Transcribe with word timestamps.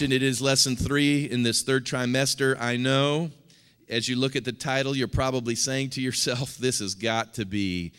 mentioned, 0.00 0.12
it 0.12 0.22
is 0.22 0.40
lesson 0.40 0.76
three 0.76 1.24
in 1.24 1.42
this 1.42 1.62
third 1.62 1.84
trimester. 1.84 2.56
I 2.60 2.76
know 2.76 3.32
as 3.88 4.08
you 4.08 4.14
look 4.14 4.36
at 4.36 4.44
the 4.44 4.52
title, 4.52 4.94
you're 4.94 5.08
probably 5.08 5.56
saying 5.56 5.90
to 5.90 6.00
yourself, 6.00 6.56
this 6.60 6.78
has 6.78 6.94
got 6.94 7.34
to 7.34 7.44
be 7.44 7.90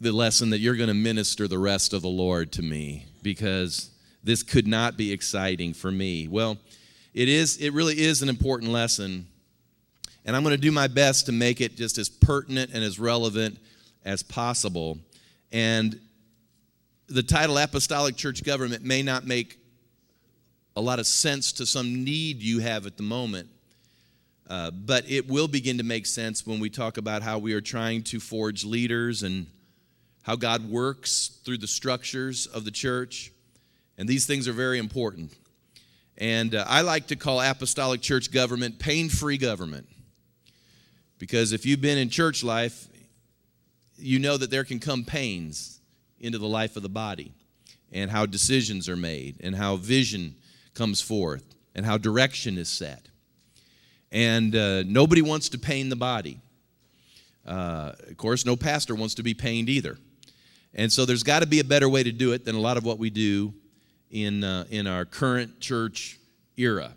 the 0.00 0.12
lesson 0.12 0.50
that 0.50 0.60
you're 0.60 0.76
going 0.76 0.86
to 0.86 0.94
minister 0.94 1.48
the 1.48 1.58
rest 1.58 1.92
of 1.92 2.02
the 2.02 2.08
Lord 2.08 2.52
to 2.52 2.62
me 2.62 3.06
because 3.20 3.90
this 4.22 4.44
could 4.44 4.68
not 4.68 4.96
be 4.96 5.10
exciting 5.10 5.74
for 5.74 5.90
me. 5.90 6.28
Well, 6.28 6.56
it 7.14 7.28
is 7.28 7.56
it 7.56 7.72
really 7.72 7.98
is 7.98 8.22
an 8.22 8.28
important 8.28 8.70
lesson 8.70 9.26
and 10.24 10.36
I'm 10.36 10.44
going 10.44 10.54
to 10.54 10.60
do 10.60 10.70
my 10.70 10.86
best 10.86 11.26
to 11.26 11.32
make 11.32 11.60
it 11.60 11.74
just 11.74 11.98
as 11.98 12.08
pertinent 12.08 12.70
and 12.74 12.84
as 12.84 13.00
relevant 13.00 13.58
as 14.04 14.22
possible. 14.22 14.98
And 15.50 15.98
the 17.08 17.24
title 17.24 17.58
Apostolic 17.58 18.14
Church 18.14 18.44
Government 18.44 18.84
may 18.84 19.02
not 19.02 19.26
make 19.26 19.58
a 20.74 20.80
lot 20.80 20.98
of 20.98 21.06
sense 21.06 21.52
to 21.52 21.66
some 21.66 22.04
need 22.04 22.42
you 22.42 22.60
have 22.60 22.86
at 22.86 22.96
the 22.96 23.02
moment. 23.02 23.48
Uh, 24.48 24.70
but 24.70 25.08
it 25.10 25.28
will 25.28 25.48
begin 25.48 25.78
to 25.78 25.84
make 25.84 26.04
sense 26.06 26.46
when 26.46 26.60
we 26.60 26.68
talk 26.68 26.96
about 26.96 27.22
how 27.22 27.38
we 27.38 27.54
are 27.54 27.60
trying 27.60 28.02
to 28.02 28.20
forge 28.20 28.64
leaders 28.64 29.22
and 29.22 29.46
how 30.22 30.36
God 30.36 30.68
works 30.68 31.38
through 31.44 31.58
the 31.58 31.66
structures 31.66 32.46
of 32.46 32.64
the 32.64 32.70
church. 32.70 33.32
And 33.98 34.08
these 34.08 34.26
things 34.26 34.48
are 34.48 34.52
very 34.52 34.78
important. 34.78 35.32
And 36.18 36.54
uh, 36.54 36.64
I 36.68 36.82
like 36.82 37.08
to 37.08 37.16
call 37.16 37.40
apostolic 37.40 38.00
church 38.00 38.30
government 38.30 38.78
pain 38.78 39.08
free 39.08 39.38
government. 39.38 39.88
Because 41.18 41.52
if 41.52 41.64
you've 41.64 41.80
been 41.80 41.98
in 41.98 42.10
church 42.10 42.42
life, 42.42 42.88
you 43.96 44.18
know 44.18 44.36
that 44.36 44.50
there 44.50 44.64
can 44.64 44.80
come 44.80 45.04
pains 45.04 45.80
into 46.20 46.38
the 46.38 46.48
life 46.48 46.76
of 46.76 46.82
the 46.82 46.88
body 46.88 47.32
and 47.92 48.10
how 48.10 48.26
decisions 48.26 48.88
are 48.88 48.96
made 48.96 49.36
and 49.40 49.54
how 49.54 49.76
vision 49.76 50.34
comes 50.74 51.00
forth 51.00 51.44
and 51.74 51.84
how 51.86 51.98
direction 51.98 52.58
is 52.58 52.68
set. 52.68 53.08
And 54.10 54.54
uh, 54.54 54.82
nobody 54.84 55.22
wants 55.22 55.48
to 55.50 55.58
pain 55.58 55.88
the 55.88 55.96
body. 55.96 56.40
Uh, 57.46 57.92
of 58.08 58.16
course, 58.16 58.44
no 58.44 58.56
pastor 58.56 58.94
wants 58.94 59.14
to 59.14 59.22
be 59.22 59.34
pained 59.34 59.68
either. 59.68 59.98
And 60.74 60.92
so 60.92 61.04
there's 61.04 61.22
got 61.22 61.40
to 61.40 61.46
be 61.46 61.60
a 61.60 61.64
better 61.64 61.88
way 61.88 62.02
to 62.02 62.12
do 62.12 62.32
it 62.32 62.44
than 62.44 62.54
a 62.54 62.60
lot 62.60 62.76
of 62.76 62.84
what 62.84 62.98
we 62.98 63.10
do 63.10 63.54
in, 64.10 64.44
uh, 64.44 64.64
in 64.70 64.86
our 64.86 65.04
current 65.04 65.60
church 65.60 66.18
era. 66.56 66.92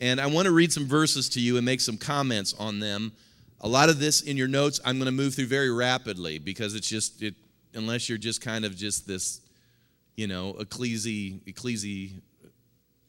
And 0.00 0.20
I 0.20 0.26
want 0.26 0.46
to 0.46 0.52
read 0.52 0.72
some 0.72 0.86
verses 0.86 1.28
to 1.30 1.40
you 1.40 1.56
and 1.56 1.64
make 1.64 1.80
some 1.80 1.96
comments 1.96 2.54
on 2.58 2.80
them 2.80 3.12
a 3.60 3.68
lot 3.68 3.88
of 3.88 3.98
this 3.98 4.20
in 4.20 4.36
your 4.36 4.48
notes, 4.48 4.80
I'm 4.84 4.98
going 4.98 5.06
to 5.06 5.12
move 5.12 5.34
through 5.34 5.46
very 5.46 5.70
rapidly 5.70 6.38
because 6.38 6.74
it's 6.74 6.88
just, 6.88 7.22
it, 7.22 7.34
unless 7.74 8.08
you're 8.08 8.18
just 8.18 8.40
kind 8.40 8.64
of 8.64 8.76
just 8.76 9.06
this, 9.06 9.40
you 10.16 10.26
know, 10.26 10.54
ecclesi, 10.60 11.40
ecclesi, 11.42 12.20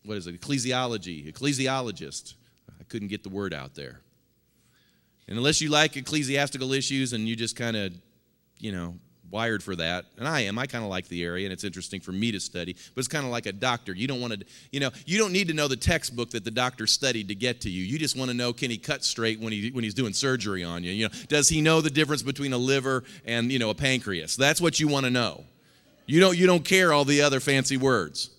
what 0.05 0.17
is 0.17 0.27
it, 0.27 0.39
ecclesiology, 0.39 1.31
ecclesiologist. 1.31 2.35
I 2.79 2.83
couldn't 2.83 3.09
get 3.09 3.23
the 3.23 3.29
word 3.29 3.53
out 3.53 3.75
there. 3.75 4.01
And 5.27 5.37
unless 5.37 5.61
you 5.61 5.69
like 5.69 5.95
ecclesiastical 5.95 6.73
issues 6.73 7.13
and 7.13 7.27
you 7.27 7.35
just 7.35 7.55
kind 7.55 7.77
of, 7.77 7.93
you 8.57 8.71
know, 8.71 8.95
wired 9.31 9.61
for 9.61 9.75
that, 9.75 10.05
and 10.17 10.27
I 10.27 10.41
am. 10.41 10.57
I 10.57 10.65
kind 10.65 10.83
of 10.83 10.89
like 10.89 11.07
the 11.07 11.23
area, 11.23 11.45
and 11.45 11.53
it's 11.53 11.63
interesting 11.63 12.01
for 12.01 12.11
me 12.11 12.31
to 12.31 12.39
study. 12.39 12.73
But 12.73 12.99
it's 12.99 13.07
kind 13.07 13.25
of 13.25 13.31
like 13.31 13.45
a 13.45 13.51
doctor. 13.51 13.93
You 13.93 14.07
don't 14.07 14.21
want 14.21 14.33
to, 14.33 14.45
you 14.71 14.79
know, 14.79 14.89
you 15.05 15.17
don't 15.17 15.31
need 15.31 15.47
to 15.49 15.53
know 15.53 15.67
the 15.67 15.75
textbook 15.75 16.31
that 16.31 16.43
the 16.43 16.51
doctor 16.51 16.87
studied 16.87 17.27
to 17.27 17.35
get 17.35 17.61
to 17.61 17.69
you. 17.69 17.83
You 17.83 17.99
just 17.99 18.17
want 18.17 18.31
to 18.31 18.35
know 18.35 18.53
can 18.53 18.71
he 18.71 18.77
cut 18.77 19.03
straight 19.03 19.39
when 19.39 19.53
he 19.53 19.69
when 19.71 19.83
he's 19.83 19.93
doing 19.93 20.13
surgery 20.13 20.63
on 20.63 20.83
you? 20.83 20.91
You 20.91 21.05
know, 21.05 21.13
does 21.27 21.49
he 21.49 21.61
know 21.61 21.81
the 21.81 21.89
difference 21.89 22.23
between 22.23 22.53
a 22.53 22.57
liver 22.57 23.03
and 23.25 23.51
you 23.51 23.59
know 23.59 23.69
a 23.69 23.75
pancreas? 23.75 24.35
That's 24.35 24.61
what 24.61 24.79
you 24.79 24.87
want 24.87 25.05
to 25.05 25.11
know. 25.11 25.43
You 26.05 26.19
don't 26.19 26.37
you 26.37 26.47
don't 26.47 26.65
care 26.65 26.91
all 26.91 27.05
the 27.05 27.21
other 27.21 27.39
fancy 27.39 27.77
words. 27.77 28.31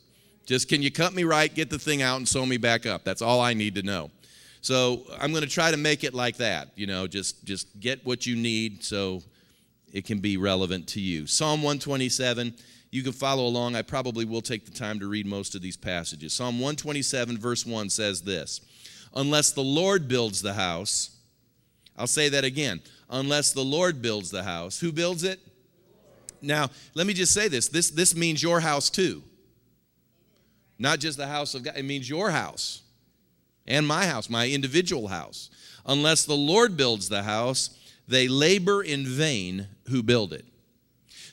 Just 0.50 0.68
can 0.68 0.82
you 0.82 0.90
cut 0.90 1.14
me 1.14 1.22
right, 1.22 1.54
get 1.54 1.70
the 1.70 1.78
thing 1.78 2.02
out, 2.02 2.16
and 2.16 2.28
sew 2.28 2.44
me 2.44 2.56
back 2.56 2.84
up? 2.84 3.04
That's 3.04 3.22
all 3.22 3.40
I 3.40 3.54
need 3.54 3.76
to 3.76 3.84
know. 3.84 4.10
So 4.62 5.04
I'm 5.20 5.30
going 5.30 5.44
to 5.44 5.48
try 5.48 5.70
to 5.70 5.76
make 5.76 6.02
it 6.02 6.12
like 6.12 6.38
that. 6.38 6.70
You 6.74 6.88
know, 6.88 7.06
just 7.06 7.44
just 7.44 7.78
get 7.78 8.04
what 8.04 8.26
you 8.26 8.34
need. 8.34 8.82
So 8.82 9.22
it 9.92 10.04
can 10.04 10.18
be 10.18 10.38
relevant 10.38 10.88
to 10.88 11.00
you. 11.00 11.28
Psalm 11.28 11.62
127, 11.62 12.52
you 12.90 13.04
can 13.04 13.12
follow 13.12 13.46
along. 13.46 13.76
I 13.76 13.82
probably 13.82 14.24
will 14.24 14.40
take 14.40 14.64
the 14.66 14.72
time 14.72 14.98
to 14.98 15.06
read 15.06 15.24
most 15.24 15.54
of 15.54 15.62
these 15.62 15.76
passages. 15.76 16.32
Psalm 16.32 16.56
127, 16.56 17.38
verse 17.38 17.64
1 17.64 17.88
says 17.88 18.22
this 18.22 18.60
Unless 19.14 19.52
the 19.52 19.62
Lord 19.62 20.08
builds 20.08 20.42
the 20.42 20.54
house, 20.54 21.10
I'll 21.96 22.08
say 22.08 22.28
that 22.28 22.42
again. 22.42 22.80
Unless 23.08 23.52
the 23.52 23.62
Lord 23.62 24.02
builds 24.02 24.32
the 24.32 24.42
house, 24.42 24.80
who 24.80 24.90
builds 24.90 25.22
it? 25.22 25.38
Now, 26.42 26.70
let 26.94 27.06
me 27.06 27.12
just 27.12 27.32
say 27.32 27.46
this 27.46 27.68
this, 27.68 27.90
this 27.90 28.16
means 28.16 28.42
your 28.42 28.58
house 28.58 28.90
too. 28.90 29.22
Not 30.80 30.98
just 30.98 31.18
the 31.18 31.26
house 31.26 31.54
of 31.54 31.62
God, 31.62 31.74
it 31.76 31.84
means 31.84 32.08
your 32.08 32.30
house 32.30 32.80
and 33.66 33.86
my 33.86 34.06
house, 34.06 34.30
my 34.30 34.48
individual 34.48 35.08
house. 35.08 35.50
Unless 35.84 36.24
the 36.24 36.34
Lord 36.34 36.74
builds 36.76 37.10
the 37.10 37.22
house, 37.22 37.70
they 38.08 38.28
labor 38.28 38.82
in 38.82 39.04
vain 39.04 39.68
who 39.90 40.02
build 40.02 40.32
it. 40.32 40.46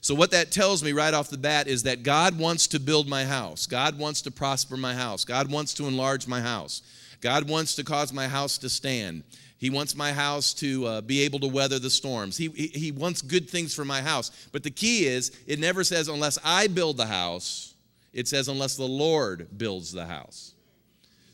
So, 0.02 0.14
what 0.14 0.32
that 0.32 0.52
tells 0.52 0.84
me 0.84 0.92
right 0.92 1.14
off 1.14 1.30
the 1.30 1.38
bat 1.38 1.68
is 1.68 1.84
that 1.84 2.04
God 2.04 2.38
wants 2.38 2.68
to 2.68 2.80
build 2.80 3.08
my 3.08 3.24
house. 3.24 3.66
God 3.66 3.98
wants 3.98 4.22
to 4.24 4.32
prosper 4.32 4.76
my 4.76 4.94
house. 4.94 5.24
God 5.24 5.50
wants 5.50 5.74
to 5.76 5.88
enlarge 5.88 6.28
my 6.28 6.42
house. 6.42 6.82
God 7.22 7.50
wants 7.50 7.74
to 7.76 7.86
cause 7.86 8.12
my 8.12 8.28
house 8.28 8.58
to 8.60 8.70
stand. 8.70 9.24
He 9.58 9.70
wants 9.70 9.96
my 9.96 10.12
house 10.12 10.54
to 10.56 10.86
uh, 10.86 11.02
be 11.02 11.22
able 11.22 11.40
to 11.40 11.48
weather 11.48 11.80
the 11.80 11.90
storms. 11.90 12.36
He, 12.38 12.50
he, 12.50 12.68
he 12.68 12.92
wants 12.92 13.22
good 13.22 13.50
things 13.50 13.74
for 13.74 13.86
my 13.86 14.02
house. 14.02 14.30
But 14.52 14.64
the 14.64 14.72
key 14.72 15.08
is, 15.08 15.32
it 15.48 15.58
never 15.58 15.84
says, 15.86 16.10
unless 16.10 16.38
I 16.44 16.68
build 16.68 16.98
the 16.98 17.08
house, 17.08 17.74
it 18.18 18.28
says, 18.28 18.48
unless 18.48 18.76
the 18.76 18.84
Lord 18.84 19.48
builds 19.56 19.92
the 19.92 20.08
house. 20.08 20.56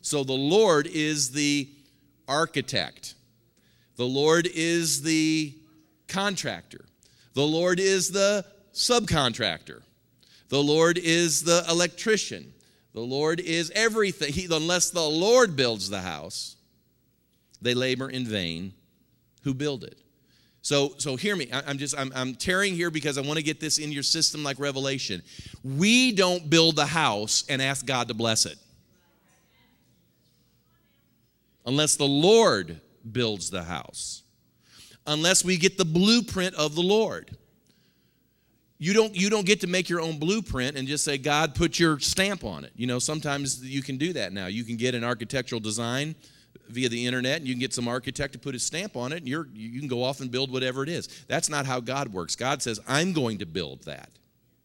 So 0.02 0.22
the 0.22 0.34
Lord 0.34 0.86
is 0.86 1.30
the 1.30 1.66
architect. 2.28 3.14
The 3.96 4.04
Lord 4.04 4.46
is 4.52 5.00
the 5.00 5.54
contractor. 6.08 6.84
The 7.32 7.46
Lord 7.46 7.80
is 7.80 8.10
the 8.10 8.44
subcontractor. 8.74 9.80
The 10.50 10.62
Lord 10.62 10.98
is 10.98 11.42
the 11.42 11.64
electrician. 11.70 12.52
The 12.92 13.00
Lord 13.00 13.40
is 13.40 13.72
everything. 13.74 14.34
He, 14.34 14.44
unless 14.44 14.90
the 14.90 15.00
Lord 15.00 15.56
builds 15.56 15.88
the 15.88 16.02
house, 16.02 16.54
they 17.62 17.72
labor 17.72 18.10
in 18.10 18.26
vain 18.26 18.74
who 19.42 19.54
build 19.54 19.84
it. 19.84 19.98
So, 20.64 20.94
so 20.98 21.14
hear 21.14 21.36
me. 21.36 21.48
I'm 21.52 21.78
just 21.78 21.96
I'm, 21.96 22.10
I'm 22.16 22.34
tearing 22.34 22.74
here 22.74 22.90
because 22.90 23.18
I 23.18 23.20
want 23.20 23.36
to 23.36 23.44
get 23.44 23.60
this 23.60 23.78
in 23.78 23.92
your 23.92 24.02
system 24.02 24.42
like 24.42 24.58
revelation. 24.58 25.22
We 25.62 26.10
don't 26.10 26.50
build 26.50 26.74
the 26.74 26.86
house 26.86 27.44
and 27.48 27.62
ask 27.62 27.86
God 27.86 28.08
to 28.08 28.14
bless 28.14 28.46
it. 28.46 28.58
Unless 31.64 31.96
the 31.96 32.06
Lord 32.06 32.80
builds 33.12 33.50
the 33.50 33.62
house 33.62 34.24
unless 35.06 35.44
we 35.44 35.56
get 35.56 35.78
the 35.78 35.84
blueprint 35.84 36.54
of 36.54 36.74
the 36.74 36.82
Lord. 36.82 37.36
You 38.78 38.92
don't, 38.92 39.14
you 39.14 39.30
don't 39.30 39.46
get 39.46 39.60
to 39.60 39.66
make 39.66 39.88
your 39.88 40.00
own 40.00 40.18
blueprint 40.18 40.76
and 40.76 40.86
just 40.86 41.04
say, 41.04 41.16
God, 41.16 41.54
put 41.54 41.78
your 41.78 41.98
stamp 42.00 42.44
on 42.44 42.64
it. 42.64 42.72
You 42.74 42.86
know, 42.86 42.98
sometimes 42.98 43.64
you 43.64 43.82
can 43.82 43.96
do 43.96 44.12
that 44.14 44.32
now. 44.32 44.46
You 44.46 44.64
can 44.64 44.76
get 44.76 44.94
an 44.94 45.04
architectural 45.04 45.60
design 45.60 46.14
via 46.68 46.88
the 46.88 47.06
internet 47.06 47.38
and 47.38 47.46
you 47.46 47.54
can 47.54 47.60
get 47.60 47.74
some 47.74 47.88
architect 47.88 48.32
to 48.32 48.38
put 48.38 48.54
his 48.54 48.62
stamp 48.62 48.96
on 48.96 49.12
it 49.12 49.18
and 49.18 49.28
you're, 49.28 49.48
you 49.52 49.78
can 49.78 49.88
go 49.88 50.02
off 50.02 50.20
and 50.20 50.30
build 50.30 50.50
whatever 50.50 50.82
it 50.82 50.88
is. 50.88 51.08
That's 51.28 51.48
not 51.48 51.66
how 51.66 51.80
God 51.80 52.12
works. 52.12 52.36
God 52.36 52.62
says, 52.62 52.80
I'm 52.88 53.12
going 53.12 53.38
to 53.38 53.46
build 53.46 53.84
that. 53.84 54.10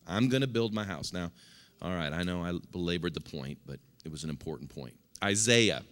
I'm 0.07 0.29
going 0.29 0.41
to 0.41 0.47
build 0.47 0.73
my 0.73 0.83
house. 0.83 1.13
Now, 1.13 1.31
all 1.81 1.91
right, 1.91 2.11
I 2.11 2.23
know 2.23 2.43
I 2.43 2.57
belabored 2.71 3.13
the 3.13 3.21
point, 3.21 3.59
but 3.65 3.79
it 4.03 4.11
was 4.11 4.23
an 4.23 4.29
important 4.29 4.73
point. 4.73 4.95
Isaiah 5.23 5.83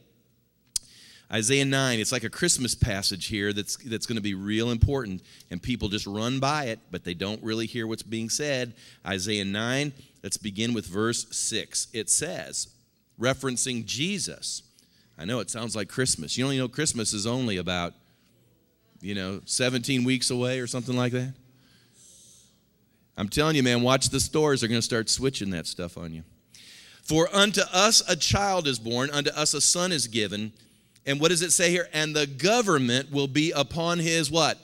Isaiah 1.32 1.66
9, 1.66 2.00
it's 2.00 2.14
like 2.14 2.24
a 2.24 2.30
Christmas 2.30 2.74
passage 2.74 3.28
here 3.28 3.52
that's, 3.52 3.76
that's 3.78 4.06
going 4.06 4.16
to 4.16 4.22
be 4.22 4.34
real 4.34 4.72
important, 4.72 5.22
and 5.52 5.62
people 5.62 5.90
just 5.90 6.08
run 6.08 6.40
by 6.40 6.66
it, 6.66 6.80
but 6.90 7.04
they 7.04 7.14
don't 7.14 7.44
really 7.44 7.66
hear 7.66 7.86
what's 7.86 8.04
being 8.04 8.30
said. 8.30 8.74
Isaiah 9.06 9.44
9, 9.44 9.92
let's 10.24 10.38
begin 10.38 10.74
with 10.74 10.86
verse 10.86 11.28
6. 11.36 11.88
It 11.92 12.10
says, 12.10 12.70
referencing 13.20 13.86
Jesus. 13.86 14.62
I 15.18 15.26
know 15.26 15.40
it 15.40 15.50
sounds 15.50 15.76
like 15.76 15.90
Christmas. 15.90 16.38
You 16.38 16.44
only 16.46 16.58
know 16.58 16.68
Christmas 16.68 17.14
is 17.14 17.26
only 17.26 17.58
about, 17.58 17.94
you 19.02 19.16
know, 19.16 19.42
17 19.46 20.04
weeks 20.04 20.30
away 20.30 20.60
or 20.60 20.68
something 20.68 20.96
like 20.96 21.12
that. 21.14 21.34
I'm 23.18 23.30
telling 23.30 23.56
you, 23.56 23.64
man, 23.64 23.82
watch 23.82 24.10
the 24.10 24.20
stores. 24.20 24.62
They're 24.62 24.70
going 24.70 24.80
to 24.80 24.86
start 24.86 25.10
switching 25.10 25.50
that 25.52 25.66
stuff 25.66 25.98
on 25.98 26.14
you. 26.14 26.24
For 27.02 27.34
unto 27.34 27.62
us 27.74 28.04
a 28.08 28.16
child 28.16 28.68
is 28.68 28.78
born, 28.78 29.10
unto 29.10 29.32
us 29.32 29.54
a 29.54 29.62
son 29.62 29.92
is 29.92 30.08
given 30.08 30.52
and 31.08 31.22
what 31.22 31.30
does 31.30 31.42
it 31.42 31.52
say 31.52 31.72
here? 31.72 31.88
And 31.94 32.14
the 32.14 32.28
government 32.28 33.12
will 33.12 33.30
be 33.30 33.52
upon 33.52 33.98
his 33.98 34.30
what? 34.30 34.60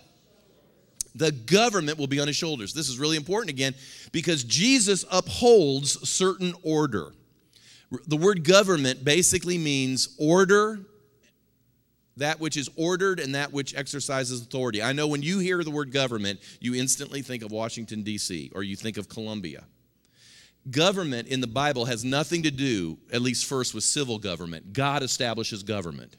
The 1.15 1.31
government 1.31 1.97
will 1.97 2.07
be 2.07 2.19
on 2.19 2.27
his 2.27 2.35
shoulders. 2.35 2.73
This 2.73 2.89
is 2.89 2.99
really 2.99 3.15
important 3.15 3.49
again 3.49 3.73
because 4.11 4.43
Jesus 4.43 5.05
upholds 5.09 6.07
certain 6.07 6.53
order. 6.61 7.13
The 8.07 8.17
word 8.17 8.43
government 8.43 9.03
basically 9.03 9.57
means 9.57 10.15
order, 10.19 10.79
that 12.17 12.39
which 12.39 12.57
is 12.57 12.69
ordered 12.75 13.19
and 13.19 13.35
that 13.35 13.51
which 13.51 13.75
exercises 13.75 14.41
authority. 14.41 14.81
I 14.81 14.93
know 14.93 15.07
when 15.07 15.23
you 15.23 15.39
hear 15.39 15.63
the 15.63 15.71
word 15.71 15.91
government, 15.91 16.39
you 16.59 16.75
instantly 16.75 17.21
think 17.21 17.43
of 17.43 17.51
Washington, 17.51 18.03
D.C., 18.03 18.51
or 18.53 18.63
you 18.63 18.75
think 18.75 18.97
of 18.97 19.09
Columbia. 19.09 19.63
government 20.69 21.27
in 21.27 21.41
the 21.41 21.47
Bible 21.47 21.85
has 21.85 22.05
nothing 22.05 22.43
to 22.43 22.51
do, 22.51 22.97
at 23.11 23.21
least 23.21 23.45
first, 23.45 23.73
with 23.73 23.83
civil 23.83 24.17
government. 24.19 24.73
God 24.73 25.03
establishes 25.03 25.63
government. 25.63 26.15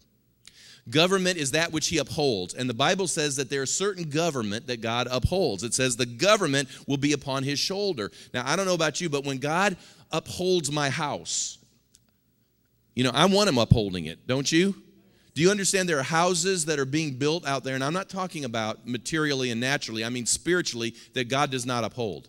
Government 0.90 1.38
is 1.38 1.52
that 1.52 1.72
which 1.72 1.88
he 1.88 1.96
upholds. 1.96 2.52
And 2.52 2.68
the 2.68 2.74
Bible 2.74 3.06
says 3.06 3.36
that 3.36 3.48
there's 3.48 3.72
certain 3.72 4.10
government 4.10 4.66
that 4.66 4.82
God 4.82 5.08
upholds. 5.10 5.62
It 5.62 5.72
says 5.72 5.96
the 5.96 6.04
government 6.04 6.68
will 6.86 6.98
be 6.98 7.14
upon 7.14 7.42
his 7.42 7.58
shoulder. 7.58 8.10
Now, 8.34 8.42
I 8.46 8.54
don't 8.54 8.66
know 8.66 8.74
about 8.74 9.00
you, 9.00 9.08
but 9.08 9.24
when 9.24 9.38
God 9.38 9.78
upholds 10.12 10.70
my 10.70 10.90
house, 10.90 11.56
you 12.94 13.04
know, 13.04 13.10
I 13.12 13.26
want 13.26 13.48
him 13.48 13.58
upholding 13.58 14.06
it, 14.06 14.26
don't 14.26 14.50
you? 14.50 14.74
Do 15.34 15.42
you 15.42 15.50
understand 15.50 15.88
there 15.88 15.98
are 15.98 16.04
houses 16.04 16.66
that 16.66 16.78
are 16.78 16.84
being 16.84 17.14
built 17.14 17.46
out 17.46 17.64
there? 17.64 17.74
And 17.74 17.82
I'm 17.82 17.92
not 17.92 18.08
talking 18.08 18.44
about 18.44 18.86
materially 18.86 19.50
and 19.50 19.60
naturally, 19.60 20.04
I 20.04 20.08
mean 20.08 20.26
spiritually, 20.26 20.94
that 21.14 21.28
God 21.28 21.50
does 21.50 21.66
not 21.66 21.82
uphold 21.82 22.28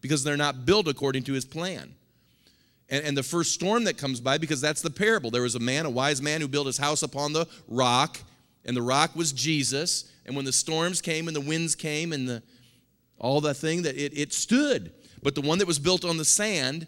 because 0.00 0.24
they're 0.24 0.36
not 0.36 0.64
built 0.64 0.88
according 0.88 1.24
to 1.24 1.34
his 1.34 1.44
plan. 1.44 1.94
And, 2.88 3.04
and 3.04 3.16
the 3.16 3.22
first 3.22 3.52
storm 3.52 3.84
that 3.84 3.98
comes 3.98 4.20
by, 4.20 4.38
because 4.38 4.60
that's 4.60 4.80
the 4.80 4.90
parable. 4.90 5.30
There 5.30 5.42
was 5.42 5.54
a 5.54 5.60
man, 5.60 5.84
a 5.84 5.90
wise 5.90 6.22
man, 6.22 6.40
who 6.40 6.48
built 6.48 6.66
his 6.66 6.78
house 6.78 7.02
upon 7.02 7.32
the 7.32 7.46
rock, 7.68 8.18
and 8.64 8.76
the 8.76 8.82
rock 8.82 9.14
was 9.14 9.32
Jesus. 9.32 10.10
And 10.24 10.34
when 10.34 10.46
the 10.46 10.52
storms 10.52 11.02
came 11.02 11.26
and 11.28 11.36
the 11.36 11.40
winds 11.40 11.74
came 11.74 12.12
and 12.12 12.28
the 12.28 12.42
all 13.18 13.40
that 13.42 13.54
thing 13.54 13.82
that 13.82 13.96
it, 13.96 14.16
it 14.16 14.32
stood. 14.32 14.92
But 15.22 15.34
the 15.34 15.40
one 15.40 15.58
that 15.58 15.66
was 15.66 15.78
built 15.78 16.04
on 16.04 16.16
the 16.16 16.24
sand, 16.24 16.86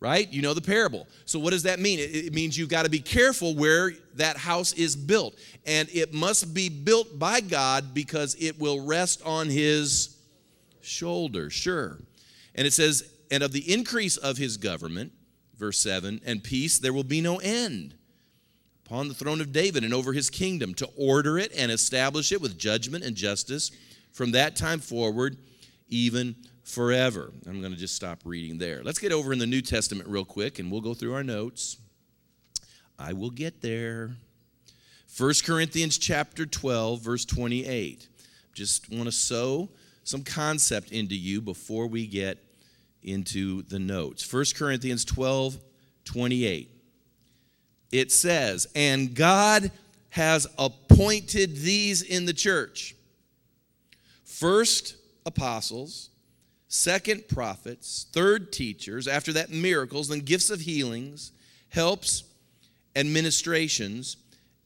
right? 0.00 0.32
You 0.32 0.40
know 0.40 0.54
the 0.54 0.62
parable. 0.62 1.06
So 1.26 1.38
what 1.38 1.50
does 1.50 1.64
that 1.64 1.78
mean? 1.78 1.98
It, 2.00 2.32
means 2.32 2.56
you've 2.56 2.70
got 2.70 2.84
to 2.84 2.90
be 2.90 3.00
careful 3.00 3.54
where 3.54 3.92
that 4.14 4.38
house 4.38 4.72
is 4.72 4.96
built. 4.96 5.38
And 5.66 5.88
it 5.92 6.14
must 6.14 6.54
be 6.54 6.68
built 6.70 7.18
by 7.18 7.40
God 7.40 7.92
because 7.92 8.34
it 8.40 8.58
will 8.58 8.84
rest 8.84 9.22
on 9.24 9.48
his 9.48 10.16
shoulder, 10.80 11.50
sure. 11.50 11.98
And 12.54 12.66
it 12.66 12.72
says, 12.72 13.12
and 13.30 13.42
of 13.42 13.52
the 13.52 13.72
increase 13.72 14.16
of 14.16 14.38
his 14.38 14.56
government, 14.56 15.12
verse 15.58 15.78
7, 15.78 16.22
and 16.24 16.42
peace 16.42 16.78
there 16.78 16.92
will 16.92 17.04
be 17.04 17.20
no 17.20 17.36
end 17.36 17.94
upon 18.86 19.06
the 19.06 19.14
throne 19.14 19.40
of 19.40 19.52
David 19.52 19.84
and 19.84 19.94
over 19.94 20.12
his 20.12 20.30
kingdom 20.30 20.74
to 20.74 20.88
order 20.96 21.38
it 21.38 21.52
and 21.56 21.70
establish 21.70 22.32
it 22.32 22.40
with 22.40 22.58
judgment 22.58 23.04
and 23.04 23.14
justice 23.14 23.70
from 24.12 24.32
that 24.32 24.56
time 24.56 24.80
forward, 24.80 25.36
even 25.88 26.34
forever. 26.70 27.32
I'm 27.46 27.60
going 27.60 27.72
to 27.72 27.78
just 27.78 27.94
stop 27.94 28.20
reading 28.24 28.58
there. 28.58 28.82
Let's 28.82 28.98
get 28.98 29.12
over 29.12 29.32
in 29.32 29.38
the 29.38 29.46
New 29.46 29.62
Testament 29.62 30.08
real 30.08 30.24
quick 30.24 30.58
and 30.58 30.70
we'll 30.70 30.80
go 30.80 30.94
through 30.94 31.14
our 31.14 31.24
notes. 31.24 31.76
I 32.98 33.12
will 33.12 33.30
get 33.30 33.60
there. 33.60 34.10
1 35.18 35.32
Corinthians 35.44 35.98
chapter 35.98 36.46
12 36.46 37.00
verse 37.00 37.24
28. 37.24 38.08
Just 38.54 38.90
want 38.90 39.04
to 39.04 39.12
sow 39.12 39.68
some 40.04 40.22
concept 40.22 40.92
into 40.92 41.14
you 41.14 41.40
before 41.40 41.86
we 41.86 42.06
get 42.06 42.38
into 43.02 43.62
the 43.62 43.78
notes. 43.78 44.30
1 44.32 44.44
Corinthians 44.56 45.04
12 45.04 45.58
28. 46.04 46.70
It 47.92 48.12
says, 48.12 48.66
And 48.74 49.14
God 49.14 49.70
has 50.10 50.46
appointed 50.58 51.56
these 51.56 52.02
in 52.02 52.26
the 52.26 52.32
church 52.32 52.94
first 54.24 54.96
apostles, 55.26 56.09
second 56.70 57.28
prophets, 57.28 58.06
third 58.12 58.50
teachers, 58.50 59.06
after 59.06 59.34
that 59.34 59.50
miracles, 59.50 60.08
then 60.08 60.20
gifts 60.20 60.48
of 60.48 60.60
healings, 60.60 61.32
helps, 61.68 62.24
administrations, 62.96 64.16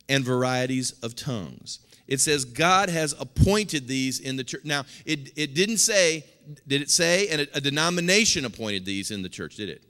and 0.08 0.24
varieties 0.24 0.92
of 1.02 1.16
tongues. 1.16 1.80
It 2.06 2.20
says 2.20 2.44
God 2.44 2.90
has 2.90 3.14
appointed 3.18 3.88
these 3.88 4.20
in 4.20 4.36
the 4.36 4.44
church. 4.44 4.60
Now, 4.64 4.84
it, 5.04 5.32
it 5.36 5.54
didn't 5.54 5.78
say 5.78 6.24
did 6.66 6.82
it 6.82 6.90
say? 6.90 7.28
And 7.28 7.42
a, 7.42 7.56
a 7.56 7.60
denomination 7.60 8.44
appointed 8.44 8.84
these 8.84 9.10
in 9.10 9.22
the 9.22 9.28
church, 9.28 9.56
did 9.56 9.68
it? 9.68 9.82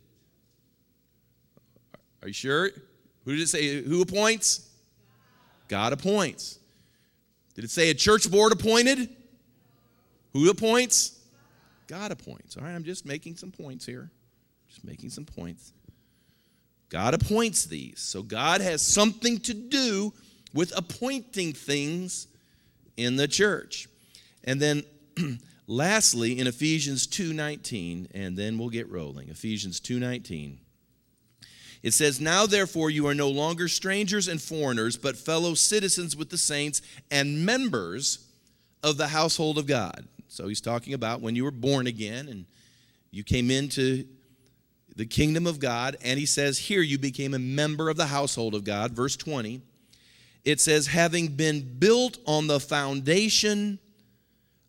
Are 2.22 2.28
you 2.28 2.34
sure? 2.34 2.70
Who 3.24 3.32
did 3.32 3.40
it 3.40 3.48
say? 3.48 3.82
Who 3.82 4.02
appoints? 4.02 4.68
God 5.68 5.92
appoints. 5.92 6.58
Did 7.54 7.64
it 7.64 7.70
say 7.70 7.90
a 7.90 7.94
church 7.94 8.30
board 8.30 8.52
appointed? 8.52 9.08
Who 10.32 10.50
appoints? 10.50 11.13
God 11.86 12.12
appoints. 12.12 12.56
All 12.56 12.64
right, 12.64 12.74
I'm 12.74 12.84
just 12.84 13.04
making 13.06 13.36
some 13.36 13.50
points 13.50 13.84
here. 13.86 14.10
Just 14.68 14.84
making 14.84 15.10
some 15.10 15.24
points. 15.24 15.72
God 16.88 17.14
appoints 17.14 17.64
these. 17.64 18.00
So 18.00 18.22
God 18.22 18.60
has 18.60 18.82
something 18.82 19.38
to 19.40 19.54
do 19.54 20.12
with 20.52 20.76
appointing 20.76 21.52
things 21.52 22.26
in 22.96 23.16
the 23.16 23.26
church. 23.26 23.88
And 24.44 24.60
then 24.60 24.84
Lastly, 25.66 26.38
in 26.38 26.46
Ephesians 26.46 27.06
2:19, 27.06 28.08
and 28.12 28.36
then 28.36 28.58
we'll 28.58 28.68
get 28.68 28.90
rolling. 28.90 29.30
Ephesians 29.30 29.80
2:19. 29.80 30.58
It 31.82 31.92
says, 31.92 32.20
Now 32.20 32.46
therefore 32.46 32.90
you 32.90 33.06
are 33.06 33.14
no 33.14 33.28
longer 33.28 33.68
strangers 33.68 34.28
and 34.28 34.40
foreigners, 34.40 34.96
but 34.96 35.16
fellow 35.16 35.54
citizens 35.54 36.16
with 36.16 36.30
the 36.30 36.38
saints 36.38 36.80
and 37.10 37.44
members 37.44 38.26
of 38.82 38.96
the 38.96 39.08
household 39.08 39.58
of 39.58 39.66
God. 39.66 40.06
So 40.34 40.48
he's 40.48 40.60
talking 40.60 40.94
about 40.94 41.20
when 41.20 41.36
you 41.36 41.44
were 41.44 41.52
born 41.52 41.86
again 41.86 42.28
and 42.28 42.46
you 43.12 43.22
came 43.22 43.50
into 43.50 44.04
the 44.96 45.06
kingdom 45.06 45.46
of 45.46 45.60
God. 45.60 45.96
And 46.02 46.18
he 46.18 46.26
says, 46.26 46.58
Here 46.58 46.82
you 46.82 46.98
became 46.98 47.34
a 47.34 47.38
member 47.38 47.88
of 47.88 47.96
the 47.96 48.06
household 48.06 48.54
of 48.54 48.64
God. 48.64 48.92
Verse 48.92 49.16
20. 49.16 49.62
It 50.44 50.60
says, 50.60 50.88
Having 50.88 51.28
been 51.28 51.78
built 51.78 52.18
on 52.26 52.48
the 52.48 52.58
foundation 52.58 53.78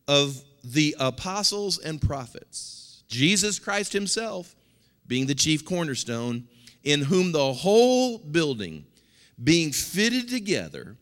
of 0.07 0.39
the 0.63 0.95
apostles 1.00 1.79
and 1.79 2.00
prophets, 2.00 3.03
Jesus 3.07 3.57
Christ 3.57 3.91
Himself 3.91 4.56
being 5.07 5.25
the 5.25 5.35
chief 5.35 5.65
cornerstone, 5.65 6.47
in 6.83 7.01
whom 7.01 7.31
the 7.31 7.53
whole 7.53 8.19
building, 8.19 8.85
being 9.44 9.71
fitted 9.71 10.29
together, 10.29 10.95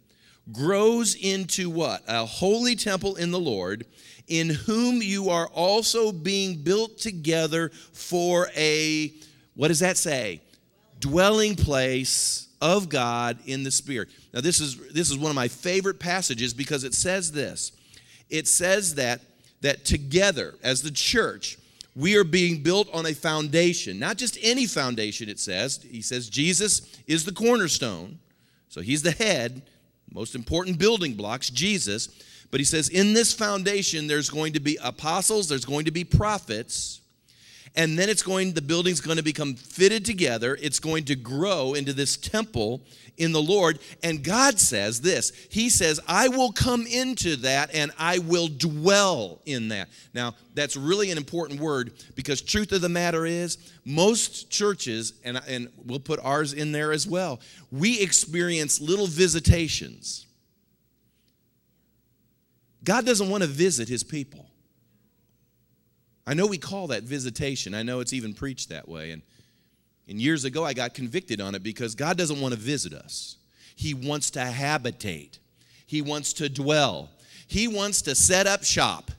grows 0.51 1.15
into 1.15 1.69
what? 1.69 2.03
A 2.07 2.25
holy 2.25 2.75
temple 2.75 3.15
in 3.15 3.31
the 3.31 3.39
Lord, 3.39 3.85
in 4.27 4.49
whom 4.49 5.01
you 5.01 5.29
are 5.29 5.47
also 5.47 6.11
being 6.11 6.55
built 6.57 6.97
together 6.97 7.69
for 7.91 8.47
a, 8.55 9.13
what 9.55 9.67
does 9.67 9.79
that 9.79 9.97
say? 9.97 10.41
Dwelling 10.99 11.55
place 11.55 12.47
of 12.61 12.89
God 12.89 13.37
in 13.45 13.63
the 13.63 13.71
Spirit. 13.71 14.09
Now, 14.33 14.41
this 14.41 14.59
is, 14.59 14.77
this 14.93 15.11
is 15.11 15.17
one 15.17 15.29
of 15.29 15.35
my 15.35 15.49
favorite 15.49 15.99
passages 15.99 16.53
because 16.53 16.83
it 16.83 16.93
says 16.93 17.31
this. 17.31 17.73
It 18.29 18.47
says 18.47 18.95
that 18.95 19.21
that 19.63 19.85
together 19.85 20.53
as 20.61 20.81
the 20.83 20.91
church, 20.91 21.57
we 21.95 22.15
are 22.15 22.23
being 22.23 22.61
built 22.61 22.93
on 22.93 23.05
a 23.05 23.13
foundation, 23.13 23.97
not 23.97 24.17
just 24.17 24.37
any 24.41 24.67
foundation, 24.67 25.29
it 25.29 25.39
says. 25.39 25.83
He 25.89 26.01
says 26.01 26.29
Jesus 26.29 27.01
is 27.07 27.25
the 27.25 27.31
cornerstone, 27.31 28.19
so 28.69 28.81
he's 28.81 29.01
the 29.01 29.11
head, 29.11 29.63
most 30.11 30.35
important 30.35 30.77
building 30.77 31.13
blocks, 31.13 31.49
Jesus. 31.49 32.09
But 32.51 32.59
he 32.59 32.65
says, 32.65 32.89
in 32.89 33.13
this 33.13 33.33
foundation, 33.33 34.07
there's 34.07 34.29
going 34.29 34.53
to 34.53 34.59
be 34.59 34.77
apostles, 34.83 35.47
there's 35.47 35.65
going 35.65 35.85
to 35.85 35.91
be 35.91 36.03
prophets, 36.03 37.01
and 37.75 37.97
then 37.97 38.09
it's 38.09 38.21
going, 38.21 38.53
the 38.53 38.61
building's 38.61 39.01
going 39.01 39.17
to 39.17 39.23
become 39.23 39.55
fitted 39.55 40.05
together. 40.05 40.57
It's 40.61 40.79
going 40.79 41.05
to 41.05 41.15
grow 41.15 41.73
into 41.73 41.91
this 41.91 42.17
temple 42.17 42.81
in 43.17 43.31
the 43.31 43.41
Lord. 43.41 43.79
And 44.03 44.23
God 44.23 44.59
says 44.59 45.01
this 45.01 45.31
He 45.49 45.69
says, 45.69 45.99
I 46.07 46.27
will 46.27 46.51
come 46.51 46.85
into 46.85 47.35
that 47.37 47.73
and 47.73 47.91
I 47.97 48.19
will 48.19 48.47
dwell 48.47 49.41
in 49.45 49.69
that. 49.69 49.89
Now, 50.13 50.35
that's 50.53 50.77
really 50.77 51.09
an 51.09 51.17
important 51.17 51.59
word 51.59 51.93
because 52.15 52.41
truth 52.41 52.71
of 52.73 52.81
the 52.81 52.89
matter 52.89 53.25
is, 53.25 53.57
most 53.85 54.51
churches, 54.51 55.13
and, 55.23 55.41
and 55.47 55.69
we'll 55.85 55.99
put 55.99 56.19
ours 56.23 56.53
in 56.53 56.71
there 56.71 56.91
as 56.91 57.07
well, 57.07 57.39
we 57.71 57.99
experience 57.99 58.79
little 58.79 59.07
visitations. 59.07 60.27
God 62.83 63.05
doesn't 63.05 63.29
want 63.29 63.43
to 63.43 63.49
visit 63.49 63.87
his 63.87 64.03
people. 64.03 64.45
I 66.25 66.33
know 66.33 66.47
we 66.47 66.57
call 66.57 66.87
that 66.87 67.03
visitation. 67.03 67.73
I 67.73 67.83
know 67.83 67.99
it's 67.99 68.13
even 68.13 68.33
preached 68.33 68.69
that 68.69 68.87
way. 68.87 69.11
And 69.11 69.21
and 70.07 70.19
years 70.19 70.43
ago, 70.43 70.65
I 70.65 70.73
got 70.73 70.93
convicted 70.93 71.39
on 71.39 71.55
it 71.55 71.63
because 71.63 71.95
God 71.95 72.17
doesn't 72.17 72.41
want 72.41 72.53
to 72.53 72.59
visit 72.59 72.93
us. 72.93 73.37
He 73.75 73.93
wants 73.93 74.31
to 74.31 74.41
habitate, 74.41 75.39
He 75.85 76.01
wants 76.01 76.33
to 76.33 76.49
dwell, 76.49 77.09
He 77.47 77.67
wants 77.67 78.01
to 78.03 78.15
set 78.15 78.47
up 78.47 78.63
shop. 78.63 79.11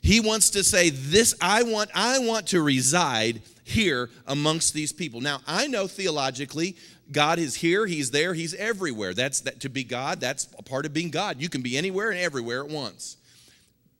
He 0.00 0.20
wants 0.20 0.50
to 0.50 0.64
say, 0.64 0.90
This 0.90 1.34
I 1.40 1.64
want, 1.64 1.90
I 1.94 2.20
want 2.20 2.46
to 2.48 2.62
reside 2.62 3.42
here 3.64 4.08
amongst 4.26 4.72
these 4.72 4.92
people. 4.92 5.20
Now, 5.20 5.40
I 5.46 5.66
know 5.66 5.86
theologically, 5.86 6.76
God 7.10 7.38
is 7.38 7.54
here, 7.54 7.86
He's 7.86 8.10
there, 8.10 8.34
He's 8.34 8.54
everywhere. 8.54 9.14
That's 9.14 9.40
that 9.40 9.60
to 9.60 9.68
be 9.68 9.84
God, 9.84 10.20
that's 10.20 10.48
a 10.58 10.62
part 10.62 10.86
of 10.86 10.92
being 10.92 11.10
God. 11.10 11.40
You 11.40 11.48
can 11.48 11.62
be 11.62 11.76
anywhere 11.76 12.10
and 12.10 12.18
everywhere 12.18 12.64
at 12.64 12.70
once. 12.70 13.16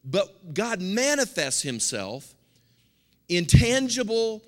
But 0.04 0.54
God 0.54 0.80
manifests 0.80 1.62
Himself 1.62 2.34
in 3.28 3.46
tangible 3.46 4.42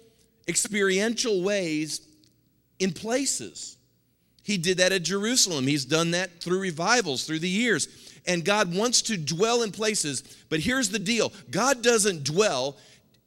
experiential 0.48 1.42
ways 1.42 2.06
in 2.78 2.92
places. 2.92 3.76
He 4.42 4.58
did 4.58 4.78
that 4.78 4.92
at 4.92 5.02
Jerusalem. 5.02 5.66
He's 5.66 5.84
done 5.84 6.12
that 6.12 6.40
through 6.40 6.60
revivals 6.60 7.24
through 7.24 7.38
the 7.40 7.48
years. 7.48 7.88
And 8.26 8.44
God 8.44 8.74
wants 8.74 9.02
to 9.02 9.16
dwell 9.16 9.62
in 9.62 9.70
places. 9.70 10.22
But 10.48 10.60
here's 10.60 10.90
the 10.90 10.98
deal 10.98 11.32
God 11.50 11.82
doesn't 11.82 12.24
dwell 12.24 12.76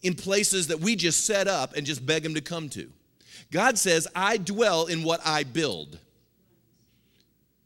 in 0.02 0.16
places 0.16 0.68
that 0.68 0.80
we 0.80 0.96
just 0.96 1.26
set 1.26 1.48
up 1.48 1.76
and 1.76 1.86
just 1.86 2.06
beg 2.06 2.26
Him 2.26 2.34
to 2.36 2.42
come 2.42 2.70
to. 2.70 2.90
God 3.54 3.78
says, 3.78 4.08
I 4.16 4.38
dwell 4.38 4.88
in 4.88 5.04
what 5.04 5.22
I 5.24 5.44
build. 5.44 6.00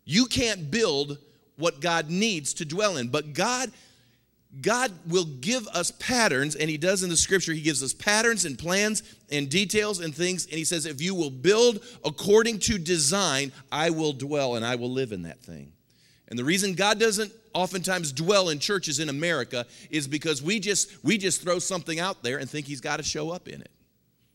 You 0.03 0.25
can't 0.25 0.69
build 0.69 1.17
what 1.55 1.79
God 1.79 2.09
needs 2.09 2.53
to 2.55 2.65
dwell 2.65 2.97
in, 2.97 3.07
but 3.07 3.33
God 3.33 3.71
God 4.61 4.91
will 5.07 5.25
give 5.25 5.67
us 5.67 5.91
patterns, 5.91 6.55
and 6.55 6.69
He 6.69 6.77
does 6.77 7.03
in 7.03 7.09
the 7.09 7.17
scripture. 7.17 7.53
He 7.53 7.61
gives 7.61 7.83
us 7.83 7.93
patterns 7.93 8.45
and 8.45 8.57
plans 8.57 9.03
and 9.29 9.49
details 9.49 9.99
and 9.99 10.15
things. 10.15 10.45
And 10.45 10.55
He 10.55 10.63
says, 10.63 10.85
If 10.85 11.01
you 11.01 11.13
will 11.13 11.29
build 11.29 11.83
according 12.03 12.59
to 12.59 12.77
design, 12.77 13.51
I 13.71 13.89
will 13.89 14.13
dwell 14.13 14.55
and 14.55 14.65
I 14.65 14.75
will 14.75 14.89
live 14.89 15.11
in 15.11 15.23
that 15.23 15.41
thing. 15.41 15.73
And 16.29 16.39
the 16.39 16.45
reason 16.45 16.73
God 16.73 16.97
doesn't 16.97 17.31
oftentimes 17.53 18.13
dwell 18.13 18.49
in 18.49 18.59
churches 18.59 18.99
in 18.99 19.09
America 19.09 19.65
is 19.89 20.07
because 20.07 20.41
we 20.41 20.59
just 20.59 21.03
we 21.03 21.17
just 21.17 21.41
throw 21.41 21.59
something 21.59 21.99
out 21.99 22.23
there 22.23 22.37
and 22.37 22.49
think 22.49 22.65
he's 22.65 22.81
got 22.81 22.97
to 22.97 23.03
show 23.03 23.29
up 23.29 23.47
in 23.47 23.61
it. 23.61 23.71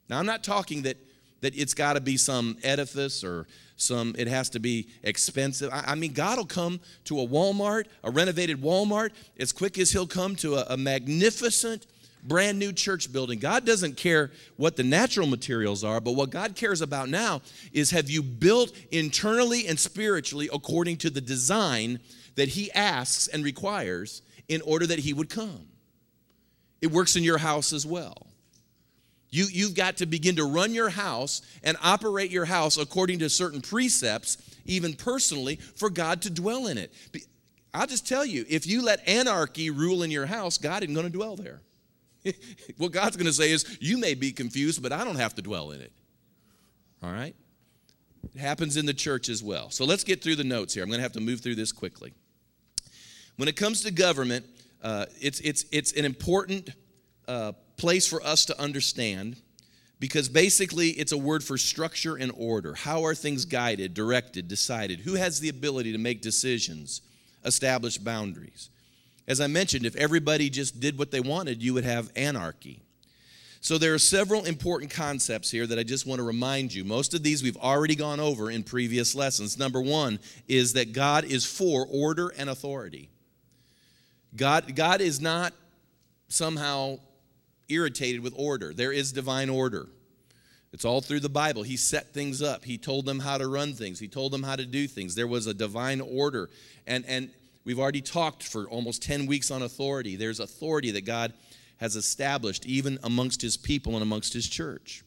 Now 0.09 0.19
I'm 0.19 0.27
not 0.27 0.45
talking 0.45 0.83
that 0.83 0.99
that 1.43 1.55
it's 1.57 1.75
got 1.75 1.93
to 1.95 2.01
be 2.01 2.17
some 2.17 2.57
edifice 2.63 3.23
or 3.23 3.47
some 3.77 4.15
it 4.19 4.29
has 4.29 4.49
to 4.51 4.61
be 4.61 4.89
expensive. 5.03 5.71
I, 5.73 5.85
I, 5.89 5.95
mean 5.95 6.13
god 6.13 6.39
will 6.39 6.47
come 6.47 6.81
to 7.05 7.21
a 7.21 7.27
walmart 7.27 7.87
a 8.03 8.11
renovated 8.11 8.63
walmart 8.63 9.11
as 9.39 9.53
quick 9.53 9.79
as 9.79 9.93
he'll 9.93 10.07
come 10.07 10.35
to 10.37 10.57
a, 10.57 10.67
a 10.71 10.77
magnificent 10.77 11.87
brand 12.25 12.57
new 12.57 12.73
church 12.73 13.13
building. 13.13 13.41
God 13.41 13.67
doesn't 13.67 13.97
care 13.97 14.31
what 14.57 14.77
the 14.77 14.85
natural 14.85 15.27
materials 15.27 15.85
are 15.85 16.01
but 16.01 16.13
what 16.13 16.31
god 16.31 16.55
cares 16.55 16.81
about 16.81 17.09
now 17.09 17.43
is 17.73 17.91
have 17.91 18.09
you 18.09 18.23
built 18.23 18.73
internally 18.91 19.67
and 19.67 19.79
spiritually 19.79 20.49
according 20.53 20.97
to 20.99 21.11
the 21.11 21.21
design 21.21 21.99
that 22.37 22.49
he 22.49 22.71
asks 22.73 23.29
and 23.29 23.45
requires 23.45 24.23
in 24.49 24.61
order 24.63 24.87
that 24.87 24.99
he 24.99 25.13
would 25.13 25.29
come. 25.29 25.67
It 26.81 26.91
works 26.91 27.17
in 27.17 27.23
your 27.23 27.39
house 27.39 27.73
as 27.73 27.87
well 27.87 28.32
you, 29.33 29.47
you've 29.51 29.75
got 29.75 29.97
to 29.97 30.07
begin 30.07 30.37
to 30.37 30.45
run 30.45 30.75
your 30.75 30.91
house 30.91 31.41
and 31.65 31.79
operate 31.83 32.31
your 32.31 32.45
house 32.45 32.77
according 32.77 33.21
to 33.21 33.31
certain 33.31 33.63
precepts, 33.63 34.37
even 34.67 34.93
personally, 34.93 35.57
for 35.57 35.89
God 35.89 36.21
to 36.23 36.31
dwell 36.31 36.67
in 36.67 36.77
it. 36.77 36.93
I'll 37.73 37.87
just 37.87 38.07
tell 38.07 38.27
you 38.27 38.45
if 38.47 38.67
you 38.67 38.83
let 38.83 39.09
anarchy 39.09 39.71
rule 39.71 40.03
in 40.03 40.11
your 40.11 40.27
house, 40.27 40.59
God 40.59 40.83
isn't 40.83 40.95
going 40.95 41.07
to 41.07 41.13
dwell 41.13 41.37
there. 41.37 41.63
what 42.77 42.93
God's 42.93 43.17
going 43.17 43.27
to 43.27 43.33
say 43.33 43.51
is, 43.51 43.79
You 43.81 43.97
may 43.97 44.13
be 44.13 44.33
confused, 44.33 44.83
but 44.83 44.93
I 44.93 45.03
don't 45.03 45.17
have 45.17 45.35
to 45.37 45.43
dwell 45.43 45.71
in 45.71 45.81
it. 45.81 45.93
All 47.03 47.11
right? 47.11 47.35
It 48.35 48.39
happens 48.39 48.77
in 48.77 48.85
the 48.85 48.95
church 48.95 49.31
as 49.31 49.43
well. 49.43 49.71
So 49.71 49.87
let's 49.87 50.05
get 50.05 50.23
through 50.23 50.37
the 50.37 50.45
notes 50.45 50.75
here. 50.75 50.83
I'm 50.83 50.91
going 50.91 50.99
to 50.99 51.03
have 51.05 51.13
to 51.13 51.21
move 51.21 51.41
through 51.41 51.55
this 51.55 51.73
quickly. 51.73 52.13
When 53.37 53.49
it 53.49 53.57
comes 53.57 53.81
to 53.83 53.91
government, 53.91 54.45
uh, 54.83 55.07
it's, 55.23 55.41
it's, 55.41 55.65
it's 55.73 55.93
an 55.93 56.05
important 56.05 56.69
uh, 57.27 57.53
place 57.77 58.07
for 58.07 58.23
us 58.23 58.45
to 58.47 58.61
understand 58.61 59.37
because 60.03 60.29
basically 60.29 60.89
it's 60.91 61.13
a 61.13 61.17
word 61.17 61.45
for 61.45 61.57
structure 61.57 62.17
and 62.17 62.33
order. 62.37 62.75
How 62.75 63.05
are 63.05 63.15
things 63.15 63.45
guided, 63.45 63.95
directed, 63.95 64.49
decided? 64.49 65.01
Who 65.01 65.15
has 65.15 65.39
the 65.39 65.49
ability 65.49 65.93
to 65.93 65.99
make 65.99 66.21
decisions, 66.21 67.03
establish 67.45 67.99
boundaries? 67.99 68.69
As 69.29 69.41
I 69.41 69.47
mentioned, 69.47 69.87
if 69.87 69.95
everybody 69.95 70.51
just 70.51 70.81
did 70.81 70.99
what 70.99 71.13
they 71.13 71.21
wanted, 71.21 71.63
you 71.63 71.73
would 71.75 71.85
have 71.85 72.11
anarchy. 72.17 72.83
So 73.61 73.79
there 73.79 73.95
are 73.95 73.99
several 74.01 74.45
important 74.45 74.91
concepts 74.91 75.49
here 75.49 75.69
that 75.69 75.79
I 75.79 75.85
just 75.85 76.05
want 76.05 76.19
to 76.19 76.25
remind 76.25 76.75
you. 76.75 76.85
Most 76.85 77.15
of 77.15 77.23
these 77.23 77.45
we've 77.45 77.57
already 77.57 77.95
gone 77.95 78.19
over 78.19 78.51
in 78.51 78.65
previous 78.65 79.15
lessons. 79.15 79.57
Number 79.57 79.81
one 79.81 80.19
is 80.49 80.73
that 80.73 80.93
God 80.93 81.25
is 81.25 81.47
for 81.47 81.87
order 81.89 82.31
and 82.37 82.51
authority. 82.51 83.09
God, 84.35 84.75
God 84.75 85.01
is 85.01 85.21
not 85.21 85.53
somehow 86.27 86.99
irritated 87.73 88.23
with 88.23 88.35
order. 88.37 88.73
There 88.73 88.93
is 88.93 89.13
divine 89.13 89.51
order. 89.51 89.89
It's 90.73 90.85
all 90.85 91.01
through 91.01 91.21
the 91.21 91.29
Bible. 91.29 91.63
He 91.63 91.77
set 91.77 92.15
things 92.15 92.41
up. 92.41 92.65
He 92.65 92.79
told 92.79 93.05
them 93.05 93.21
how 93.21 93.37
to 93.37 93.47
run 93.47 93.75
things. 93.75 93.99
He 93.99 94.09
told 94.09 94.33
them 94.33 94.43
how 94.43 94.57
to 94.57 94.65
do 94.65 94.87
things. 94.87 95.15
There 95.15 95.27
was 95.27 95.47
a 95.47 95.53
divine 95.53 96.01
order. 96.01 96.49
And, 96.87 97.05
and 97.07 97.31
we've 97.65 97.79
already 97.79 98.01
talked 98.01 98.43
for 98.43 98.65
almost 98.65 99.03
10 99.03 99.27
weeks 99.27 99.51
on 99.51 99.63
authority. 99.63 100.17
There's 100.17 100.41
authority 100.41 100.91
that 100.93 101.05
God 101.05 101.35
has 101.79 101.95
established 101.95 102.65
even 102.65 102.99
amongst 103.03 103.43
his 103.43 103.57
people 103.57 103.95
and 103.95 104.03
amongst 104.03 104.33
his 104.33 104.49
church. 104.49 105.03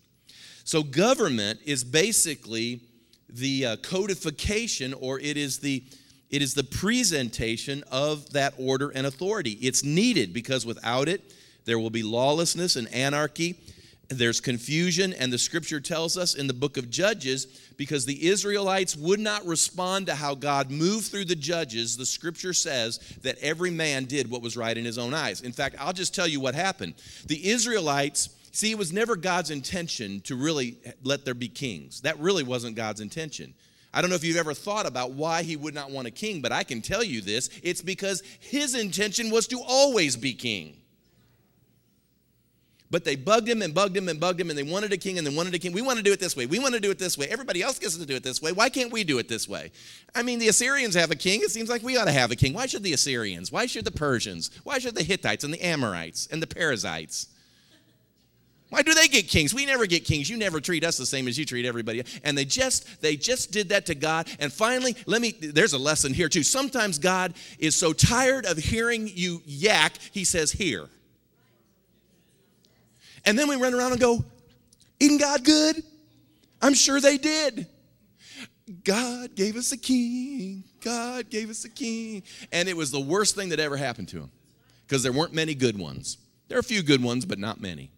So, 0.66 0.84
government 0.84 1.60
is 1.64 1.84
basically 1.84 2.82
the 3.30 3.66
uh, 3.66 3.76
codification 3.78 4.94
or 4.94 5.20
it 5.20 5.38
is 5.38 5.60
the 5.60 5.84
it 6.32 6.42
is 6.42 6.54
the 6.54 6.64
presentation 6.64 7.84
of 7.92 8.32
that 8.32 8.56
order 8.58 8.90
and 8.90 9.06
authority. 9.06 9.52
It's 9.62 9.84
needed 9.84 10.34
because 10.34 10.66
without 10.66 11.08
it, 11.08 11.34
there 11.66 11.80
will 11.80 11.90
be 11.90 12.04
lawlessness 12.04 12.76
and 12.76 12.92
anarchy. 12.94 13.56
There's 14.10 14.40
confusion, 14.40 15.14
and 15.14 15.34
the 15.34 15.38
scripture 15.38 15.80
tells 15.80 16.16
us 16.16 16.36
in 16.36 16.46
the 16.46 16.54
book 16.54 16.78
of 16.78 16.92
Judges 16.92 17.46
because 17.76 18.06
the 18.06 18.28
Israelites 18.28 18.96
would 18.96 19.20
not 19.20 19.46
respond 19.46 20.06
to 20.06 20.16
how 20.16 20.36
God 20.36 20.70
moved 20.70 21.08
through 21.08 21.26
the 21.26 21.36
judges, 21.36 21.98
the 21.98 22.06
scripture 22.06 22.54
says 22.54 23.00
that 23.24 23.38
every 23.40 23.72
man 23.72 24.06
did 24.06 24.30
what 24.30 24.42
was 24.42 24.56
right 24.56 24.78
in 24.78 24.86
his 24.86 24.98
own 24.98 25.14
eyes. 25.14 25.42
In 25.42 25.52
fact, 25.52 25.76
I'll 25.80 25.94
just 25.94 26.14
tell 26.14 26.28
you 26.28 26.40
what 26.40 26.54
happened. 26.56 26.94
The 27.26 27.50
Israelites, 27.50 28.30
see, 28.52 28.72
it 28.72 28.78
was 28.78 28.94
never 28.94 29.16
God's 29.16 29.50
intention 29.50 30.22
to 30.22 30.36
really 30.36 30.78
let 31.04 31.26
there 31.26 31.34
be 31.34 31.48
kings. 31.48 32.02
That 32.02 32.20
really 32.20 32.44
wasn't 32.44 32.76
God's 32.76 33.02
intention. 33.02 33.56
I 33.92 34.02
don't 34.02 34.10
know 34.10 34.18
if 34.18 34.24
you've 34.24 34.38
ever 34.38 34.54
thought 34.54 34.86
about 34.86 35.14
why 35.14 35.44
he 35.44 35.56
would 35.56 35.74
not 35.74 35.90
want 35.90 36.08
a 36.08 36.12
king, 36.12 36.42
but 36.42 36.52
I 36.52 36.64
can 36.64 36.82
tell 36.82 37.04
you 37.04 37.22
this 37.22 37.50
it's 37.64 37.82
because 37.82 38.22
his 38.40 38.76
intention 38.76 39.32
was 39.32 39.48
to 39.48 39.62
always 39.66 40.16
be 40.16 40.34
king. 40.34 40.76
But 42.92 43.04
they 43.04 43.16
bugged 43.16 43.50
him 43.50 43.62
and 43.62 43.74
bugged 43.74 43.98
him 43.98 44.08
and 44.10 44.20
bugged 44.20 44.40
him, 44.40 44.50
and 44.50 44.58
they 44.58 44.64
wanted 44.64 44.94
a 44.94 44.98
king 44.98 45.18
and 45.18 45.26
they 45.26 45.36
wanted 45.36 45.56
a 45.56 45.60
king. 45.60 45.74
We 45.74 45.82
want 45.82 45.98
to 45.98 46.04
do 46.04 46.14
it 46.14 46.20
this 46.20 46.38
way. 46.38 46.46
We 46.46 46.60
want 46.60 46.76
to 46.76 46.80
do 46.80 46.92
it 46.92 47.00
this 47.00 47.18
way. 47.18 47.28
Everybody 47.28 47.64
else 47.64 47.80
gets 47.80 47.98
to 47.98 48.06
do 48.06 48.16
it 48.16 48.24
this 48.24 48.42
way. 48.42 48.52
Why 48.52 48.70
can't 48.70 48.92
we 48.92 49.04
do 49.04 49.18
it 49.18 49.28
this 49.28 49.50
way? 49.50 49.72
I 50.14 50.22
mean, 50.22 50.38
the 50.38 50.50
Assyrians 50.50 50.94
have 50.94 51.10
a 51.10 51.16
king. 51.16 51.42
It 51.42 51.50
seems 51.50 51.68
like 51.68 51.82
we 51.82 51.98
ought 51.98 52.06
to 52.06 52.12
have 52.12 52.32
a 52.32 52.36
king. 52.36 52.54
Why 52.54 52.68
should 52.68 52.84
the 52.84 52.94
Assyrians? 52.94 53.52
Why 53.52 53.66
should 53.66 53.86
the 53.86 53.92
Persians? 53.92 54.52
Why 54.64 54.78
should 54.78 54.96
the 54.96 55.04
Hittites 55.04 55.44
and 55.44 55.54
the 55.54 55.66
Amorites 55.66 56.28
and 56.32 56.42
the 56.42 56.48
Perizzites? 56.48 57.28
Why 58.70 58.82
do 58.82 58.94
they 58.94 59.08
get 59.08 59.28
kings? 59.30 59.54
We 59.54 59.66
never 59.66 59.86
get 59.86 60.06
kings. 60.06 60.30
You 60.30 60.38
never 60.38 60.60
treat 60.60 60.84
us 60.84 60.98
the 60.98 61.06
same 61.06 61.28
as 61.28 61.38
you 61.38 61.46
treat 61.46 61.66
everybody. 61.66 62.04
And 62.24 62.38
they 62.38 62.46
just 62.46 63.02
they 63.02 63.16
just 63.16 63.52
did 63.52 63.70
that 63.70 63.86
to 63.88 63.96
God. 63.96 64.28
And 64.40 64.52
finally, 64.52 64.96
let 65.06 65.22
me 65.22 65.32
there's 65.32 65.74
a 65.74 65.78
lesson 65.78 66.14
here 66.14 66.30
too. 66.30 66.44
Sometimes 66.44 67.00
God 67.00 67.36
is 67.58 67.76
so 67.76 67.94
tired 67.94 68.46
of 68.46 68.58
hearing 68.58 69.10
you 69.14 69.42
yak, 69.46 69.94
he 70.12 70.24
says, 70.24 70.52
"Here." 70.52 70.90
And 73.26 73.38
then 73.38 73.48
we 73.48 73.56
run 73.56 73.74
around 73.74 73.92
and 73.92 74.02
go, 74.02 74.24
Isn't 75.00 75.20
God 75.20 75.44
good? 75.44 75.84
I'm 76.62 76.74
sure 76.74 77.00
they 77.00 77.18
did. 77.18 77.68
God 78.84 79.36
gave 79.36 79.56
us 79.56 79.72
a 79.72 79.78
king. 79.78 80.64
God 80.82 81.30
gave 81.30 81.50
us 81.50 81.66
a 81.66 81.70
king. 81.70 82.24
And 82.52 82.68
it 82.68 82.76
was 82.76 82.92
the 82.92 83.00
worst 83.00 83.36
thing 83.36 83.50
that 83.50 83.60
ever 83.60 83.78
happened 83.78 84.08
to 84.10 84.18
him 84.18 84.32
because 84.88 85.04
there 85.04 85.12
weren't 85.12 85.34
many 85.34 85.54
good 85.54 85.78
ones. 85.78 86.18
There 86.48 86.58
are 86.58 86.60
a 86.60 86.64
few 86.64 86.84
good 86.84 87.04
ones, 87.04 87.26
but 87.26 87.40
not 87.40 87.60
many. 87.60 87.92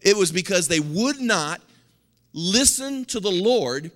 It 0.00 0.16
was 0.16 0.30
because 0.32 0.68
they 0.68 0.80
would 0.80 1.20
not 1.20 1.60
listen 2.32 3.04
to 3.06 3.20
the 3.20 3.30
Lord 3.30 3.90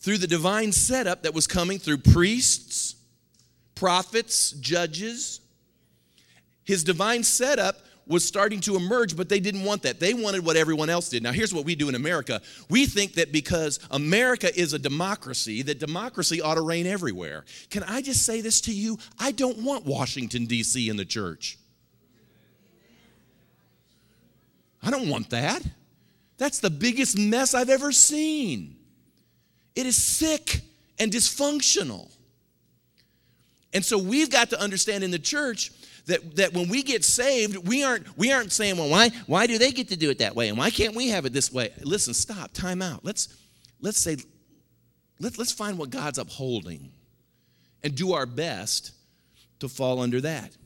through 0.00 0.18
the 0.18 0.26
divine 0.26 0.72
setup 0.72 1.22
that 1.22 1.34
was 1.34 1.46
coming 1.46 1.78
through 1.78 1.98
priests, 1.98 2.96
prophets, 3.74 4.52
judges. 4.52 5.40
His 6.64 6.84
divine 6.84 7.22
setup 7.22 7.76
was 8.06 8.24
starting 8.24 8.60
to 8.60 8.76
emerge, 8.76 9.16
but 9.16 9.28
they 9.28 9.40
didn't 9.40 9.64
want 9.64 9.82
that. 9.82 9.98
They 9.98 10.14
wanted 10.14 10.44
what 10.44 10.56
everyone 10.56 10.88
else 10.88 11.08
did. 11.08 11.22
Now, 11.22 11.32
here's 11.32 11.52
what 11.52 11.64
we 11.64 11.74
do 11.74 11.88
in 11.88 11.94
America 11.94 12.40
we 12.70 12.86
think 12.86 13.14
that 13.14 13.32
because 13.32 13.80
America 13.90 14.56
is 14.58 14.72
a 14.72 14.78
democracy, 14.78 15.62
that 15.62 15.78
democracy 15.78 16.40
ought 16.40 16.54
to 16.54 16.60
reign 16.60 16.86
everywhere. 16.86 17.44
Can 17.70 17.82
I 17.82 18.02
just 18.02 18.24
say 18.24 18.40
this 18.40 18.60
to 18.62 18.72
you? 18.72 18.98
I 19.18 19.32
don't 19.32 19.58
want 19.58 19.84
Washington, 19.84 20.46
D.C. 20.46 20.88
in 20.88 20.96
the 20.96 21.04
church. 21.04 21.58
I 24.82 24.90
don't 24.90 25.08
want 25.08 25.30
that. 25.30 25.62
That's 26.38 26.60
the 26.60 26.70
biggest 26.70 27.18
mess 27.18 27.54
I've 27.54 27.70
ever 27.70 27.90
seen. 27.90 28.76
It 29.74 29.84
is 29.86 29.96
sick 29.96 30.60
and 30.98 31.10
dysfunctional. 31.10 32.10
And 33.72 33.84
so 33.84 33.98
we've 33.98 34.30
got 34.30 34.50
to 34.50 34.60
understand 34.60 35.02
in 35.02 35.10
the 35.10 35.18
church 35.18 35.72
that, 36.06 36.36
that 36.36 36.54
when 36.54 36.68
we 36.68 36.82
get 36.82 37.04
saved, 37.04 37.56
we 37.68 37.82
aren't, 37.82 38.16
we 38.16 38.32
aren't 38.32 38.52
saying, 38.52 38.76
well, 38.76 38.88
why, 38.88 39.10
why 39.26 39.46
do 39.46 39.58
they 39.58 39.72
get 39.72 39.88
to 39.88 39.96
do 39.96 40.08
it 40.10 40.18
that 40.18 40.34
way? 40.34 40.48
And 40.48 40.56
why 40.56 40.70
can't 40.70 40.94
we 40.94 41.08
have 41.08 41.26
it 41.26 41.32
this 41.32 41.52
way? 41.52 41.72
Listen, 41.82 42.14
stop, 42.14 42.52
time 42.52 42.80
out. 42.80 43.04
Let's, 43.04 43.28
let's 43.80 43.98
say, 43.98 44.16
let, 45.18 45.36
let's 45.36 45.52
find 45.52 45.78
what 45.78 45.90
God's 45.90 46.18
upholding 46.18 46.90
and 47.82 47.94
do 47.94 48.12
our 48.12 48.26
best 48.26 48.92
to 49.60 49.68
fall 49.68 50.00
under 50.00 50.20
that. 50.20 50.56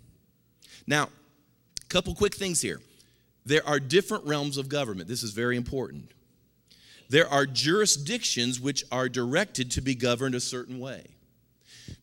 Now, 0.87 1.09
a 1.82 1.87
couple 1.88 2.14
quick 2.14 2.35
things 2.35 2.61
here. 2.61 2.80
There 3.47 3.66
are 3.66 3.80
different 3.80 4.26
realms 4.26 4.59
of 4.59 4.68
government. 4.68 5.09
This 5.09 5.23
is 5.23 5.30
very 5.30 5.56
important. 5.56 6.12
There 7.09 7.28
are 7.28 7.47
jurisdictions 7.47 8.61
which 8.61 8.85
are 8.92 9.09
directed 9.09 9.70
to 9.73 9.80
be 9.80 9.94
governed 9.94 10.35
a 10.35 10.40
certain 10.40 10.78
way. 10.78 11.06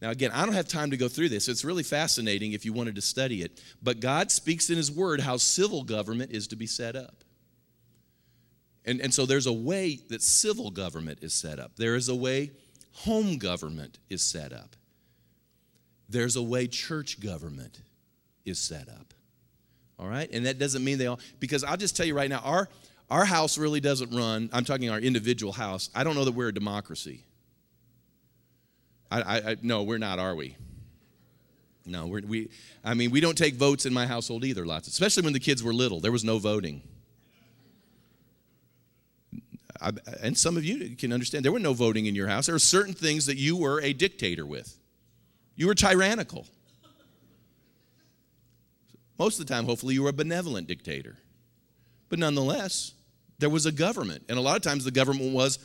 Now, 0.02 0.12
again, 0.12 0.32
I 0.32 0.46
don't 0.46 0.54
have 0.54 0.68
time 0.68 0.92
to 0.92 0.98
go 0.98 1.08
through 1.08 1.30
this. 1.30 1.48
It's 1.48 1.66
really 1.66 1.84
fascinating 1.84 2.54
if 2.54 2.66
you 2.66 2.74
wanted 2.74 2.96
to 2.96 3.02
study 3.02 3.42
it. 3.42 3.60
But 3.82 4.00
God 4.00 4.32
speaks 4.32 4.70
in 4.70 4.78
His 4.78 4.92
Word 4.92 5.22
how 5.22 5.38
civil 5.38 5.84
government 5.84 6.32
is 6.32 6.48
to 6.48 6.56
be 6.56 6.68
set 6.68 6.96
up. 6.96 7.24
And, 8.86 9.02
and 9.02 9.14
so 9.14 9.26
there's 9.26 9.48
a 9.48 9.54
way 9.54 10.00
that 10.10 10.22
civil 10.22 10.72
government 10.72 11.20
is 11.22 11.34
set 11.34 11.60
up, 11.60 11.76
there 11.76 11.96
is 11.96 12.10
a 12.10 12.16
way 12.16 12.52
home 12.94 13.38
government 13.38 14.00
is 14.10 14.22
set 14.22 14.54
up, 14.54 14.76
there's 16.08 16.36
a 16.36 16.44
way 16.44 16.68
church 16.68 17.20
government 17.20 17.82
is 18.46 18.60
set 18.60 18.88
up. 18.88 19.14
All 20.00 20.08
right? 20.08 20.30
And 20.32 20.46
that 20.46 20.58
doesn't 20.60 20.84
mean 20.84 21.00
they 21.00 21.08
all, 21.08 21.20
because 21.40 21.64
I'll 21.64 21.76
just 21.76 21.98
tell 21.98 22.06
you 22.06 22.16
right 22.16 22.30
now, 22.30 22.42
our, 22.46 22.70
our 23.10 23.26
house 23.26 23.58
really 23.58 23.82
doesn't 23.82 24.16
run, 24.16 24.50
I'm 24.54 24.64
talking 24.64 24.90
our 24.90 25.00
individual 25.00 25.52
house. 25.52 25.90
I 25.94 26.04
don't 26.04 26.16
know 26.16 26.24
that 26.24 26.34
we're 26.34 26.50
a 26.50 26.54
democracy. 26.54 27.26
I, 29.10 29.22
I, 29.22 29.38
I 29.38 29.58
no, 29.62 29.84
we're 29.84 29.98
not, 29.98 30.20
are 30.20 30.36
we? 30.36 30.56
No, 31.86 32.08
we're, 32.08 32.22
we, 32.22 32.50
I 32.84 32.94
mean, 32.94 33.12
we 33.12 33.22
don't 33.22 33.38
take 33.38 33.56
votes 33.56 33.86
in 33.86 33.94
my 33.94 34.06
household 34.06 34.44
either, 34.44 34.66
lots, 34.66 34.88
especially 34.88 35.24
when 35.24 35.34
the 35.34 35.40
kids 35.40 35.64
were 35.64 35.74
little. 35.74 36.00
There 36.00 36.12
was 36.12 36.24
no 36.24 36.38
voting. 36.38 36.82
I, 39.82 39.92
and 40.22 40.38
some 40.38 40.58
of 40.58 40.66
you 40.66 40.96
can 40.96 41.14
understand 41.14 41.46
there 41.46 41.52
were 41.52 41.60
no 41.60 41.74
voting 41.74 42.08
in 42.08 42.16
your 42.16 42.28
house. 42.28 42.48
There 42.48 42.56
were 42.56 42.60
certain 42.60 42.94
things 42.94 43.26
that 43.28 43.38
you 43.38 43.56
were 43.56 43.80
a 43.82 43.94
dictator 43.94 44.46
with, 44.46 44.78
you 45.56 45.68
were 45.68 45.76
tyrannical. 45.76 46.46
Most 49.18 49.40
of 49.40 49.48
the 49.48 49.54
time, 49.54 49.66
hopefully, 49.66 49.96
you 49.96 50.04
were 50.04 50.10
a 50.10 50.14
benevolent 50.14 50.68
dictator. 50.68 51.18
But 52.10 52.20
nonetheless, 52.20 52.94
there 53.40 53.50
was 53.50 53.66
a 53.66 53.72
government. 53.72 54.24
And 54.30 54.38
a 54.38 54.42
lot 54.42 54.56
of 54.56 54.62
times 54.62 54.86
the 54.86 54.92
government 54.92 55.34
was, 55.34 55.58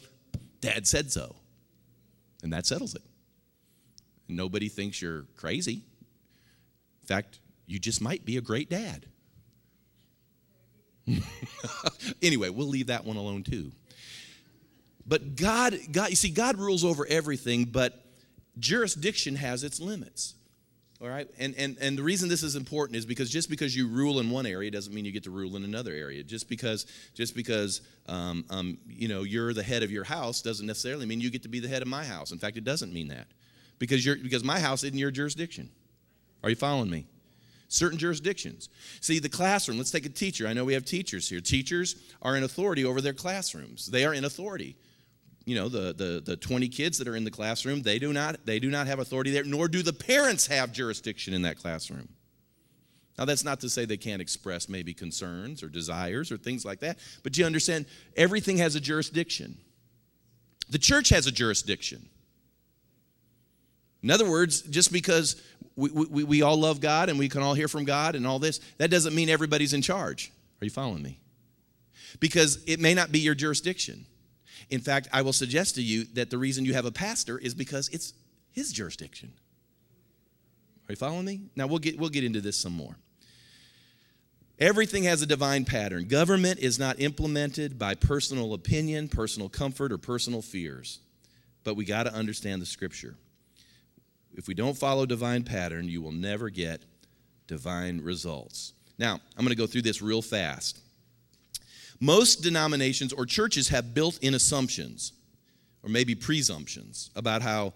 Dad 0.60 0.86
said 0.86 1.12
so. 1.12 1.36
And 2.42 2.50
that 2.52 2.64
settles 2.64 2.94
it. 2.94 3.02
Nobody 4.36 4.68
thinks 4.68 5.00
you're 5.00 5.24
crazy. 5.36 5.82
In 7.02 7.06
fact, 7.06 7.40
you 7.66 7.78
just 7.78 8.00
might 8.00 8.24
be 8.24 8.36
a 8.36 8.40
great 8.40 8.70
dad. 8.70 9.06
anyway, 12.22 12.48
we'll 12.48 12.68
leave 12.68 12.86
that 12.86 13.04
one 13.04 13.16
alone 13.16 13.42
too. 13.42 13.72
But 15.06 15.36
God, 15.36 15.76
God, 15.90 16.10
you 16.10 16.16
see, 16.16 16.30
God 16.30 16.58
rules 16.58 16.84
over 16.84 17.06
everything, 17.06 17.64
but 17.64 18.04
jurisdiction 18.58 19.36
has 19.36 19.64
its 19.64 19.80
limits. 19.80 20.34
All 21.00 21.08
right? 21.08 21.28
And, 21.38 21.54
and, 21.58 21.76
and 21.80 21.98
the 21.98 22.02
reason 22.02 22.28
this 22.28 22.44
is 22.44 22.54
important 22.54 22.96
is 22.96 23.04
because 23.04 23.28
just 23.28 23.50
because 23.50 23.74
you 23.74 23.88
rule 23.88 24.20
in 24.20 24.30
one 24.30 24.46
area 24.46 24.70
doesn't 24.70 24.94
mean 24.94 25.04
you 25.04 25.10
get 25.10 25.24
to 25.24 25.32
rule 25.32 25.56
in 25.56 25.64
another 25.64 25.92
area. 25.92 26.22
Just 26.22 26.48
because, 26.48 26.86
just 27.14 27.34
because 27.34 27.80
um, 28.06 28.44
um, 28.50 28.78
you 28.86 29.08
know, 29.08 29.24
you're 29.24 29.52
the 29.52 29.64
head 29.64 29.82
of 29.82 29.90
your 29.90 30.04
house 30.04 30.42
doesn't 30.42 30.66
necessarily 30.66 31.04
mean 31.04 31.20
you 31.20 31.30
get 31.30 31.42
to 31.42 31.48
be 31.48 31.58
the 31.58 31.66
head 31.66 31.82
of 31.82 31.88
my 31.88 32.04
house. 32.04 32.30
In 32.30 32.38
fact, 32.38 32.56
it 32.56 32.62
doesn't 32.62 32.92
mean 32.92 33.08
that. 33.08 33.26
Because, 33.82 34.06
you're, 34.06 34.14
because 34.14 34.44
my 34.44 34.60
house 34.60 34.84
isn't 34.84 34.96
your 34.96 35.10
jurisdiction. 35.10 35.68
Are 36.44 36.50
you 36.50 36.54
following 36.54 36.88
me? 36.88 37.04
Certain 37.66 37.98
jurisdictions. 37.98 38.68
See, 39.00 39.18
the 39.18 39.28
classroom, 39.28 39.76
let's 39.76 39.90
take 39.90 40.06
a 40.06 40.08
teacher. 40.08 40.46
I 40.46 40.52
know 40.52 40.64
we 40.64 40.74
have 40.74 40.84
teachers 40.84 41.28
here. 41.28 41.40
Teachers 41.40 41.96
are 42.22 42.36
in 42.36 42.44
authority 42.44 42.84
over 42.84 43.00
their 43.00 43.12
classrooms, 43.12 43.86
they 43.86 44.04
are 44.04 44.14
in 44.14 44.24
authority 44.24 44.76
you 45.44 45.56
know 45.56 45.68
the, 45.68 45.92
the, 45.92 46.22
the 46.24 46.36
20 46.36 46.68
kids 46.68 46.98
that 46.98 47.08
are 47.08 47.16
in 47.16 47.24
the 47.24 47.30
classroom 47.32 47.82
they 47.82 47.98
do 47.98 48.12
not 48.12 48.46
they 48.46 48.60
do 48.60 48.70
not 48.70 48.86
have 48.86 49.00
authority 49.00 49.32
there 49.32 49.42
nor 49.42 49.66
do 49.66 49.82
the 49.82 49.92
parents 49.92 50.46
have 50.46 50.72
jurisdiction 50.72 51.34
in 51.34 51.42
that 51.42 51.58
classroom 51.58 52.08
now 53.18 53.24
that's 53.24 53.42
not 53.42 53.58
to 53.58 53.68
say 53.68 53.84
they 53.84 53.96
can't 53.96 54.22
express 54.22 54.68
maybe 54.68 54.94
concerns 54.94 55.60
or 55.60 55.68
desires 55.68 56.30
or 56.30 56.36
things 56.36 56.64
like 56.64 56.78
that 56.78 56.96
but 57.24 57.36
you 57.36 57.44
understand 57.44 57.86
everything 58.16 58.58
has 58.58 58.76
a 58.76 58.80
jurisdiction 58.80 59.58
the 60.70 60.78
church 60.78 61.08
has 61.08 61.26
a 61.26 61.32
jurisdiction 61.32 62.08
in 64.02 64.10
other 64.10 64.28
words 64.28 64.62
just 64.62 64.92
because 64.92 65.40
we, 65.76 65.90
we, 65.90 66.24
we 66.24 66.42
all 66.42 66.56
love 66.56 66.80
god 66.80 67.08
and 67.08 67.18
we 67.18 67.28
can 67.28 67.42
all 67.42 67.54
hear 67.54 67.68
from 67.68 67.84
god 67.84 68.14
and 68.14 68.26
all 68.26 68.38
this 68.38 68.60
that 68.78 68.90
doesn't 68.90 69.14
mean 69.14 69.28
everybody's 69.28 69.72
in 69.72 69.82
charge 69.82 70.32
are 70.60 70.64
you 70.64 70.70
following 70.70 71.02
me 71.02 71.18
because 72.20 72.62
it 72.66 72.78
may 72.80 72.94
not 72.94 73.10
be 73.10 73.18
your 73.20 73.34
jurisdiction 73.34 74.06
in 74.72 74.80
fact, 74.80 75.08
I 75.12 75.20
will 75.20 75.34
suggest 75.34 75.74
to 75.74 75.82
you 75.82 76.04
that 76.14 76.30
the 76.30 76.38
reason 76.38 76.64
you 76.64 76.72
have 76.72 76.86
a 76.86 76.90
pastor 76.90 77.38
is 77.38 77.54
because 77.54 77.90
it's 77.90 78.14
his 78.52 78.72
jurisdiction. 78.72 79.30
Are 80.88 80.92
you 80.92 80.96
following 80.96 81.26
me? 81.26 81.42
Now 81.54 81.66
we'll 81.66 81.78
get 81.78 81.98
we'll 81.98 82.08
get 82.08 82.24
into 82.24 82.40
this 82.40 82.58
some 82.58 82.72
more. 82.72 82.96
Everything 84.58 85.04
has 85.04 85.20
a 85.20 85.26
divine 85.26 85.66
pattern. 85.66 86.08
Government 86.08 86.58
is 86.58 86.78
not 86.78 87.00
implemented 87.00 87.78
by 87.78 87.94
personal 87.94 88.54
opinion, 88.54 89.08
personal 89.08 89.50
comfort, 89.50 89.92
or 89.92 89.98
personal 89.98 90.40
fears. 90.40 91.00
But 91.64 91.74
we 91.74 91.84
got 91.84 92.04
to 92.04 92.14
understand 92.14 92.62
the 92.62 92.66
scripture. 92.66 93.14
If 94.34 94.48
we 94.48 94.54
don't 94.54 94.76
follow 94.76 95.06
divine 95.06 95.44
pattern, 95.44 95.88
you 95.88 96.00
will 96.00 96.12
never 96.12 96.50
get 96.50 96.82
divine 97.46 98.00
results. 98.00 98.72
Now, 98.98 99.14
I'm 99.36 99.44
going 99.44 99.48
to 99.48 99.54
go 99.54 99.66
through 99.66 99.82
this 99.82 100.00
real 100.00 100.22
fast. 100.22 100.80
Most 102.00 102.42
denominations 102.42 103.12
or 103.12 103.26
churches 103.26 103.68
have 103.68 103.94
built 103.94 104.18
in 104.22 104.34
assumptions, 104.34 105.12
or 105.82 105.88
maybe 105.88 106.14
presumptions, 106.14 107.10
about 107.14 107.42
how 107.42 107.74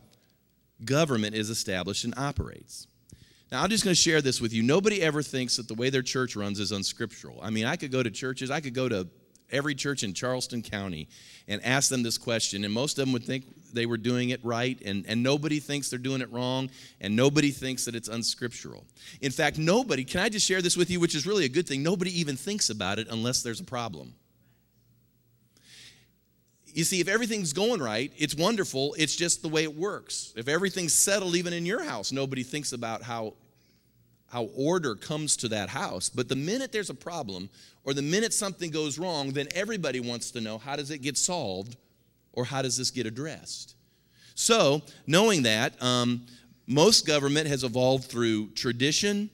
government 0.84 1.34
is 1.34 1.50
established 1.50 2.04
and 2.04 2.14
operates. 2.16 2.86
Now, 3.52 3.62
I'm 3.62 3.70
just 3.70 3.84
going 3.84 3.94
to 3.94 4.00
share 4.00 4.20
this 4.20 4.40
with 4.40 4.52
you. 4.52 4.62
Nobody 4.62 5.00
ever 5.02 5.22
thinks 5.22 5.56
that 5.56 5.68
the 5.68 5.74
way 5.74 5.90
their 5.90 6.02
church 6.02 6.34
runs 6.34 6.58
is 6.58 6.72
unscriptural. 6.72 7.38
I 7.42 7.50
mean, 7.50 7.64
I 7.64 7.76
could 7.76 7.92
go 7.92 8.02
to 8.02 8.10
churches, 8.10 8.50
I 8.50 8.60
could 8.60 8.74
go 8.74 8.88
to 8.88 9.06
every 9.50 9.74
church 9.74 10.02
in 10.02 10.12
Charleston 10.12 10.62
County 10.62 11.08
and 11.48 11.64
ask 11.64 11.88
them 11.90 12.02
this 12.02 12.18
question, 12.18 12.64
and 12.64 12.72
most 12.72 12.98
of 12.98 13.04
them 13.04 13.12
would 13.12 13.24
think 13.24 13.44
they 13.72 13.86
were 13.86 13.96
doing 13.96 14.30
it 14.30 14.44
right, 14.44 14.80
and, 14.84 15.04
and 15.06 15.22
nobody 15.22 15.60
thinks 15.60 15.90
they're 15.90 15.98
doing 15.98 16.20
it 16.20 16.32
wrong, 16.32 16.70
and 17.00 17.14
nobody 17.14 17.50
thinks 17.50 17.84
that 17.84 17.94
it's 17.94 18.08
unscriptural. 18.08 18.84
In 19.20 19.30
fact, 19.30 19.58
nobody, 19.58 20.04
can 20.04 20.20
I 20.20 20.28
just 20.28 20.46
share 20.46 20.62
this 20.62 20.76
with 20.76 20.90
you, 20.90 20.98
which 20.98 21.14
is 21.14 21.26
really 21.26 21.44
a 21.44 21.48
good 21.48 21.68
thing? 21.68 21.82
Nobody 21.82 22.18
even 22.20 22.36
thinks 22.36 22.70
about 22.70 22.98
it 22.98 23.08
unless 23.10 23.42
there's 23.42 23.60
a 23.60 23.64
problem. 23.64 24.14
You 26.66 26.84
see, 26.84 27.00
if 27.00 27.08
everything's 27.08 27.54
going 27.54 27.80
right, 27.80 28.12
it's 28.18 28.34
wonderful. 28.34 28.94
It's 28.98 29.16
just 29.16 29.40
the 29.40 29.48
way 29.48 29.62
it 29.62 29.74
works. 29.74 30.34
If 30.36 30.46
everything's 30.46 30.92
settled, 30.92 31.34
even 31.34 31.54
in 31.54 31.64
your 31.64 31.82
house, 31.82 32.12
nobody 32.12 32.42
thinks 32.42 32.72
about 32.72 33.02
how, 33.02 33.32
how 34.36 34.50
order 34.54 34.94
comes 34.94 35.34
to 35.34 35.48
that 35.48 35.70
house. 35.70 36.10
But 36.10 36.28
the 36.28 36.36
minute 36.36 36.70
there's 36.70 36.90
a 36.90 36.94
problem 36.94 37.48
or 37.84 37.94
the 37.94 38.02
minute 38.02 38.34
something 38.34 38.70
goes 38.70 38.98
wrong, 38.98 39.30
then 39.30 39.48
everybody 39.54 39.98
wants 39.98 40.30
to 40.32 40.42
know 40.42 40.58
how 40.58 40.76
does 40.76 40.90
it 40.90 40.98
get 40.98 41.16
solved 41.16 41.74
or 42.34 42.44
how 42.44 42.60
does 42.60 42.76
this 42.76 42.90
get 42.90 43.06
addressed? 43.06 43.76
So, 44.34 44.82
knowing 45.06 45.44
that, 45.44 45.82
um, 45.82 46.26
most 46.66 47.06
government 47.06 47.46
has 47.46 47.64
evolved 47.64 48.04
through 48.10 48.50
tradition, 48.50 49.30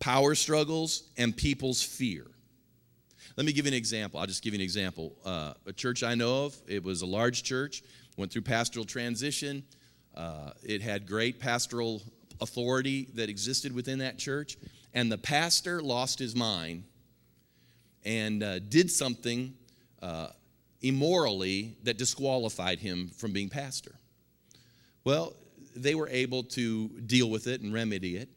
power 0.00 0.34
struggles, 0.34 1.04
and 1.16 1.36
people's 1.36 1.80
fear. 1.80 2.26
Let 3.36 3.46
me 3.46 3.52
give 3.52 3.66
you 3.66 3.70
an 3.70 3.78
example. 3.78 4.18
I'll 4.18 4.26
just 4.26 4.42
give 4.42 4.54
you 4.54 4.58
an 4.58 4.64
example. 4.64 5.14
Uh, 5.24 5.52
a 5.66 5.72
church 5.72 6.02
I 6.02 6.16
know 6.16 6.46
of, 6.46 6.56
it 6.66 6.82
was 6.82 7.02
a 7.02 7.06
large 7.06 7.44
church, 7.44 7.84
went 8.16 8.32
through 8.32 8.42
pastoral 8.42 8.86
transition. 8.86 9.62
Uh, 10.16 10.50
it 10.64 10.82
had 10.82 11.06
great 11.06 11.38
pastoral 11.38 12.02
authority 12.42 13.08
that 13.14 13.28
existed 13.28 13.74
within 13.74 13.98
that 14.00 14.18
church. 14.18 14.56
And 14.92 15.10
the 15.10 15.18
pastor 15.18 15.80
lost 15.80 16.18
his 16.18 16.36
mind 16.36 16.84
and 18.04 18.42
uh, 18.42 18.58
did 18.58 18.90
something 18.90 19.54
uh, 20.02 20.28
immorally 20.82 21.76
that 21.84 21.96
disqualified 21.96 22.78
him 22.78 23.08
from 23.16 23.32
being 23.32 23.48
pastor. 23.48 23.94
Well, 25.04 25.34
they 25.74 25.94
were 25.94 26.08
able 26.08 26.42
to 26.42 26.88
deal 26.88 27.30
with 27.30 27.46
it 27.46 27.60
and 27.60 27.72
remedy 27.72 28.16
it. 28.16 28.28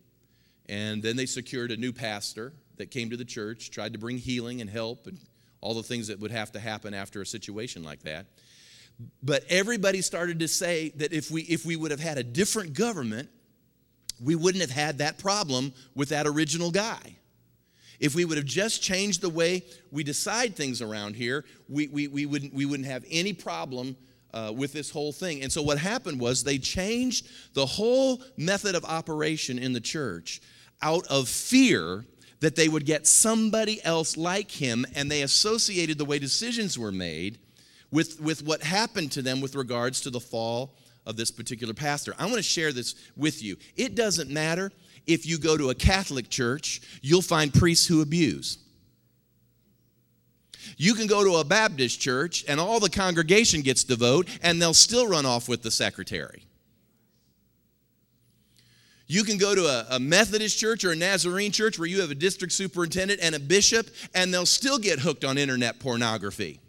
And 0.68 1.04
then 1.04 1.16
they 1.16 1.26
secured 1.26 1.72
a 1.72 1.78
new 1.78 1.92
pastor 1.92 2.54
that 2.78 2.92
came 2.92 3.10
to 3.10 3.18
the 3.18 3.26
church, 3.26 3.72
tried 3.72 3.94
to 3.94 4.00
bring 4.00 4.18
healing 4.18 4.62
and 4.62 4.70
help 4.70 5.08
and 5.08 5.20
all 5.62 5.74
the 5.74 5.84
things 5.84 6.08
that 6.08 6.20
would 6.20 6.32
have 6.32 6.52
to 6.54 6.60
happen 6.60 6.94
after 6.94 7.22
a 7.22 7.26
situation 7.26 7.84
like 7.84 8.04
that. 8.04 8.28
But 9.22 9.44
everybody 9.50 10.02
started 10.02 10.40
to 10.40 10.48
say 10.48 10.94
that 10.96 11.12
if 11.12 11.30
we, 11.30 11.42
if 11.44 11.66
we 11.66 11.76
would 11.76 11.92
have 11.92 12.00
had 12.00 12.18
a 12.18 12.24
different 12.24 12.74
government, 12.74 13.30
we 14.24 14.36
wouldn't 14.36 14.62
have 14.62 14.72
had 14.72 15.00
that 15.00 15.18
problem 15.18 15.74
with 15.96 16.10
that 16.10 16.28
original 16.28 16.72
guy. 16.72 17.18
If 18.00 18.16
we 18.16 18.26
would 18.26 18.38
have 18.38 18.46
just 18.46 18.82
changed 18.82 19.22
the 19.22 19.30
way 19.30 19.64
we 19.92 20.04
decide 20.04 20.56
things 20.56 20.82
around 20.82 21.16
here, 21.16 21.46
we, 21.70 21.88
we, 21.88 22.08
we, 22.08 22.26
wouldn't, 22.26 22.54
we 22.54 22.66
wouldn't 22.66 22.88
have 22.88 23.06
any 23.10 23.34
problem 23.34 23.96
uh, 24.34 24.52
with 24.56 24.74
this 24.74 24.90
whole 24.90 25.14
thing. 25.14 25.44
And 25.44 25.52
so 25.52 25.62
what 25.62 25.78
happened 25.78 26.20
was 26.20 26.44
they 26.44 26.58
changed 26.58 27.28
the 27.54 27.66
whole 27.66 28.22
method 28.38 28.76
of 28.76 28.84
operation 28.84 29.58
in 29.58 29.72
the 29.72 29.80
church 29.80 30.42
out 30.82 31.08
of 31.08 31.30
fear 31.30 32.06
that 32.42 32.56
they 32.56 32.68
would 32.68 32.86
get 32.86 33.08
somebody 33.08 33.84
else 33.84 34.18
like 34.18 34.52
him, 34.52 34.86
and 34.94 35.10
they 35.10 35.22
associated 35.22 35.98
the 35.98 36.06
way 36.06 36.20
decisions 36.20 36.78
were 36.78 36.92
made 36.92 37.40
with, 37.92 38.20
with 38.20 38.44
what 38.44 38.62
happened 38.62 39.12
to 39.14 39.22
them 39.22 39.40
with 39.40 39.56
regards 39.56 40.02
to 40.02 40.10
the 40.10 40.20
fall 40.20 40.76
of 41.06 41.18
this 41.18 41.32
particular 41.32 41.74
pastor. 41.74 42.14
I 42.18 42.26
want 42.26 42.38
to 42.38 42.44
share 42.44 42.72
this 42.72 42.96
with 43.16 43.44
you. 43.44 43.58
It 43.76 43.96
doesn't 43.96 44.30
matter 44.30 44.72
if 45.08 45.26
you 45.26 45.38
go 45.38 45.58
to 45.58 45.70
a 45.70 45.76
Catholic 45.76 46.30
church, 46.30 46.82
you'll 47.02 47.22
find 47.22 47.54
priests 47.54 47.86
who 47.86 48.02
abuse. 48.02 48.58
You 50.78 50.96
can 50.96 51.08
go 51.08 51.24
to 51.24 51.36
a 51.38 51.44
Baptist 51.44 52.00
church 52.00 52.44
and 52.48 52.60
all 52.60 52.80
the 52.80 52.90
congregation 52.90 53.62
gets 53.62 53.84
to 53.86 53.96
vote 53.96 54.28
and 54.42 54.60
they'll 54.60 54.74
still 54.74 55.08
run 55.08 55.26
off 55.26 55.48
with 55.48 55.62
the 55.62 55.72
secretary. 55.72 56.44
You 59.08 59.24
can 59.24 59.38
go 59.38 59.54
to 59.54 59.66
a, 59.66 59.86
a, 59.92 60.00
Methodist 60.00 60.58
church 60.58 60.84
or 60.84 60.92
a 60.92 60.96
Nazarene 60.96 61.52
church 61.52 61.78
where 61.78 61.88
you 61.88 62.02
have 62.02 62.10
a 62.10 62.16
district 62.16 62.54
superintendent 62.54 63.20
and 63.22 63.36
a 63.36 63.40
bishop, 63.40 63.88
and 64.16 64.34
they'll 64.34 64.48
still 64.48 64.80
get 64.80 64.98
hooked 64.98 65.24
on 65.24 65.38
internet 65.38 65.80
pornography. 65.80 66.60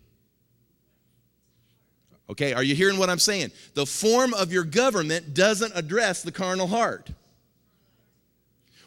Okay, 2.29 2.53
are 2.53 2.63
you 2.63 2.75
hearing 2.75 2.99
what 2.99 3.09
I'm 3.09 3.19
saying? 3.19 3.53
The 3.75 3.87
form 3.87 4.35
of 4.35 4.53
your 4.53 4.65
government 4.65 5.35
doesn't 5.35 5.73
address 5.75 6.23
the 6.23 6.33
carnal 6.33 6.67
heart. 6.67 7.11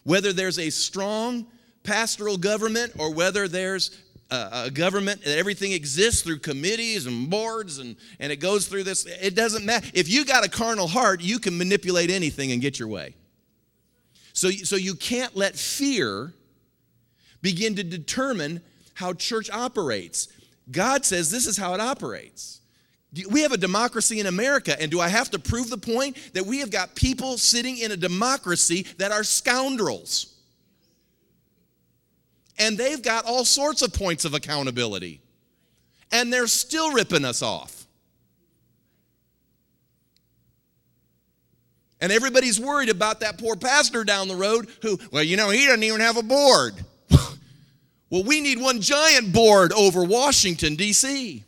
Whether 0.04 0.34
there's 0.34 0.60
a 0.60 0.70
strong 0.70 1.46
pastoral 1.84 2.38
government 2.38 2.94
or 2.98 3.14
whether 3.14 3.48
there's 3.48 3.98
a, 4.32 4.70
government 4.70 5.24
that 5.24 5.38
everything 5.38 5.72
exists 5.72 6.22
through 6.22 6.40
committees 6.40 7.06
and 7.06 7.30
boards 7.30 7.80
and, 7.80 7.96
and 8.20 8.32
it 8.32 8.38
goes 8.38 8.68
through 8.68 8.84
this, 8.84 9.06
it 9.06 9.36
doesn't 9.36 9.66
matter. 9.66 9.88
If 9.94 10.10
you 10.10 10.26
got 10.26 10.46
a 10.46 10.50
carnal 10.50 10.88
heart, 10.88 11.22
you 11.22 11.40
can 11.40 11.58
manipulate 11.58 12.12
anything 12.12 12.52
and 12.52 12.62
get 12.62 12.78
your 12.78 12.88
way. 12.88 13.16
So, 14.34 14.52
so 14.52 14.76
you 14.76 14.96
can't 14.96 15.36
let 15.36 15.56
fear 15.56 16.34
begin 17.42 17.76
to 17.76 17.84
determine 17.84 18.62
how 18.94 19.14
church 19.14 19.50
operates. 19.50 20.28
God 20.70 21.06
says 21.06 21.32
this 21.32 21.48
is 21.48 21.58
how 21.58 21.74
it 21.74 21.82
operates. 21.82 22.62
We 23.30 23.42
have 23.42 23.52
a 23.52 23.58
democracy 23.58 24.20
in 24.20 24.28
America, 24.28 24.80
and 24.80 24.92
do 24.92 25.00
I 25.00 25.10
have 25.10 25.32
to 25.32 25.40
prove 25.40 25.70
the 25.70 25.78
point 25.78 26.16
that 26.34 26.46
we 26.46 26.60
have 26.60 26.70
got 26.70 26.94
people 26.94 27.40
sitting 27.40 27.80
in 27.80 27.92
a 27.92 27.98
democracy 27.98 28.86
that 28.98 29.12
are 29.12 29.24
scoundrels? 29.24 30.36
And 32.60 32.78
they've 32.78 33.02
got 33.02 33.26
all 33.26 33.46
sorts 33.46 33.82
of 33.82 33.94
points 33.94 34.26
of 34.26 34.36
accountability, 34.36 35.22
and 36.12 36.32
they're 36.32 36.46
still 36.46 36.94
ripping 36.94 37.26
us 37.26 37.42
off. 37.42 37.88
And 42.02 42.12
everybody's 42.12 42.60
worried 42.60 42.90
about 42.90 43.22
that 43.22 43.40
poor 43.40 43.56
pastor 43.56 44.04
down 44.04 44.28
the 44.28 44.36
road 44.36 44.70
who, 44.82 45.00
well, 45.12 45.24
you 45.24 45.36
know, 45.36 45.50
he 45.50 45.66
doesn't 45.66 45.84
even 45.84 46.00
have 46.00 46.16
a 46.16 46.24
board. 46.24 46.74
well, 48.10 48.24
we 48.24 48.40
need 48.40 48.62
one 48.62 48.82
giant 48.82 49.34
board 49.34 49.74
over 49.74 50.04
Washington, 50.04 50.76
D.C. 50.76 51.44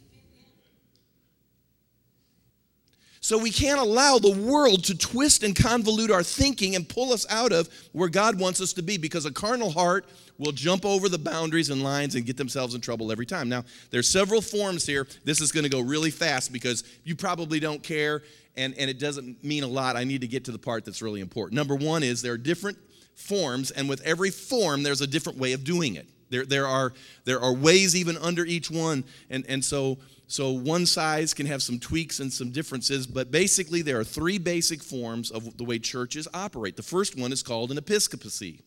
So 3.32 3.38
we 3.38 3.50
can't 3.50 3.80
allow 3.80 4.18
the 4.18 4.30
world 4.30 4.84
to 4.84 4.98
twist 4.98 5.42
and 5.44 5.56
convolute 5.56 6.12
our 6.12 6.22
thinking 6.22 6.76
and 6.76 6.86
pull 6.86 7.14
us 7.14 7.26
out 7.30 7.54
of 7.54 7.70
where 7.94 8.10
God 8.10 8.38
wants 8.38 8.60
us 8.60 8.74
to 8.74 8.82
be 8.82 8.98
because 8.98 9.26
a 9.26 9.32
carnal 9.32 9.72
heart 9.72 10.06
will 10.38 10.52
jump 10.52 10.86
over 10.86 11.08
the 11.08 11.18
boundaries 11.18 11.70
and 11.70 11.82
lines 11.82 12.16
and 12.16 12.26
get 12.26 12.36
themselves 12.36 12.76
in 12.76 12.82
trouble 12.82 13.10
every 13.10 13.26
time. 13.26 13.48
Now, 13.48 13.64
there's 13.90 14.10
several 14.10 14.42
forms 14.42 14.86
here. 14.86 15.08
This 15.24 15.40
is 15.40 15.54
going 15.54 15.64
to 15.64 15.70
go 15.70 15.80
really 15.80 16.12
fast 16.12 16.52
because 16.52 16.84
you 17.06 17.16
probably 17.16 17.62
don't 17.62 17.82
care 17.82 18.22
and, 18.58 18.78
and 18.78 18.90
it 18.90 19.00
doesn't 19.00 19.42
mean 19.42 19.64
a 19.64 19.68
lot. 19.68 19.96
I 19.96 20.04
need 20.04 20.20
to 20.20 20.28
get 20.28 20.44
to 20.44 20.52
the 20.52 20.60
part 20.60 20.84
that's 20.84 21.02
really 21.02 21.22
important. 21.22 21.56
Number 21.56 21.76
one 21.76 22.04
is 22.04 22.22
there 22.22 22.34
are 22.34 22.38
different 22.38 22.78
forms, 23.16 23.72
and 23.72 23.88
with 23.88 24.02
every 24.02 24.30
form, 24.30 24.84
there's 24.84 25.00
a 25.00 25.08
different 25.08 25.40
way 25.40 25.54
of 25.54 25.64
doing 25.64 25.96
it. 25.96 26.06
There, 26.32 26.46
there, 26.46 26.66
are, 26.66 26.94
there 27.26 27.40
are 27.40 27.54
ways 27.54 27.96
even 27.96 28.18
under 28.18 28.44
each 28.44 28.72
one. 28.72 29.04
And, 29.30 29.46
and 29.48 29.64
so 29.64 30.00
so 30.32 30.52
one 30.52 30.86
size 30.86 31.34
can 31.34 31.46
have 31.48 31.62
some 31.62 31.78
tweaks 31.78 32.22
and 32.22 32.32
some 32.32 32.52
differences, 32.52 33.06
but 33.06 33.32
basically 33.32 33.82
there 33.82 34.00
are 34.00 34.06
three 34.06 34.38
basic 34.38 34.82
forms 34.82 35.30
of 35.30 35.58
the 35.58 35.66
way 35.66 35.78
churches 35.78 36.26
operate. 36.34 36.78
The 36.78 36.84
first 36.84 37.18
one 37.18 37.34
is 37.34 37.44
called 37.44 37.70
an 37.70 37.78
episcopacy. 37.78 38.62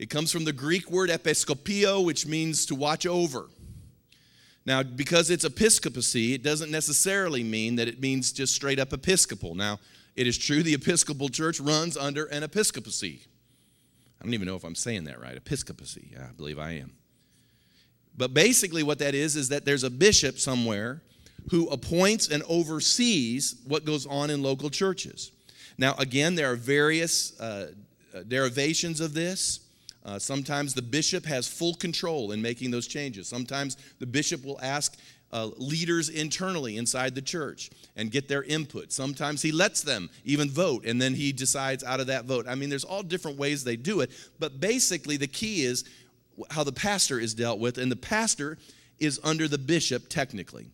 It 0.00 0.10
comes 0.10 0.32
from 0.32 0.44
the 0.44 0.52
Greek 0.52 0.90
word 0.90 1.08
episkopio, 1.08 2.04
which 2.04 2.26
means 2.26 2.66
to 2.66 2.74
watch 2.74 3.06
over. 3.06 3.46
Now, 4.66 4.82
because 4.82 5.30
it's 5.30 5.44
episcopacy, 5.44 6.34
it 6.34 6.42
doesn't 6.42 6.72
necessarily 6.72 7.44
mean 7.44 7.76
that 7.76 7.86
it 7.86 8.00
means 8.00 8.32
just 8.32 8.52
straight 8.52 8.80
up 8.80 8.92
episcopal. 8.92 9.54
Now, 9.54 9.78
it 10.16 10.26
is 10.26 10.36
true 10.36 10.64
the 10.64 10.74
Episcopal 10.74 11.28
Church 11.28 11.60
runs 11.60 11.96
under 11.96 12.24
an 12.24 12.42
episcopacy. 12.42 13.20
I 14.20 14.24
don't 14.24 14.34
even 14.34 14.46
know 14.46 14.56
if 14.56 14.64
I'm 14.64 14.74
saying 14.74 15.04
that 15.04 15.20
right. 15.20 15.36
Episcopacy. 15.36 16.14
I 16.18 16.32
believe 16.32 16.58
I 16.58 16.72
am. 16.72 16.92
But 18.16 18.32
basically, 18.32 18.82
what 18.82 18.98
that 19.00 19.14
is, 19.14 19.36
is 19.36 19.50
that 19.50 19.64
there's 19.64 19.84
a 19.84 19.90
bishop 19.90 20.38
somewhere 20.38 21.02
who 21.50 21.68
appoints 21.68 22.28
and 22.28 22.42
oversees 22.48 23.56
what 23.66 23.84
goes 23.84 24.06
on 24.06 24.30
in 24.30 24.42
local 24.42 24.70
churches. 24.70 25.32
Now, 25.78 25.94
again, 25.98 26.34
there 26.34 26.50
are 26.50 26.56
various 26.56 27.38
uh, 27.38 27.72
uh, 28.14 28.22
derivations 28.26 29.00
of 29.00 29.14
this. 29.14 29.60
Uh, 30.04 30.18
sometimes 30.18 30.72
the 30.72 30.82
bishop 30.82 31.24
has 31.26 31.46
full 31.46 31.74
control 31.74 32.32
in 32.32 32.40
making 32.40 32.70
those 32.70 32.86
changes. 32.86 33.28
Sometimes 33.28 33.76
the 33.98 34.06
bishop 34.06 34.44
will 34.44 34.58
ask 34.62 34.96
uh, 35.32 35.50
leaders 35.56 36.08
internally 36.08 36.76
inside 36.76 37.14
the 37.14 37.22
church 37.22 37.70
and 37.96 38.10
get 38.10 38.28
their 38.28 38.42
input. 38.44 38.92
Sometimes 38.92 39.42
he 39.42 39.52
lets 39.52 39.82
them 39.82 40.08
even 40.24 40.50
vote 40.50 40.84
and 40.86 41.00
then 41.00 41.14
he 41.14 41.32
decides 41.32 41.82
out 41.84 42.00
of 42.00 42.06
that 42.06 42.24
vote. 42.24 42.46
I 42.48 42.54
mean, 42.54 42.70
there's 42.70 42.84
all 42.84 43.02
different 43.02 43.38
ways 43.38 43.64
they 43.64 43.76
do 43.76 44.00
it, 44.00 44.10
but 44.38 44.60
basically 44.60 45.16
the 45.16 45.26
key 45.26 45.64
is 45.64 45.84
how 46.50 46.64
the 46.64 46.72
pastor 46.72 47.18
is 47.18 47.34
dealt 47.34 47.58
with, 47.58 47.78
and 47.78 47.90
the 47.90 47.96
pastor 47.96 48.58
is 48.98 49.20
under 49.24 49.48
the 49.48 49.58
bishop 49.58 50.08
technically. 50.08 50.66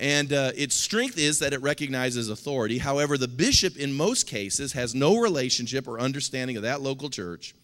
And 0.00 0.32
uh, 0.32 0.50
its 0.56 0.74
strength 0.74 1.16
is 1.16 1.38
that 1.38 1.52
it 1.52 1.62
recognizes 1.62 2.28
authority. 2.28 2.78
However, 2.78 3.16
the 3.16 3.28
bishop, 3.28 3.76
in 3.76 3.92
most 3.92 4.26
cases, 4.26 4.72
has 4.72 4.94
no 4.94 5.18
relationship 5.18 5.86
or 5.86 6.00
understanding 6.00 6.56
of 6.56 6.64
that 6.64 6.80
local 6.80 7.08
church. 7.08 7.54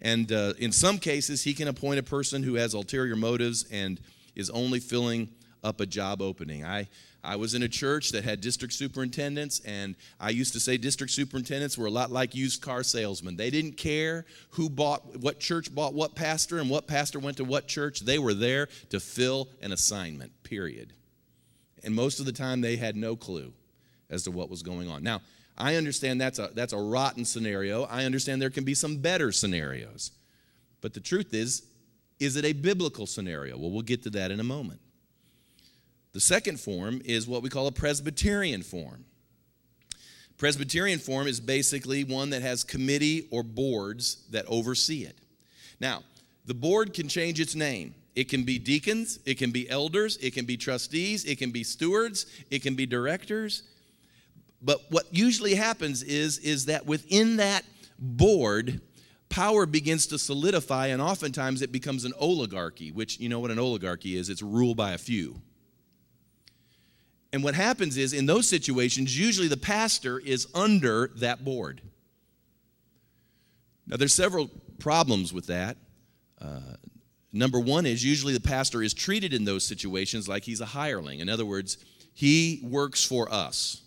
And 0.00 0.30
uh, 0.32 0.54
in 0.58 0.72
some 0.72 0.98
cases, 0.98 1.44
he 1.44 1.54
can 1.54 1.68
appoint 1.68 2.00
a 2.00 2.02
person 2.02 2.42
who 2.42 2.54
has 2.54 2.74
ulterior 2.74 3.16
motives 3.16 3.64
and 3.70 4.00
is 4.38 4.48
only 4.48 4.80
filling 4.80 5.28
up 5.62 5.80
a 5.80 5.86
job 5.86 6.22
opening. 6.22 6.64
I, 6.64 6.88
I 7.22 7.36
was 7.36 7.54
in 7.54 7.62
a 7.64 7.68
church 7.68 8.10
that 8.12 8.24
had 8.24 8.40
district 8.40 8.72
superintendents, 8.72 9.60
and 9.66 9.96
I 10.20 10.30
used 10.30 10.52
to 10.54 10.60
say 10.60 10.76
district 10.76 11.12
superintendents 11.12 11.76
were 11.76 11.86
a 11.86 11.90
lot 11.90 12.10
like 12.10 12.34
used 12.34 12.62
car 12.62 12.82
salesmen. 12.82 13.36
They 13.36 13.50
didn't 13.50 13.76
care 13.76 14.24
who 14.50 14.70
bought, 14.70 15.18
what 15.20 15.40
church 15.40 15.74
bought 15.74 15.92
what 15.92 16.14
pastor, 16.14 16.58
and 16.58 16.70
what 16.70 16.86
pastor 16.86 17.18
went 17.18 17.36
to 17.38 17.44
what 17.44 17.66
church. 17.66 18.00
They 18.00 18.18
were 18.18 18.34
there 18.34 18.68
to 18.90 19.00
fill 19.00 19.48
an 19.60 19.72
assignment, 19.72 20.32
period. 20.44 20.92
And 21.82 21.94
most 21.94 22.20
of 22.20 22.26
the 22.26 22.32
time, 22.32 22.60
they 22.60 22.76
had 22.76 22.96
no 22.96 23.16
clue 23.16 23.52
as 24.08 24.22
to 24.24 24.30
what 24.30 24.48
was 24.48 24.62
going 24.62 24.88
on. 24.88 25.02
Now, 25.02 25.20
I 25.56 25.74
understand 25.74 26.20
that's 26.20 26.38
a, 26.38 26.50
that's 26.54 26.72
a 26.72 26.78
rotten 26.78 27.24
scenario. 27.24 27.82
I 27.84 28.04
understand 28.04 28.40
there 28.40 28.48
can 28.48 28.64
be 28.64 28.74
some 28.74 28.98
better 28.98 29.32
scenarios. 29.32 30.12
But 30.80 30.94
the 30.94 31.00
truth 31.00 31.34
is, 31.34 31.64
is 32.20 32.36
it 32.36 32.44
a 32.44 32.52
biblical 32.52 33.06
scenario? 33.06 33.56
Well, 33.56 33.70
we'll 33.70 33.82
get 33.82 34.02
to 34.04 34.10
that 34.10 34.30
in 34.30 34.40
a 34.40 34.44
moment. 34.44 34.80
The 36.12 36.20
second 36.20 36.58
form 36.58 37.00
is 37.04 37.28
what 37.28 37.42
we 37.42 37.48
call 37.48 37.66
a 37.66 37.72
Presbyterian 37.72 38.62
form. 38.62 39.04
Presbyterian 40.36 40.98
form 40.98 41.26
is 41.26 41.40
basically 41.40 42.04
one 42.04 42.30
that 42.30 42.42
has 42.42 42.64
committee 42.64 43.28
or 43.30 43.42
boards 43.42 44.24
that 44.30 44.44
oversee 44.46 45.04
it. 45.04 45.18
Now, 45.80 46.02
the 46.46 46.54
board 46.54 46.94
can 46.94 47.08
change 47.08 47.40
its 47.40 47.54
name. 47.54 47.94
It 48.14 48.28
can 48.28 48.42
be 48.42 48.58
deacons, 48.58 49.20
it 49.26 49.38
can 49.38 49.52
be 49.52 49.68
elders, 49.70 50.16
it 50.16 50.32
can 50.34 50.44
be 50.44 50.56
trustees, 50.56 51.24
it 51.24 51.38
can 51.38 51.52
be 51.52 51.62
stewards, 51.62 52.26
it 52.50 52.62
can 52.62 52.74
be 52.74 52.84
directors. 52.84 53.62
But 54.60 54.80
what 54.90 55.06
usually 55.12 55.54
happens 55.54 56.02
is, 56.02 56.38
is 56.38 56.66
that 56.66 56.84
within 56.84 57.36
that 57.36 57.64
board, 57.98 58.80
power 59.28 59.66
begins 59.66 60.06
to 60.08 60.18
solidify, 60.18 60.88
and 60.88 61.02
oftentimes 61.02 61.62
it 61.62 61.72
becomes 61.72 62.04
an 62.04 62.12
oligarchy, 62.18 62.90
which 62.90 63.18
you 63.18 63.28
know 63.28 63.40
what 63.40 63.50
an 63.50 63.58
oligarchy 63.58 64.16
is 64.16 64.28
it's 64.28 64.42
ruled 64.42 64.76
by 64.76 64.92
a 64.92 64.98
few. 64.98 65.40
And 67.32 67.44
what 67.44 67.54
happens 67.54 67.96
is, 67.96 68.12
in 68.12 68.26
those 68.26 68.48
situations, 68.48 69.18
usually 69.18 69.48
the 69.48 69.56
pastor 69.56 70.18
is 70.18 70.46
under 70.54 71.08
that 71.16 71.44
board. 71.44 71.82
Now, 73.86 73.96
there's 73.96 74.14
several 74.14 74.50
problems 74.78 75.32
with 75.32 75.46
that. 75.46 75.76
Uh, 76.40 76.76
number 77.32 77.60
one 77.60 77.84
is 77.84 78.04
usually 78.04 78.32
the 78.32 78.40
pastor 78.40 78.82
is 78.82 78.94
treated 78.94 79.34
in 79.34 79.44
those 79.44 79.66
situations 79.66 80.28
like 80.28 80.44
he's 80.44 80.60
a 80.60 80.66
hireling. 80.66 81.20
In 81.20 81.28
other 81.28 81.44
words, 81.44 81.78
he 82.14 82.60
works 82.62 83.04
for 83.04 83.30
us. 83.32 83.82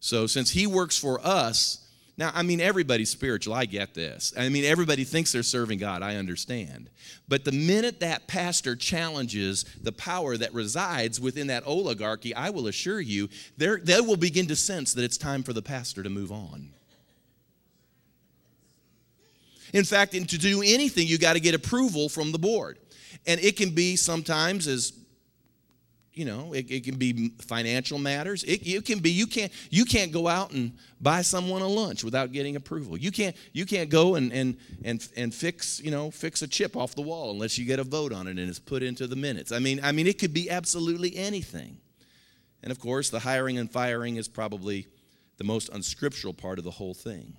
So, 0.00 0.26
since 0.26 0.50
he 0.50 0.66
works 0.66 0.98
for 0.98 1.24
us, 1.24 1.83
now, 2.16 2.30
I 2.32 2.44
mean, 2.44 2.60
everybody's 2.60 3.10
spiritual. 3.10 3.54
I 3.54 3.64
get 3.64 3.92
this. 3.92 4.32
I 4.38 4.48
mean, 4.48 4.64
everybody 4.64 5.02
thinks 5.02 5.32
they're 5.32 5.42
serving 5.42 5.78
God. 5.78 6.00
I 6.00 6.14
understand. 6.14 6.88
But 7.26 7.44
the 7.44 7.50
minute 7.50 8.00
that 8.00 8.28
pastor 8.28 8.76
challenges 8.76 9.64
the 9.82 9.90
power 9.90 10.36
that 10.36 10.54
resides 10.54 11.20
within 11.20 11.48
that 11.48 11.66
oligarchy, 11.66 12.32
I 12.32 12.50
will 12.50 12.68
assure 12.68 13.00
you, 13.00 13.28
they 13.56 14.00
will 14.00 14.16
begin 14.16 14.46
to 14.46 14.56
sense 14.56 14.94
that 14.94 15.02
it's 15.02 15.18
time 15.18 15.42
for 15.42 15.52
the 15.52 15.62
pastor 15.62 16.04
to 16.04 16.10
move 16.10 16.30
on. 16.30 16.70
In 19.72 19.82
fact, 19.84 20.12
to 20.12 20.38
do 20.38 20.62
anything, 20.64 21.08
you 21.08 21.18
got 21.18 21.32
to 21.32 21.40
get 21.40 21.56
approval 21.56 22.08
from 22.08 22.30
the 22.30 22.38
board. 22.38 22.78
And 23.26 23.40
it 23.40 23.56
can 23.56 23.70
be 23.70 23.96
sometimes 23.96 24.68
as 24.68 24.92
you 26.14 26.24
know 26.24 26.52
it, 26.52 26.70
it, 26.70 26.84
can 26.84 26.96
be 26.96 27.30
financial 27.40 27.98
matters. 27.98 28.44
It, 28.44 28.66
it, 28.66 28.84
can 28.84 29.00
be 29.00 29.10
you 29.10 29.26
can't 29.26 29.52
you 29.70 29.84
can't 29.84 30.12
go 30.12 30.28
out 30.28 30.52
and 30.52 30.72
buy 31.00 31.22
someone 31.22 31.62
a 31.62 31.66
lunch 31.66 32.04
without 32.04 32.32
getting 32.32 32.56
approval. 32.56 32.96
You 32.96 33.10
can't 33.10 33.36
you 33.52 33.66
can't 33.66 33.90
go 33.90 34.14
and 34.14 34.32
and 34.32 34.56
and, 34.84 35.06
and 35.16 35.34
fix 35.34 35.80
you 35.80 35.90
know 35.90 36.10
fix 36.10 36.42
a 36.42 36.48
chip 36.48 36.76
off 36.76 36.94
the 36.94 37.02
wall 37.02 37.30
unless 37.30 37.58
you 37.58 37.66
get 37.66 37.78
a 37.78 37.84
vote 37.84 38.12
on 38.12 38.26
it 38.26 38.38
and 38.38 38.48
it's 38.48 38.58
put 38.58 38.82
into 38.82 39.06
the 39.06 39.16
minutes. 39.16 39.52
I 39.52 39.58
mean 39.58 39.80
i 39.82 39.92
mean 39.92 40.06
it 40.06 40.18
could 40.18 40.32
be 40.32 40.48
absolutely 40.50 41.16
anything. 41.16 41.78
And 42.62 42.70
of 42.70 42.78
course 42.78 43.10
the 43.10 43.20
hiring 43.20 43.58
and 43.58 43.70
firing 43.70 44.16
is 44.16 44.28
probably 44.28 44.86
the 45.36 45.44
most 45.44 45.68
unscriptural 45.70 46.32
part 46.32 46.58
of 46.58 46.64
the 46.64 46.70
whole 46.70 46.94
thing. 46.94 47.34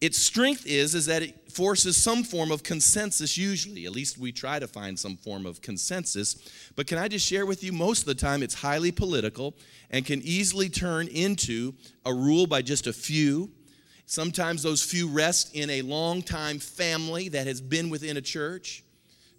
Its 0.00 0.18
strength 0.18 0.66
is, 0.66 0.94
is 0.94 1.06
that 1.06 1.22
it 1.22 1.50
forces 1.50 1.96
some 1.96 2.22
form 2.22 2.52
of 2.52 2.62
consensus, 2.62 3.38
usually. 3.38 3.86
At 3.86 3.92
least 3.92 4.18
we 4.18 4.30
try 4.30 4.58
to 4.58 4.68
find 4.68 4.98
some 4.98 5.16
form 5.16 5.46
of 5.46 5.62
consensus. 5.62 6.36
But 6.76 6.86
can 6.86 6.98
I 6.98 7.08
just 7.08 7.26
share 7.26 7.46
with 7.46 7.64
you, 7.64 7.72
most 7.72 8.00
of 8.00 8.06
the 8.06 8.14
time 8.14 8.42
it's 8.42 8.54
highly 8.54 8.92
political 8.92 9.54
and 9.90 10.04
can 10.04 10.20
easily 10.22 10.68
turn 10.68 11.08
into 11.08 11.72
a 12.04 12.12
rule 12.12 12.46
by 12.46 12.60
just 12.60 12.86
a 12.86 12.92
few. 12.92 13.50
Sometimes 14.04 14.62
those 14.62 14.82
few 14.82 15.08
rest 15.08 15.56
in 15.56 15.70
a 15.70 15.82
long 15.82 16.20
time 16.20 16.58
family 16.58 17.30
that 17.30 17.46
has 17.46 17.62
been 17.62 17.88
within 17.88 18.18
a 18.18 18.22
church 18.22 18.84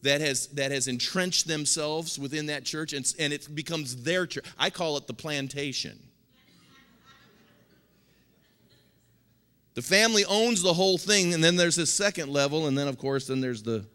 that 0.01 0.21
has 0.21 0.47
that 0.47 0.71
has 0.71 0.87
entrenched 0.87 1.47
themselves 1.47 2.19
within 2.19 2.47
that 2.47 2.63
church 2.63 2.93
and, 2.93 3.13
and 3.19 3.33
it 3.33 3.53
becomes 3.55 4.03
their 4.03 4.27
church 4.27 4.45
i 4.59 4.69
call 4.69 4.95
it 4.95 5.07
the 5.07 5.13
plantation 5.13 5.97
the 9.77 9.83
family 9.83 10.25
owns 10.25 10.63
the 10.63 10.73
whole 10.73 10.97
thing 10.97 11.35
and 11.35 11.43
then 11.43 11.55
there's 11.55 11.75
this 11.75 11.93
second 11.93 12.33
level 12.33 12.65
and 12.65 12.75
then 12.75 12.87
of 12.87 12.97
course 12.97 13.27
then 13.27 13.41
there's 13.41 13.61
the 13.61 13.85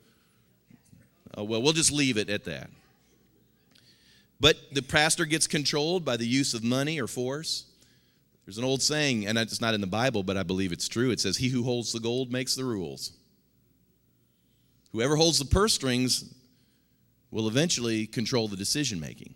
oh, 1.37 1.43
well 1.43 1.61
we'll 1.61 1.73
just 1.73 1.91
leave 1.91 2.17
it 2.17 2.31
at 2.31 2.45
that. 2.45 2.71
But 4.39 4.59
the 4.71 4.81
pastor 4.81 5.25
gets 5.25 5.49
controlled 5.49 6.05
by 6.05 6.17
the 6.17 6.25
use 6.25 6.55
of 6.55 6.63
money 6.63 7.01
or 7.01 7.09
force. 7.09 7.65
There's 8.47 8.59
an 8.59 8.65
old 8.65 8.81
saying 8.81 9.27
and 9.27 9.37
it's 9.37 9.61
not 9.61 9.75
in 9.75 9.81
the 9.81 9.89
bible 9.89 10.23
but 10.23 10.37
i 10.37 10.45
believe 10.45 10.71
it's 10.71 10.87
true. 10.87 11.11
It 11.11 11.19
says 11.19 11.39
he 11.39 11.49
who 11.49 11.65
holds 11.65 11.93
the 11.93 11.99
gold 11.99 12.31
makes 12.31 12.55
the 12.55 12.65
rules. 12.65 13.15
Whoever 14.93 15.17
holds 15.17 15.41
the 15.41 15.47
purse 15.47 15.75
strings 15.75 16.33
will 17.33 17.49
eventually 17.49 18.07
control 18.07 18.47
the 18.47 18.57
decision 18.57 19.01
making. 19.01 19.35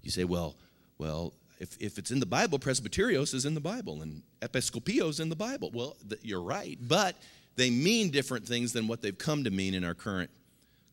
You 0.00 0.10
say, 0.10 0.24
well, 0.24 0.56
well, 0.96 1.34
if, 1.60 1.76
if 1.78 1.98
it's 1.98 2.10
in 2.10 2.20
the 2.20 2.26
Bible, 2.26 2.58
presbyterios 2.58 3.34
is 3.34 3.44
in 3.44 3.54
the 3.54 3.60
Bible 3.60 4.00
and 4.00 4.22
episcopios 4.40 5.20
in 5.20 5.28
the 5.28 5.36
Bible. 5.36 5.70
Well, 5.72 5.96
th- 6.08 6.20
you're 6.24 6.42
right, 6.42 6.78
but 6.80 7.16
they 7.56 7.68
mean 7.68 8.10
different 8.10 8.46
things 8.46 8.72
than 8.72 8.88
what 8.88 9.02
they've 9.02 9.16
come 9.16 9.44
to 9.44 9.50
mean 9.50 9.74
in 9.74 9.84
our 9.84 9.94
current 9.94 10.30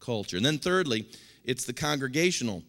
culture. 0.02 0.36
And 0.36 0.46
then 0.46 0.58
thirdly, 0.58 1.08
it's 1.46 1.64
the 1.64 1.74
congregational 1.74 2.64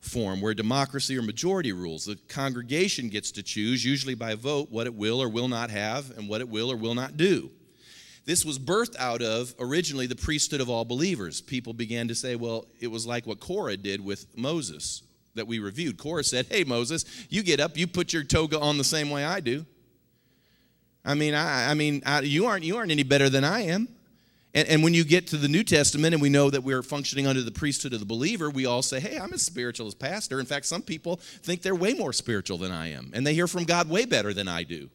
form 0.00 0.40
where 0.40 0.54
democracy 0.54 1.16
or 1.16 1.22
majority 1.22 1.72
rules. 1.72 2.06
The 2.06 2.16
congregation 2.26 3.10
gets 3.10 3.30
to 3.32 3.42
choose, 3.42 3.84
usually 3.84 4.14
by 4.14 4.34
vote, 4.34 4.68
what 4.70 4.86
it 4.86 4.94
will 4.94 5.22
or 5.22 5.28
will 5.28 5.48
not 5.48 5.70
have 5.70 6.16
and 6.16 6.28
what 6.28 6.40
it 6.40 6.48
will 6.48 6.72
or 6.72 6.76
will 6.76 6.94
not 6.94 7.18
do. 7.18 7.50
This 8.24 8.44
was 8.46 8.58
birthed 8.58 8.96
out 8.98 9.20
of 9.20 9.54
originally 9.60 10.06
the 10.06 10.16
priesthood 10.16 10.60
of 10.62 10.70
all 10.70 10.86
believers. 10.86 11.42
People 11.42 11.74
began 11.74 12.08
to 12.08 12.14
say, 12.14 12.34
well, 12.34 12.64
it 12.80 12.86
was 12.86 13.06
like 13.06 13.26
what 13.26 13.40
Korah 13.40 13.76
did 13.76 14.02
with 14.02 14.26
Moses 14.36 15.02
that 15.34 15.46
we 15.46 15.58
reviewed. 15.58 15.98
Korah 15.98 16.24
said, 16.24 16.46
hey, 16.50 16.64
Moses, 16.64 17.04
you 17.28 17.42
get 17.42 17.60
up, 17.60 17.76
you 17.76 17.86
put 17.86 18.12
your 18.12 18.24
toga 18.24 18.58
on 18.60 18.78
the 18.78 18.84
same 18.84 19.10
way 19.10 19.24
I 19.24 19.40
do. 19.40 19.64
I 21.04 21.14
mean, 21.14 21.34
I, 21.34 21.70
I 21.70 21.74
mean, 21.74 22.02
I, 22.06 22.20
you, 22.20 22.46
aren't, 22.46 22.64
you 22.64 22.76
aren't 22.76 22.92
any 22.92 23.02
better 23.02 23.28
than 23.28 23.44
I 23.44 23.62
am. 23.62 23.88
And, 24.54 24.68
and 24.68 24.82
when 24.84 24.94
you 24.94 25.04
get 25.04 25.28
to 25.28 25.36
the 25.36 25.48
New 25.48 25.64
Testament 25.64 26.14
and 26.14 26.22
we 26.22 26.28
know 26.28 26.50
that 26.50 26.62
we're 26.62 26.82
functioning 26.82 27.26
under 27.26 27.42
the 27.42 27.50
priesthood 27.50 27.92
of 27.92 28.00
the 28.00 28.06
believer, 28.06 28.50
we 28.50 28.66
all 28.66 28.82
say, 28.82 29.00
hey, 29.00 29.18
I'm 29.18 29.32
as 29.32 29.42
spiritual 29.42 29.86
as 29.86 29.94
pastor. 29.94 30.38
In 30.38 30.46
fact, 30.46 30.66
some 30.66 30.82
people 30.82 31.16
think 31.16 31.62
they're 31.62 31.74
way 31.74 31.94
more 31.94 32.12
spiritual 32.12 32.58
than 32.58 32.70
I 32.70 32.92
am, 32.92 33.10
and 33.14 33.26
they 33.26 33.34
hear 33.34 33.48
from 33.48 33.64
God 33.64 33.88
way 33.88 34.04
better 34.04 34.32
than 34.32 34.48
I 34.48 34.62
do. 34.62 34.90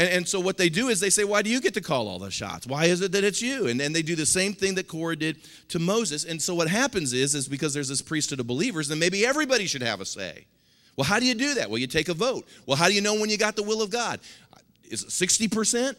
And, 0.00 0.08
and, 0.08 0.26
so 0.26 0.40
what 0.40 0.56
they 0.56 0.70
do 0.70 0.88
is 0.88 0.98
they 0.98 1.10
say, 1.10 1.24
Why 1.24 1.42
do 1.42 1.50
you 1.50 1.60
get 1.60 1.74
to 1.74 1.82
call 1.82 2.08
all 2.08 2.18
the 2.18 2.30
shots? 2.30 2.66
Why 2.66 2.86
is 2.86 3.02
it 3.02 3.12
that 3.12 3.22
it's 3.22 3.42
you? 3.42 3.66
And 3.66 3.78
then 3.78 3.92
they 3.92 4.00
do 4.00 4.16
the 4.16 4.24
same 4.24 4.54
thing 4.54 4.74
that 4.76 4.88
Korah 4.88 5.14
did 5.14 5.36
to 5.68 5.78
Moses. 5.78 6.24
And 6.24 6.40
so 6.40 6.54
what 6.54 6.68
happens 6.68 7.12
is, 7.12 7.34
is 7.34 7.46
because 7.46 7.74
there's 7.74 7.88
this 7.88 8.00
priesthood 8.00 8.40
of 8.40 8.46
believers, 8.46 8.88
then 8.88 8.98
maybe 8.98 9.26
everybody 9.26 9.66
should 9.66 9.82
have 9.82 10.00
a 10.00 10.06
say. 10.06 10.46
Well, 10.96 11.04
how 11.04 11.20
do 11.20 11.26
you 11.26 11.34
do 11.34 11.52
that? 11.52 11.68
Well, 11.68 11.78
you 11.78 11.86
take 11.86 12.08
a 12.08 12.14
vote. 12.14 12.48
Well, 12.64 12.78
how 12.78 12.88
do 12.88 12.94
you 12.94 13.02
know 13.02 13.20
when 13.20 13.28
you 13.28 13.36
got 13.36 13.56
the 13.56 13.62
will 13.62 13.82
of 13.82 13.90
God? 13.90 14.20
Is 14.84 15.02
it 15.02 15.10
60%? 15.10 15.94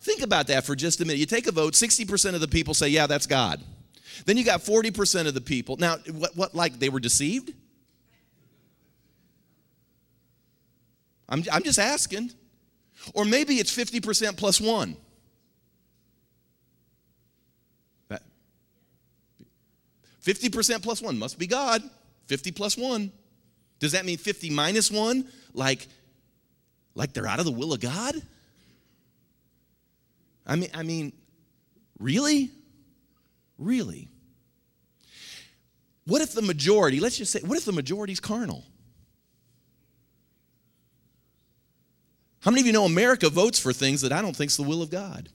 Think 0.00 0.20
about 0.20 0.48
that 0.48 0.66
for 0.66 0.76
just 0.76 1.00
a 1.00 1.06
minute. 1.06 1.18
You 1.18 1.26
take 1.26 1.46
a 1.46 1.52
vote, 1.52 1.72
60% 1.72 2.34
of 2.34 2.42
the 2.42 2.48
people 2.48 2.74
say, 2.74 2.88
Yeah, 2.88 3.06
that's 3.06 3.26
God. 3.26 3.62
Then 4.26 4.36
you 4.36 4.44
got 4.44 4.60
40% 4.60 5.26
of 5.26 5.32
the 5.32 5.40
people. 5.40 5.78
Now, 5.78 5.96
what, 6.12 6.36
what 6.36 6.54
like 6.54 6.78
they 6.78 6.90
were 6.90 7.00
deceived? 7.00 7.54
I'm, 11.28 11.44
I'm 11.52 11.62
just 11.62 11.78
asking. 11.78 12.32
Or 13.14 13.24
maybe 13.24 13.56
it's 13.56 13.74
50% 13.74 14.36
plus 14.36 14.60
one. 14.60 14.96
That, 18.08 18.22
50% 20.24 20.82
plus 20.82 21.02
one 21.02 21.18
must 21.18 21.38
be 21.38 21.46
God. 21.46 21.82
50 22.26 22.52
plus 22.52 22.76
one. 22.76 23.12
Does 23.78 23.92
that 23.92 24.04
mean 24.04 24.18
50 24.18 24.50
minus 24.50 24.90
one? 24.90 25.26
Like, 25.52 25.86
like 26.94 27.12
they're 27.12 27.26
out 27.26 27.38
of 27.38 27.44
the 27.44 27.52
will 27.52 27.72
of 27.72 27.80
God? 27.80 28.14
I 30.46 30.56
mean, 30.56 30.70
I 30.74 30.82
mean, 30.82 31.12
really? 31.98 32.50
Really? 33.58 34.08
What 36.06 36.22
if 36.22 36.32
the 36.32 36.42
majority, 36.42 37.00
let's 37.00 37.18
just 37.18 37.32
say, 37.32 37.40
what 37.40 37.58
if 37.58 37.64
the 37.64 37.72
majority's 37.72 38.20
carnal? 38.20 38.64
How 42.46 42.52
many 42.52 42.60
of 42.60 42.66
you 42.68 42.72
know 42.72 42.84
America 42.84 43.28
votes 43.28 43.58
for 43.58 43.72
things 43.72 44.02
that 44.02 44.12
I 44.12 44.22
don't 44.22 44.34
think 44.34 44.52
is 44.52 44.56
the 44.56 44.62
will 44.62 44.80
of 44.80 44.88
God? 44.88 45.28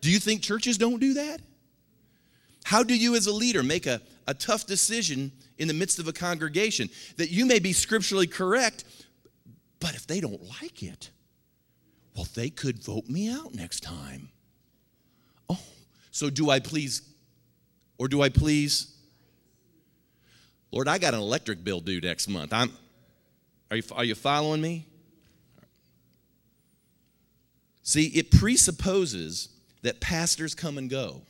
Do 0.00 0.10
you 0.10 0.18
think 0.18 0.40
churches 0.40 0.78
don't 0.78 0.98
do 0.98 1.12
that? 1.12 1.42
How 2.64 2.82
do 2.82 2.96
you, 2.96 3.14
as 3.16 3.26
a 3.26 3.32
leader, 3.32 3.62
make 3.62 3.84
a, 3.84 4.00
a 4.26 4.32
tough 4.32 4.64
decision 4.64 5.30
in 5.58 5.68
the 5.68 5.74
midst 5.74 5.98
of 5.98 6.08
a 6.08 6.12
congregation 6.12 6.88
that 7.18 7.30
you 7.30 7.44
may 7.44 7.58
be 7.58 7.74
scripturally 7.74 8.26
correct, 8.26 8.84
but 9.78 9.94
if 9.94 10.06
they 10.06 10.22
don't 10.22 10.42
like 10.62 10.82
it, 10.82 11.10
well, 12.16 12.26
they 12.34 12.48
could 12.48 12.82
vote 12.82 13.10
me 13.10 13.30
out 13.30 13.54
next 13.54 13.80
time. 13.80 14.30
Oh, 15.50 15.60
so 16.12 16.30
do 16.30 16.48
I 16.48 16.60
please, 16.60 17.02
or 17.98 18.08
do 18.08 18.22
I 18.22 18.30
please? 18.30 18.96
Lord, 20.70 20.88
I 20.88 20.96
got 20.96 21.12
an 21.12 21.20
electric 21.20 21.62
bill 21.62 21.80
due 21.80 22.00
next 22.00 22.26
month. 22.26 22.54
I'm, 22.54 22.72
are, 23.70 23.76
you, 23.76 23.82
are 23.92 24.04
you 24.04 24.14
following 24.14 24.62
me? 24.62 24.86
See, 27.82 28.06
it 28.06 28.30
presupposes 28.30 29.48
that 29.82 30.00
pastors 30.00 30.54
come 30.54 30.78
and 30.78 30.88
go 30.88 31.22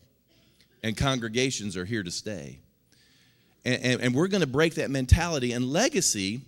and 0.83 0.97
congregations 0.97 1.77
are 1.77 1.85
here 1.85 2.03
to 2.03 2.11
stay. 2.11 2.59
And, 3.65 3.83
and, 3.83 4.01
and 4.03 4.15
we're 4.15 4.29
going 4.29 4.43
to 4.43 4.47
break 4.47 4.75
that 4.75 4.91
mentality. 4.91 5.53
And 5.53 5.65
legacy 5.65 6.43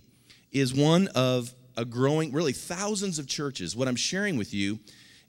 is 0.51 0.73
one 0.73 1.07
of 1.15 1.53
a 1.77 1.85
growing, 1.85 2.31
really 2.31 2.53
thousands 2.53 3.19
of 3.19 3.27
churches. 3.27 3.75
What 3.75 3.87
I'm 3.87 3.95
sharing 3.95 4.37
with 4.37 4.53
you 4.53 4.79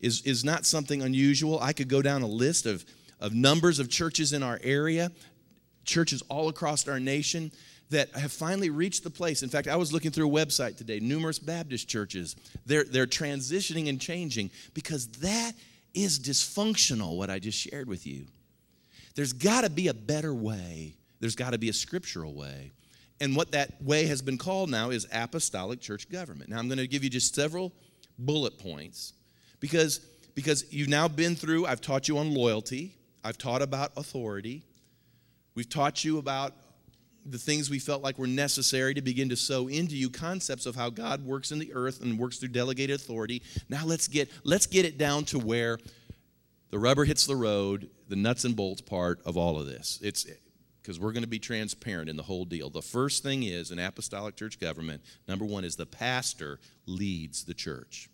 is, 0.01 0.23
is 0.23 0.45
not 0.45 0.67
something 0.67 1.03
unusual. 1.03 1.59
I 1.61 1.73
could 1.73 1.89
go 1.89 2.03
down 2.03 2.23
a 2.23 2.27
list 2.27 2.67
of, 2.67 2.85
of 3.21 3.33
numbers 3.33 3.79
of 3.79 3.89
churches 3.89 4.33
in 4.33 4.43
our 4.43 4.61
area, 4.63 5.11
churches 5.85 6.23
all 6.29 6.49
across 6.49 6.87
our 6.87 7.01
nation 7.01 7.51
that 7.91 8.11
have 8.17 8.33
finally 8.33 8.71
reached 8.71 9.05
the 9.05 9.11
place. 9.11 9.43
In 9.43 9.49
fact, 9.49 9.69
I 9.69 9.77
was 9.77 9.93
looking 9.93 10.11
through 10.11 10.29
a 10.29 10.45
website 10.45 10.77
today, 10.77 10.99
numerous 11.01 11.39
Baptist 11.39 11.89
churches. 11.89 12.37
They're, 12.65 12.85
they're 12.85 13.07
transitioning 13.07 13.89
and 13.89 14.01
changing 14.01 14.51
because 14.75 15.07
that 15.19 15.53
is 15.95 16.19
dysfunctional, 16.19 17.17
what 17.17 17.31
I 17.31 17.39
just 17.39 17.59
shared 17.59 17.89
with 17.89 18.07
you. 18.07 18.27
There's 19.15 19.33
got 19.33 19.63
to 19.63 19.71
be 19.71 19.89
a 19.89 19.95
better 19.95 20.35
way, 20.35 20.95
there's 21.21 21.37
got 21.37 21.51
to 21.51 21.59
be 21.59 21.69
a 21.69 21.73
scriptural 21.73 22.35
way. 22.35 22.73
And 23.19 23.35
what 23.35 23.53
that 23.53 23.83
way 23.83 24.07
has 24.07 24.21
been 24.21 24.37
called 24.37 24.69
now 24.69 24.91
is 24.91 25.07
apostolic 25.11 25.81
church 25.81 26.11
government. 26.11 26.51
Now, 26.51 26.59
I'm 26.59 26.69
going 26.69 26.79
to 26.79 26.87
give 26.87 27.03
you 27.03 27.09
just 27.09 27.35
several 27.35 27.73
bullet 28.19 28.59
points 28.59 29.15
because, 29.59 30.01
because 30.35 30.71
you've 30.71 30.89
now 30.91 31.09
been 31.09 31.35
through, 31.35 31.65
I've 31.65 31.81
taught 31.81 32.09
you 32.09 32.19
on 32.19 32.35
loyalty, 32.35 32.95
I've 33.25 33.39
taught 33.39 33.63
about 33.63 33.93
authority, 33.97 34.65
we've 35.55 35.69
taught 35.69 36.05
you 36.05 36.19
about 36.19 36.53
the 37.31 37.39
things 37.39 37.69
we 37.69 37.79
felt 37.79 38.03
like 38.03 38.19
were 38.19 38.27
necessary 38.27 38.95
to 38.95 39.03
begin 39.03 39.29
to 39.29 39.37
sow 39.37 39.69
into 39.69 39.97
you 39.97 40.11
concepts 40.11 40.67
of 40.67 40.77
how 40.77 40.91
God 40.91 41.25
works 41.25 41.53
in 41.53 41.59
the 41.59 41.73
earth 41.75 42.03
and 42.03 42.19
works 42.19 42.39
through 42.39 42.51
delegated 42.51 42.97
authority. 42.97 43.43
Now 43.69 43.85
let's 43.85 44.09
get 44.09 44.31
let's 44.45 44.67
get 44.67 44.85
it 44.85 44.99
down 44.99 45.25
to 45.27 45.39
where 45.39 45.79
the 46.71 46.79
rubber 46.79 47.05
hits 47.05 47.27
the 47.27 47.37
road, 47.37 47.89
the 48.09 48.17
nuts 48.17 48.45
and 48.45 48.57
bolts 48.57 48.81
part 48.81 49.21
of 49.25 49.37
all 49.37 49.59
of 49.59 49.67
this. 49.67 49.99
It's 50.03 50.27
because 50.83 51.01
we're 51.01 51.13
going 51.13 51.25
to 51.25 51.29
be 51.29 51.39
transparent 51.39 52.09
in 52.09 52.17
the 52.17 52.23
whole 52.23 52.45
deal. 52.45 52.71
The 52.71 52.83
first 52.83 53.23
thing 53.23 53.43
is 53.43 53.71
in 53.71 53.79
apostolic 53.79 54.37
church 54.37 54.61
government, 54.61 55.03
number 55.27 55.45
1 55.45 55.65
is 55.65 55.75
the 55.75 55.87
pastor 55.87 56.61
leads 56.87 57.45
the 57.45 57.55
church. 57.55 58.09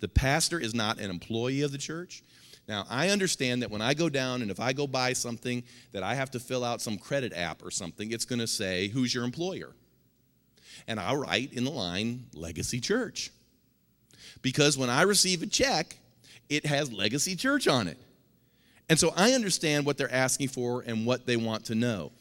The 0.00 0.08
pastor 0.08 0.58
is 0.58 0.74
not 0.74 0.98
an 0.98 1.10
employee 1.10 1.62
of 1.62 1.72
the 1.72 1.78
church. 1.78 2.22
Now, 2.68 2.84
I 2.90 3.08
understand 3.08 3.62
that 3.62 3.70
when 3.70 3.80
I 3.80 3.94
go 3.94 4.10
down 4.10 4.42
and 4.42 4.50
if 4.50 4.60
I 4.60 4.74
go 4.74 4.86
buy 4.86 5.14
something 5.14 5.64
that 5.92 6.02
I 6.02 6.14
have 6.14 6.30
to 6.32 6.38
fill 6.38 6.62
out 6.62 6.82
some 6.82 6.98
credit 6.98 7.32
app 7.34 7.64
or 7.64 7.70
something, 7.70 8.12
it's 8.12 8.26
going 8.26 8.40
to 8.40 8.46
say, 8.46 8.88
Who's 8.88 9.14
your 9.14 9.24
employer? 9.24 9.74
And 10.86 11.00
I'll 11.00 11.16
write 11.16 11.54
in 11.54 11.64
the 11.64 11.70
line, 11.70 12.26
Legacy 12.34 12.80
Church. 12.80 13.30
Because 14.42 14.76
when 14.76 14.90
I 14.90 15.02
receive 15.02 15.42
a 15.42 15.46
check, 15.46 15.96
it 16.48 16.66
has 16.66 16.92
Legacy 16.92 17.34
Church 17.34 17.66
on 17.66 17.88
it. 17.88 17.98
And 18.88 18.98
so 18.98 19.12
I 19.16 19.32
understand 19.32 19.84
what 19.84 19.98
they're 19.98 20.12
asking 20.12 20.48
for 20.48 20.82
and 20.86 21.04
what 21.04 21.26
they 21.26 21.36
want 21.36 21.64
to 21.66 21.74
know. 21.74 22.12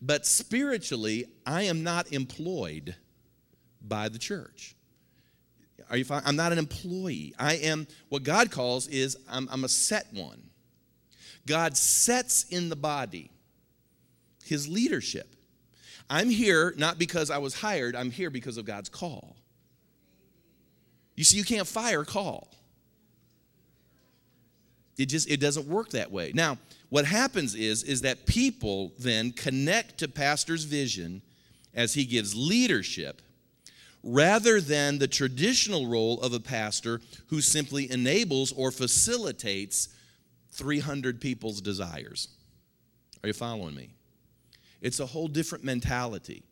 but 0.00 0.26
spiritually, 0.26 1.24
I 1.44 1.62
am 1.62 1.82
not 1.82 2.12
employed 2.12 2.94
by 3.82 4.08
the 4.08 4.18
church. 4.18 4.76
Are 5.90 5.96
you 5.96 6.04
fine? 6.04 6.22
I'm 6.24 6.36
not 6.36 6.52
an 6.52 6.58
employee. 6.58 7.34
I 7.38 7.54
am 7.54 7.86
what 8.08 8.22
God 8.22 8.50
calls 8.50 8.88
is 8.88 9.16
I'm, 9.28 9.48
I'm 9.50 9.64
a 9.64 9.68
set 9.68 10.06
one. 10.12 10.42
God 11.46 11.76
sets 11.76 12.44
in 12.50 12.68
the 12.68 12.76
body 12.76 13.30
his 14.44 14.68
leadership. 14.68 15.34
I'm 16.10 16.30
here 16.30 16.74
not 16.76 16.98
because 16.98 17.30
I 17.30 17.38
was 17.38 17.54
hired, 17.54 17.94
I'm 17.94 18.10
here 18.10 18.30
because 18.30 18.56
of 18.56 18.64
God's 18.64 18.88
call. 18.88 19.36
You 21.16 21.24
see, 21.24 21.36
you 21.36 21.44
can't 21.44 21.66
fire 21.66 22.04
call. 22.04 22.48
It 24.96 25.06
just 25.06 25.30
it 25.30 25.38
doesn't 25.38 25.66
work 25.66 25.90
that 25.90 26.10
way. 26.10 26.32
Now, 26.34 26.58
what 26.88 27.04
happens 27.04 27.54
is 27.54 27.82
is 27.82 28.02
that 28.02 28.26
people 28.26 28.92
then 28.98 29.32
connect 29.32 29.98
to 29.98 30.08
pastor's 30.08 30.64
vision 30.64 31.22
as 31.74 31.94
he 31.94 32.04
gives 32.04 32.34
leadership 32.34 33.22
rather 34.02 34.60
than 34.60 34.98
the 34.98 35.08
traditional 35.08 35.86
role 35.86 36.20
of 36.20 36.32
a 36.32 36.40
pastor 36.40 37.00
who 37.28 37.40
simply 37.40 37.90
enables 37.90 38.52
or 38.52 38.70
facilitates 38.70 39.88
300 40.52 41.20
people's 41.20 41.60
desires. 41.60 42.28
Are 43.22 43.26
you 43.26 43.32
following 43.32 43.74
me? 43.74 43.90
It's 44.80 45.00
a 45.00 45.06
whole 45.06 45.28
different 45.28 45.64
mentality. 45.64 46.44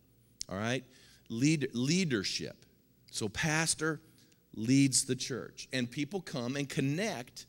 All 0.48 0.56
right? 0.56 0.84
Lead, 1.28 1.68
leadership. 1.72 2.66
So, 3.10 3.28
pastor 3.28 4.00
leads 4.54 5.04
the 5.04 5.16
church, 5.16 5.68
and 5.72 5.90
people 5.90 6.20
come 6.20 6.56
and 6.56 6.68
connect 6.68 7.46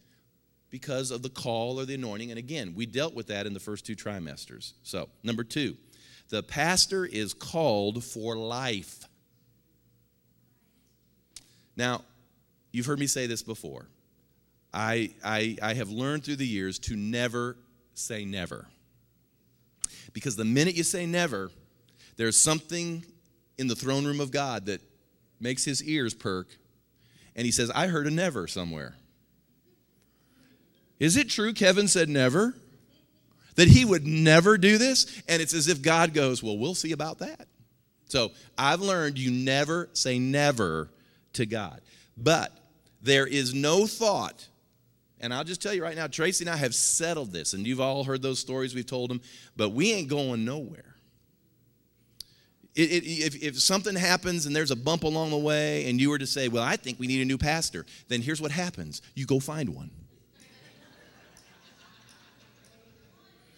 because 0.69 1.11
of 1.11 1.21
the 1.21 1.29
call 1.29 1.79
or 1.79 1.85
the 1.85 1.95
anointing. 1.95 2.29
And 2.29 2.37
again, 2.37 2.73
we 2.75 2.85
dealt 2.85 3.13
with 3.13 3.27
that 3.27 3.45
in 3.45 3.53
the 3.53 3.59
first 3.59 3.85
two 3.85 3.95
trimesters. 3.95 4.73
So, 4.83 5.09
number 5.23 5.43
two, 5.43 5.77
the 6.29 6.43
pastor 6.43 7.05
is 7.05 7.33
called 7.33 8.03
for 8.03 8.35
life. 8.35 9.03
Now, 11.77 12.03
you've 12.71 12.87
heard 12.87 12.99
me 12.99 13.07
say 13.07 13.27
this 13.27 13.43
before. 13.43 13.87
I, 14.73 15.11
I, 15.23 15.57
I 15.61 15.73
have 15.75 15.89
learned 15.89 16.25
through 16.25 16.35
the 16.37 16.47
years 16.47 16.79
to 16.79 16.95
never 16.95 17.55
say 17.93 18.25
never. 18.25 18.67
Because 20.11 20.35
the 20.35 20.43
minute 20.43 20.75
you 20.75 20.83
say 20.83 21.05
never, 21.05 21.51
there's 22.17 22.37
something 22.37 23.05
in 23.57 23.67
the 23.67 23.75
throne 23.75 24.05
room 24.05 24.19
of 24.19 24.31
God 24.31 24.65
that 24.65 24.81
makes 25.39 25.63
his 25.63 25.83
ears 25.83 26.13
perk, 26.13 26.47
and 27.35 27.45
he 27.45 27.51
says, 27.51 27.71
I 27.71 27.87
heard 27.87 28.07
a 28.07 28.11
never 28.11 28.47
somewhere. 28.47 28.95
Is 30.99 31.15
it 31.15 31.29
true 31.29 31.53
Kevin 31.53 31.87
said 31.87 32.09
never? 32.09 32.55
That 33.55 33.67
he 33.67 33.85
would 33.85 34.05
never 34.05 34.57
do 34.57 34.77
this? 34.77 35.21
And 35.27 35.41
it's 35.41 35.53
as 35.53 35.67
if 35.67 35.81
God 35.81 36.13
goes, 36.13 36.41
Well, 36.41 36.57
we'll 36.57 36.75
see 36.75 36.91
about 36.91 37.19
that. 37.19 37.47
So 38.05 38.31
I've 38.57 38.81
learned 38.81 39.17
you 39.17 39.31
never 39.31 39.89
say 39.93 40.17
never 40.17 40.89
to 41.37 41.45
God. 41.45 41.81
But 42.15 42.51
there 43.01 43.25
is 43.25 43.53
no 43.53 43.87
thought, 43.87 44.47
and 45.19 45.33
I'll 45.33 45.43
just 45.43 45.61
tell 45.61 45.73
you 45.73 45.83
right 45.83 45.95
now, 45.95 46.07
Tracy 46.07 46.43
and 46.43 46.49
I 46.49 46.57
have 46.57 46.75
settled 46.75 47.31
this, 47.31 47.53
and 47.53 47.65
you've 47.65 47.81
all 47.81 48.03
heard 48.03 48.21
those 48.21 48.39
stories 48.39 48.75
we've 48.75 48.85
told 48.85 49.09
them, 49.09 49.21
but 49.55 49.69
we 49.69 49.93
ain't 49.93 50.09
going 50.09 50.45
nowhere. 50.45 50.95
It, 52.75 52.91
it, 52.91 53.05
if, 53.05 53.43
if 53.43 53.59
something 53.59 53.95
happens 53.95 54.45
and 54.45 54.55
there's 54.55 54.69
a 54.69 54.75
bump 54.75 55.03
along 55.03 55.31
the 55.31 55.37
way, 55.37 55.89
and 55.89 55.99
you 55.99 56.09
were 56.11 56.19
to 56.19 56.27
say, 56.27 56.47
Well, 56.47 56.63
I 56.63 56.75
think 56.75 56.99
we 56.99 57.07
need 57.07 57.21
a 57.21 57.25
new 57.25 57.37
pastor, 57.37 57.85
then 58.07 58.21
here's 58.21 58.39
what 58.39 58.51
happens 58.51 59.01
you 59.15 59.25
go 59.25 59.39
find 59.39 59.69
one. 59.69 59.89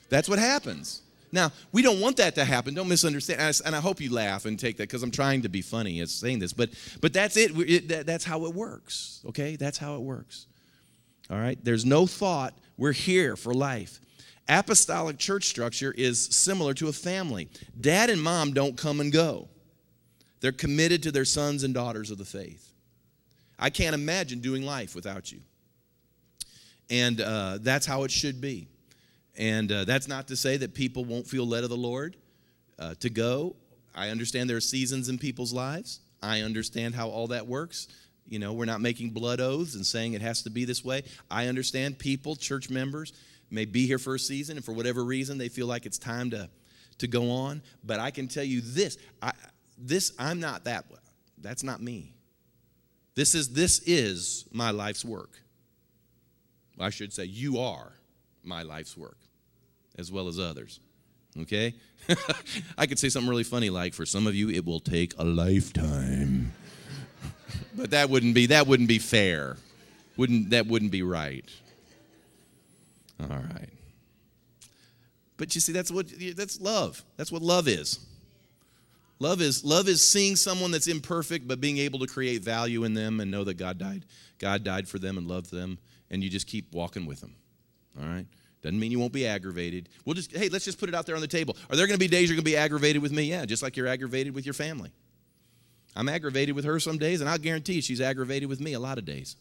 That's 0.09 0.27
what 0.27 0.39
happens. 0.39 1.01
Now, 1.31 1.51
we 1.71 1.81
don't 1.81 2.01
want 2.01 2.17
that 2.17 2.35
to 2.35 2.45
happen. 2.45 2.73
Don't 2.73 2.87
misunderstand. 2.87 3.61
And 3.65 3.75
I, 3.75 3.79
hope 3.79 4.01
you 4.01 4.11
laugh 4.11 4.45
and 4.45 4.59
take 4.59 4.77
that 4.77 4.83
because 4.83 5.03
I'm 5.03 5.11
trying 5.11 5.43
to 5.43 5.49
be 5.49 5.61
funny 5.61 5.99
as 5.99 6.11
saying 6.11 6.39
this. 6.39 6.53
But, 6.53 6.71
but 7.01 7.13
that's 7.13 7.37
it. 7.37 7.51
it 7.57 7.87
that, 7.89 8.05
that's 8.05 8.23
how 8.23 8.45
it 8.45 8.53
works. 8.53 9.21
Okay? 9.27 9.55
That's 9.55 9.77
how 9.77 9.95
it 9.95 10.01
works. 10.01 10.47
All 11.29 11.37
right? 11.37 11.57
There's 11.63 11.85
no 11.85 12.07
thought. 12.07 12.57
We're 12.77 12.93
here 12.93 13.35
for 13.35 13.53
life. 13.53 13.99
Apostolic 14.47 15.19
church 15.19 15.45
structure 15.45 15.93
is 15.95 16.25
similar 16.25 16.73
to 16.75 16.87
a 16.87 16.93
family. 16.93 17.49
Dad 17.79 18.09
and 18.09 18.21
mom 18.21 18.53
don't 18.53 18.75
come 18.75 18.99
and 18.99 19.11
go, 19.11 19.47
they're 20.41 20.51
committed 20.51 21.03
to 21.03 21.11
their 21.11 21.25
sons 21.25 21.63
and 21.63 21.73
daughters 21.73 22.09
of 22.09 22.17
the 22.17 22.25
faith. 22.25 22.73
I 23.59 23.69
can't 23.69 23.93
imagine 23.93 24.39
doing 24.39 24.63
life 24.63 24.95
without 24.95 25.31
you. 25.31 25.41
And 26.89 27.21
uh, 27.21 27.59
that's 27.61 27.85
how 27.85 28.03
it 28.03 28.11
should 28.11 28.41
be. 28.41 28.67
And 29.39 29.71
uh, 29.71 29.86
that's 29.86 30.10
not 30.10 30.28
to 30.28 30.36
say 30.36 30.58
that 30.58 30.73
people 30.73 31.06
won't 31.06 31.25
feel 31.25 31.47
led 31.47 31.63
of 31.63 31.69
the 31.69 31.78
Lord 31.78 32.17
uh, 32.78 32.93
to 32.99 33.10
go. 33.10 33.56
I 33.95 34.10
understand 34.10 34.49
there 34.49 34.58
are 34.58 34.62
seasons 34.62 35.08
in 35.08 35.17
people's 35.17 35.54
lives. 35.54 36.02
I 36.21 36.41
understand 36.41 36.93
how 36.93 37.08
all 37.08 37.28
that 37.28 37.47
works. 37.47 37.88
You 38.28 38.38
know, 38.38 38.52
we're 38.52 38.65
not 38.65 38.82
making 38.82 39.12
blood 39.12 39.39
oaths 39.39 39.75
and 39.75 39.86
saying 39.86 40.13
it 40.13 40.21
has 40.21 40.43
to 40.43 40.49
be 40.49 40.65
this 40.65 40.84
way. 40.84 41.04
I 41.32 41.47
understand 41.47 41.97
people, 41.97 42.36
church 42.36 42.69
members, 42.69 43.13
may 43.49 43.63
be 43.63 43.88
here 43.88 43.97
for 43.97 44.15
a 44.15 44.19
season, 44.19 44.58
and 44.58 44.65
for 44.65 44.73
whatever 44.73 45.06
reason, 45.06 45.38
they 45.38 45.49
feel 45.49 45.67
like 45.67 45.86
it's 45.86 45.97
time 45.97 46.30
to, 46.32 46.49
to 46.97 47.08
go 47.08 47.32
on. 47.32 47.62
But 47.84 48.02
I 48.02 48.12
can 48.12 48.28
tell 48.28 48.43
you 48.43 48.60
this 48.60 48.97
I, 49.21 49.32
this 49.78 50.12
I'm 50.19 50.41
not 50.41 50.65
that. 50.65 50.86
That's 51.38 51.63
not 51.63 51.82
me. 51.82 52.13
This 53.15 53.34
is, 53.36 53.54
this 53.54 53.80
is 53.86 54.45
my 54.52 54.71
life's 54.71 55.06
work. 55.06 55.32
I 56.78 56.89
should 56.89 57.13
say, 57.13 57.23
you 57.23 57.60
are 57.60 57.93
my 58.43 58.63
life's 58.63 58.97
work 58.97 59.17
as 59.99 60.12
well 60.12 60.27
as 60.27 60.39
others. 60.39 60.79
Okay? 61.41 61.75
I 62.77 62.88
could 62.88 62.97
say 62.97 63.09
something 63.09 63.29
really 63.29 63.43
funny 63.43 63.69
like 63.69 63.93
for 63.93 64.05
some 64.05 64.25
of 64.25 64.33
you 64.33 64.49
it 64.49 64.65
will 64.65 64.79
take 64.79 65.13
a 65.19 65.23
lifetime. 65.23 66.53
but 67.75 67.91
that 67.91 68.09
wouldn't 68.09 68.33
be 68.33 68.47
that 68.47 68.65
wouldn't 68.65 68.89
be 68.89 68.99
fair. 68.99 69.57
Wouldn't 70.17 70.49
that 70.51 70.65
wouldn't 70.65 70.91
be 70.91 71.03
right. 71.03 71.45
All 73.21 73.27
right. 73.27 73.69
But 75.38 75.53
you 75.53 75.62
see 75.62 75.73
that's 75.73 75.91
what 75.91 76.07
that's 76.35 76.59
love. 76.59 77.03
That's 77.17 77.31
what 77.31 77.41
love 77.41 77.67
is. 77.67 77.99
Love 79.19 79.41
is 79.41 79.63
love 79.65 79.88
is 79.88 80.07
seeing 80.07 80.35
someone 80.35 80.71
that's 80.71 80.88
imperfect 80.88 81.47
but 81.47 81.59
being 81.62 81.77
able 81.77 81.99
to 81.99 82.07
create 82.07 82.41
value 82.41 82.85
in 82.85 82.93
them 82.93 83.19
and 83.19 83.29
know 83.29 83.43
that 83.43 83.55
God 83.55 83.77
died. 83.77 84.05
God 84.39 84.63
died 84.63 84.88
for 84.88 84.97
them 84.97 85.17
and 85.17 85.27
loved 85.27 85.51
them 85.51 85.77
and 86.09 86.23
you 86.23 86.29
just 86.29 86.47
keep 86.47 86.73
walking 86.73 87.05
with 87.05 87.21
them. 87.21 87.35
All 88.01 88.07
right? 88.07 88.25
Doesn't 88.61 88.79
mean 88.79 88.91
you 88.91 88.99
won't 88.99 89.13
be 89.13 89.25
aggravated. 89.25 89.87
We'll 90.05 90.15
just, 90.15 90.35
hey, 90.35 90.49
let's 90.49 90.65
just 90.65 90.79
put 90.79 90.89
it 90.89 90.95
out 90.95 91.05
there 91.05 91.15
on 91.15 91.21
the 91.21 91.27
table. 91.27 91.55
Are 91.69 91.75
there 91.75 91.87
going 91.87 91.97
to 91.97 91.99
be 91.99 92.09
days 92.09 92.29
you're 92.29 92.35
going 92.35 92.43
to 92.43 92.51
be 92.51 92.57
aggravated 92.57 93.01
with 93.01 93.11
me? 93.11 93.23
Yeah, 93.23 93.45
just 93.45 93.63
like 93.63 93.77
you're 93.77 93.87
aggravated 93.87 94.35
with 94.35 94.45
your 94.45 94.53
family. 94.53 94.91
I'm 95.95 96.09
aggravated 96.09 96.55
with 96.55 96.65
her 96.65 96.79
some 96.79 96.97
days, 96.97 97.21
and 97.21 97.29
I'll 97.29 97.37
guarantee 97.37 97.81
she's 97.81 98.01
aggravated 98.01 98.49
with 98.49 98.59
me 98.59 98.73
a 98.73 98.79
lot 98.79 98.97
of 98.97 99.05
days. 99.05 99.37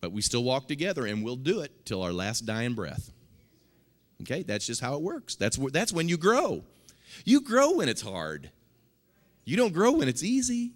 But 0.00 0.12
we 0.12 0.22
still 0.22 0.42
walk 0.42 0.68
together, 0.68 1.06
and 1.06 1.22
we'll 1.22 1.36
do 1.36 1.60
it 1.60 1.84
till 1.84 2.02
our 2.02 2.12
last 2.12 2.46
dying 2.46 2.74
breath. 2.74 3.12
Okay, 4.22 4.42
that's 4.42 4.66
just 4.66 4.80
how 4.80 4.94
it 4.94 5.02
works. 5.02 5.36
That's, 5.36 5.56
that's 5.56 5.92
when 5.92 6.08
you 6.08 6.16
grow. 6.16 6.64
You 7.24 7.40
grow 7.40 7.72
when 7.72 7.88
it's 7.88 8.02
hard. 8.02 8.50
You 9.44 9.56
don't 9.56 9.72
grow 9.72 9.92
when 9.92 10.08
it's 10.08 10.22
easy. 10.22 10.72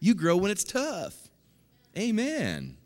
You 0.00 0.14
grow 0.14 0.36
when 0.36 0.50
it's 0.50 0.64
tough. 0.64 1.14
Amen. 1.96 2.77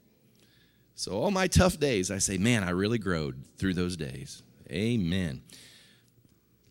So, 1.02 1.10
all 1.14 1.32
my 1.32 1.48
tough 1.48 1.80
days, 1.80 2.12
I 2.12 2.18
say, 2.18 2.38
man, 2.38 2.62
I 2.62 2.70
really 2.70 2.96
growed 2.96 3.42
through 3.56 3.74
those 3.74 3.96
days. 3.96 4.44
Amen. 4.70 5.42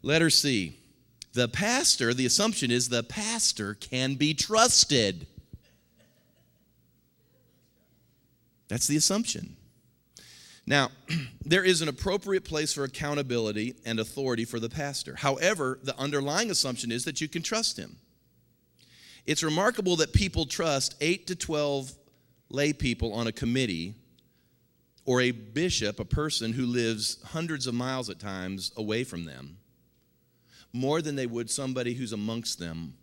Letter 0.04 0.30
C. 0.30 0.77
The 1.34 1.50
pastor, 1.50 2.13
the 2.13 2.25
assumption 2.25 2.71
is 2.71 2.88
the 2.88 3.04
pastor 3.04 3.73
can 3.73 4.15
be 4.15 4.34
trusted. 4.34 5.27
That's 8.69 8.88
the 8.88 8.96
assumption. 8.96 9.58
Now, 10.65 10.92
there 11.46 11.65
is 11.65 11.82
an 11.82 11.90
appropriate 11.90 12.46
place 12.46 12.71
for 12.71 12.86
accountability 12.86 13.75
and 13.84 14.00
authority 14.00 14.46
for 14.46 14.62
the 14.62 14.69
pastor. 14.69 15.17
However, 15.17 15.77
the 15.84 16.00
underlying 16.00 16.50
assumption 16.52 16.90
is 16.90 17.04
that 17.04 17.19
you 17.19 17.27
can 17.27 17.42
trust 17.42 17.77
him. 17.77 17.98
It's 19.25 19.44
remarkable 19.44 19.98
that 19.98 20.13
people 20.13 20.46
trust 20.46 20.96
8 21.02 21.27
to 21.27 21.36
12 21.36 21.92
lay 22.50 22.71
people 22.71 23.12
on 23.12 23.27
a 23.27 23.34
committee 23.34 23.96
or 25.06 25.21
a 25.21 25.31
bishop, 25.31 25.99
a 25.99 26.06
person 26.06 26.54
who 26.54 26.65
lives 26.65 27.17
hundreds 27.23 27.67
of 27.67 27.73
miles 27.73 28.10
at 28.10 28.19
times 28.19 28.71
away 28.77 29.04
from 29.04 29.25
them, 29.25 29.58
more 30.73 31.02
than 31.02 31.15
they 31.15 31.25
would 31.25 31.49
somebody 31.49 31.93
who's 31.93 32.13
amongst 32.13 32.60
them 32.60 32.93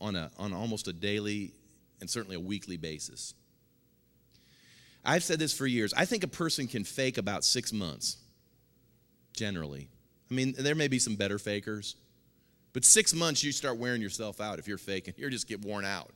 on, 0.00 0.16
a, 0.16 0.30
on 0.38 0.52
almost 0.52 0.88
a 0.88 0.92
daily 0.92 1.52
and 2.00 2.08
certainly 2.08 2.36
a 2.36 2.40
weekly 2.40 2.76
basis. 2.76 3.34
I've 5.04 5.22
said 5.22 5.38
this 5.38 5.52
for 5.52 5.66
years. 5.66 5.92
I 5.94 6.06
think 6.06 6.24
a 6.24 6.28
person 6.28 6.66
can 6.66 6.82
fake 6.82 7.18
about 7.18 7.44
six 7.44 7.72
months, 7.72 8.16
generally. 9.34 9.88
I 10.30 10.34
mean, 10.34 10.54
there 10.58 10.74
may 10.74 10.88
be 10.88 10.98
some 10.98 11.16
better 11.16 11.38
fakers, 11.38 11.96
but 12.72 12.84
six 12.84 13.14
months 13.14 13.44
you 13.44 13.52
start 13.52 13.76
wearing 13.76 14.00
yourself 14.00 14.40
out 14.40 14.58
if 14.58 14.66
you're 14.66 14.78
faking. 14.78 15.14
You 15.16 15.28
just 15.28 15.46
get 15.46 15.62
worn 15.62 15.84
out. 15.84 16.10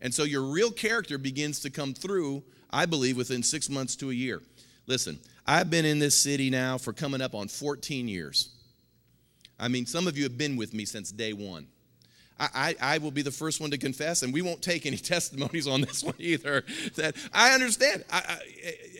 And 0.00 0.12
so 0.12 0.24
your 0.24 0.42
real 0.42 0.70
character 0.70 1.18
begins 1.18 1.60
to 1.60 1.70
come 1.70 1.94
through 1.94 2.42
I 2.70 2.86
believe, 2.86 3.16
within 3.16 3.42
six 3.42 3.70
months 3.70 3.96
to 3.96 4.10
a 4.10 4.14
year. 4.14 4.42
Listen, 4.86 5.18
I've 5.46 5.70
been 5.70 5.84
in 5.84 5.98
this 5.98 6.14
city 6.14 6.50
now 6.50 6.78
for 6.78 6.92
coming 6.92 7.20
up 7.20 7.34
on 7.34 7.48
14 7.48 8.08
years. 8.08 8.50
I 9.58 9.68
mean, 9.68 9.86
some 9.86 10.06
of 10.06 10.18
you 10.18 10.24
have 10.24 10.36
been 10.36 10.56
with 10.56 10.74
me 10.74 10.84
since 10.84 11.10
day 11.10 11.32
one. 11.32 11.66
I, 12.38 12.48
I, 12.54 12.94
I, 12.94 12.98
will 12.98 13.10
be 13.10 13.22
the 13.22 13.30
first 13.30 13.62
one 13.62 13.70
to 13.70 13.78
confess, 13.78 14.22
and 14.22 14.32
we 14.32 14.42
won't 14.42 14.60
take 14.60 14.84
any 14.84 14.96
testimonies 15.14 15.66
on 15.66 15.80
this 15.80 16.04
one 16.04 16.16
either. 16.18 16.64
That 16.96 17.16
I 17.32 17.52
understand. 17.52 18.04
I, 18.12 18.40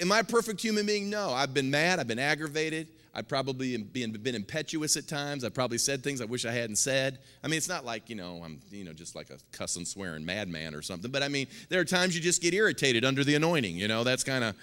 am 0.00 0.10
I 0.10 0.20
a 0.20 0.24
perfect 0.24 0.62
human 0.62 0.86
being? 0.86 1.10
No. 1.10 1.30
I've 1.30 1.52
been 1.52 1.70
mad. 1.70 1.98
I've 1.98 2.08
been 2.08 2.18
aggravated. 2.18 2.88
I've 3.16 3.28
probably 3.28 3.78
been, 3.78 4.12
been 4.12 4.34
impetuous 4.34 4.98
at 4.98 5.08
times. 5.08 5.42
I've 5.42 5.54
probably 5.54 5.78
said 5.78 6.04
things 6.04 6.20
I 6.20 6.26
wish 6.26 6.44
I 6.44 6.52
hadn't 6.52 6.76
said. 6.76 7.18
I 7.42 7.48
mean, 7.48 7.56
it's 7.56 7.68
not 7.68 7.82
like, 7.82 8.10
you 8.10 8.14
know, 8.14 8.42
I'm, 8.44 8.60
you 8.70 8.84
know, 8.84 8.92
just 8.92 9.16
like 9.16 9.30
a 9.30 9.38
cussing, 9.52 9.86
swearing 9.86 10.22
madman 10.22 10.74
or 10.74 10.82
something. 10.82 11.10
But 11.10 11.22
I 11.22 11.28
mean, 11.28 11.46
there 11.70 11.80
are 11.80 11.84
times 11.86 12.14
you 12.14 12.20
just 12.20 12.42
get 12.42 12.52
irritated 12.52 13.06
under 13.06 13.24
the 13.24 13.34
anointing. 13.34 13.74
You 13.74 13.88
know, 13.88 14.04
that's 14.04 14.22
kind 14.22 14.44
of, 14.44 14.54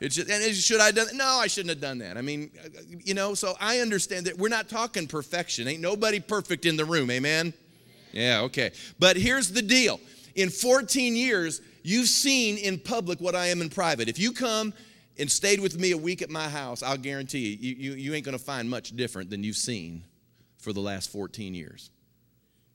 it's 0.00 0.16
just, 0.16 0.28
and 0.28 0.54
should 0.56 0.80
I 0.80 0.86
have 0.86 0.96
done 0.96 1.06
No, 1.14 1.24
I 1.24 1.46
shouldn't 1.46 1.70
have 1.70 1.80
done 1.80 1.98
that. 1.98 2.16
I 2.16 2.22
mean, 2.22 2.50
uh, 2.58 2.66
uh, 2.66 2.82
you 2.88 3.14
know, 3.14 3.34
so 3.34 3.54
I 3.60 3.78
understand 3.78 4.26
that 4.26 4.36
we're 4.36 4.48
not 4.48 4.68
talking 4.68 5.06
perfection. 5.06 5.68
Ain't 5.68 5.80
nobody 5.80 6.18
perfect 6.18 6.66
in 6.66 6.76
the 6.76 6.84
room. 6.84 7.12
Amen? 7.12 7.54
Yeah, 8.10 8.40
okay. 8.40 8.72
But 8.98 9.18
here's 9.18 9.52
the 9.52 9.62
deal. 9.62 10.00
In 10.34 10.50
14 10.50 11.14
years, 11.14 11.60
you've 11.84 12.08
seen 12.08 12.58
in 12.58 12.80
public 12.80 13.20
what 13.20 13.36
I 13.36 13.46
am 13.46 13.62
in 13.62 13.68
private. 13.68 14.08
If 14.08 14.18
you 14.18 14.32
come 14.32 14.74
and 15.20 15.30
stayed 15.30 15.60
with 15.60 15.78
me 15.78 15.92
a 15.92 15.98
week 15.98 16.22
at 16.22 16.30
my 16.30 16.48
house, 16.48 16.82
I'll 16.82 16.96
guarantee 16.96 17.56
you, 17.60 17.74
you, 17.74 17.92
you 17.92 18.14
ain't 18.14 18.24
going 18.24 18.36
to 18.36 18.42
find 18.42 18.68
much 18.68 18.96
different 18.96 19.30
than 19.30 19.44
you've 19.44 19.56
seen 19.56 20.02
for 20.58 20.72
the 20.72 20.80
last 20.80 21.10
14 21.10 21.54
years. 21.54 21.90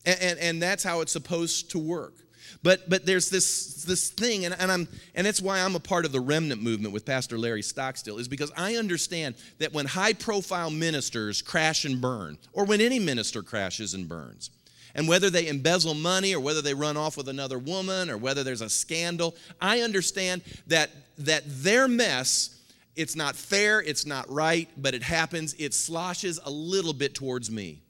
And, 0.05 0.21
and, 0.21 0.39
and, 0.39 0.61
that's 0.61 0.83
how 0.83 1.01
it's 1.01 1.11
supposed 1.11 1.71
to 1.71 1.79
work. 1.79 2.13
But, 2.61 2.89
but 2.89 3.05
there's 3.05 3.29
this, 3.29 3.83
this 3.83 4.09
thing, 4.09 4.45
and, 4.45 4.55
and, 4.59 4.71
I'm, 4.71 4.87
and 5.15 5.25
that's 5.25 5.41
why 5.41 5.59
I'm 5.59 5.75
a 5.75 5.79
part 5.79 6.05
of 6.05 6.11
the 6.11 6.19
remnant 6.19 6.61
movement 6.61 6.93
with 6.93 7.05
Pastor 7.05 7.39
Larry 7.39 7.63
Stockstill, 7.63 8.19
is 8.19 8.27
because 8.27 8.51
I 8.55 8.75
understand 8.75 9.35
that 9.57 9.73
when 9.73 9.87
high 9.87 10.13
profile 10.13 10.69
ministers 10.69 11.41
crash 11.41 11.85
and 11.85 11.99
burn, 11.99 12.37
or 12.53 12.65
when 12.65 12.81
any 12.81 12.99
minister 12.99 13.41
crashes 13.41 13.95
and 13.95 14.07
burns, 14.07 14.51
and 14.95 15.09
whether 15.09 15.29
they 15.29 15.47
embezzle 15.47 15.93
money 15.93 16.33
or 16.33 16.39
whether 16.39 16.61
they 16.61 16.73
run 16.73 16.95
off 16.95 17.17
with 17.17 17.27
another 17.27 17.59
woman 17.59 18.09
or 18.09 18.17
whether 18.17 18.43
there's 18.43 18.61
a 18.61 18.69
scandal, 18.69 19.35
I 19.61 19.81
understand 19.81 20.41
that, 20.67 20.89
that 21.17 21.43
their 21.45 21.87
mess, 21.89 22.61
it's 22.95 23.15
not 23.15 23.35
fair, 23.35 23.81
it's 23.81 24.05
not 24.05 24.29
right, 24.31 24.69
but 24.77 24.95
it 24.95 25.03
happens, 25.03 25.53
it 25.59 25.73
sloshes 25.73 26.39
a 26.43 26.49
little 26.49 26.93
bit 26.93 27.13
towards 27.13 27.51
me. 27.51 27.81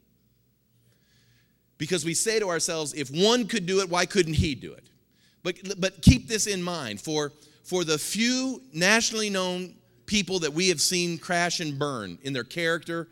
Because 1.77 2.03
we 2.03 2.15
say 2.15 2.39
to 2.39 2.49
ourselves, 2.49 2.93
if 2.93 3.09
one 3.11 3.47
could 3.47 3.67
do 3.67 3.81
it, 3.81 3.89
why 3.89 4.07
couldn't 4.07 4.33
he 4.33 4.55
do 4.55 4.73
it? 4.73 4.89
But, 5.43 5.79
but 5.79 6.01
keep 6.01 6.27
this 6.27 6.47
in 6.47 6.63
mind 6.63 6.99
for, 6.99 7.33
for 7.63 7.83
the 7.83 7.99
few 7.99 8.63
nationally 8.73 9.29
known 9.29 9.75
people 10.07 10.39
that 10.39 10.53
we 10.53 10.69
have 10.69 10.81
seen 10.81 11.19
crash 11.19 11.59
and 11.59 11.77
burn 11.77 12.17
in 12.23 12.33
their 12.33 12.43
character 12.43 13.07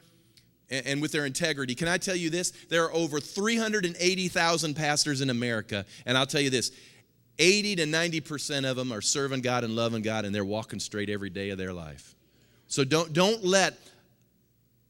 and 0.69 1.01
with 1.01 1.11
their 1.11 1.25
integrity. 1.25 1.75
Can 1.75 1.87
I 1.87 1.97
tell 1.97 2.15
you 2.15 2.29
this? 2.29 2.51
There 2.69 2.83
are 2.83 2.93
over 2.93 3.19
380,000 3.19 4.73
pastors 4.75 5.21
in 5.21 5.29
America, 5.29 5.85
and 6.05 6.17
I'll 6.17 6.25
tell 6.25 6.41
you 6.41 6.49
this 6.49 6.71
80 7.39 7.77
to 7.77 7.85
90% 7.85 8.69
of 8.69 8.77
them 8.77 8.91
are 8.91 9.01
serving 9.01 9.41
God 9.41 9.63
and 9.63 9.75
loving 9.75 10.01
God, 10.01 10.25
and 10.25 10.33
they're 10.33 10.45
walking 10.45 10.79
straight 10.79 11.09
every 11.09 11.29
day 11.29 11.49
of 11.49 11.57
their 11.57 11.73
life. 11.73 12.15
So 12.67 12.83
don't, 12.83 13.13
don't 13.13 13.43
let 13.43 13.77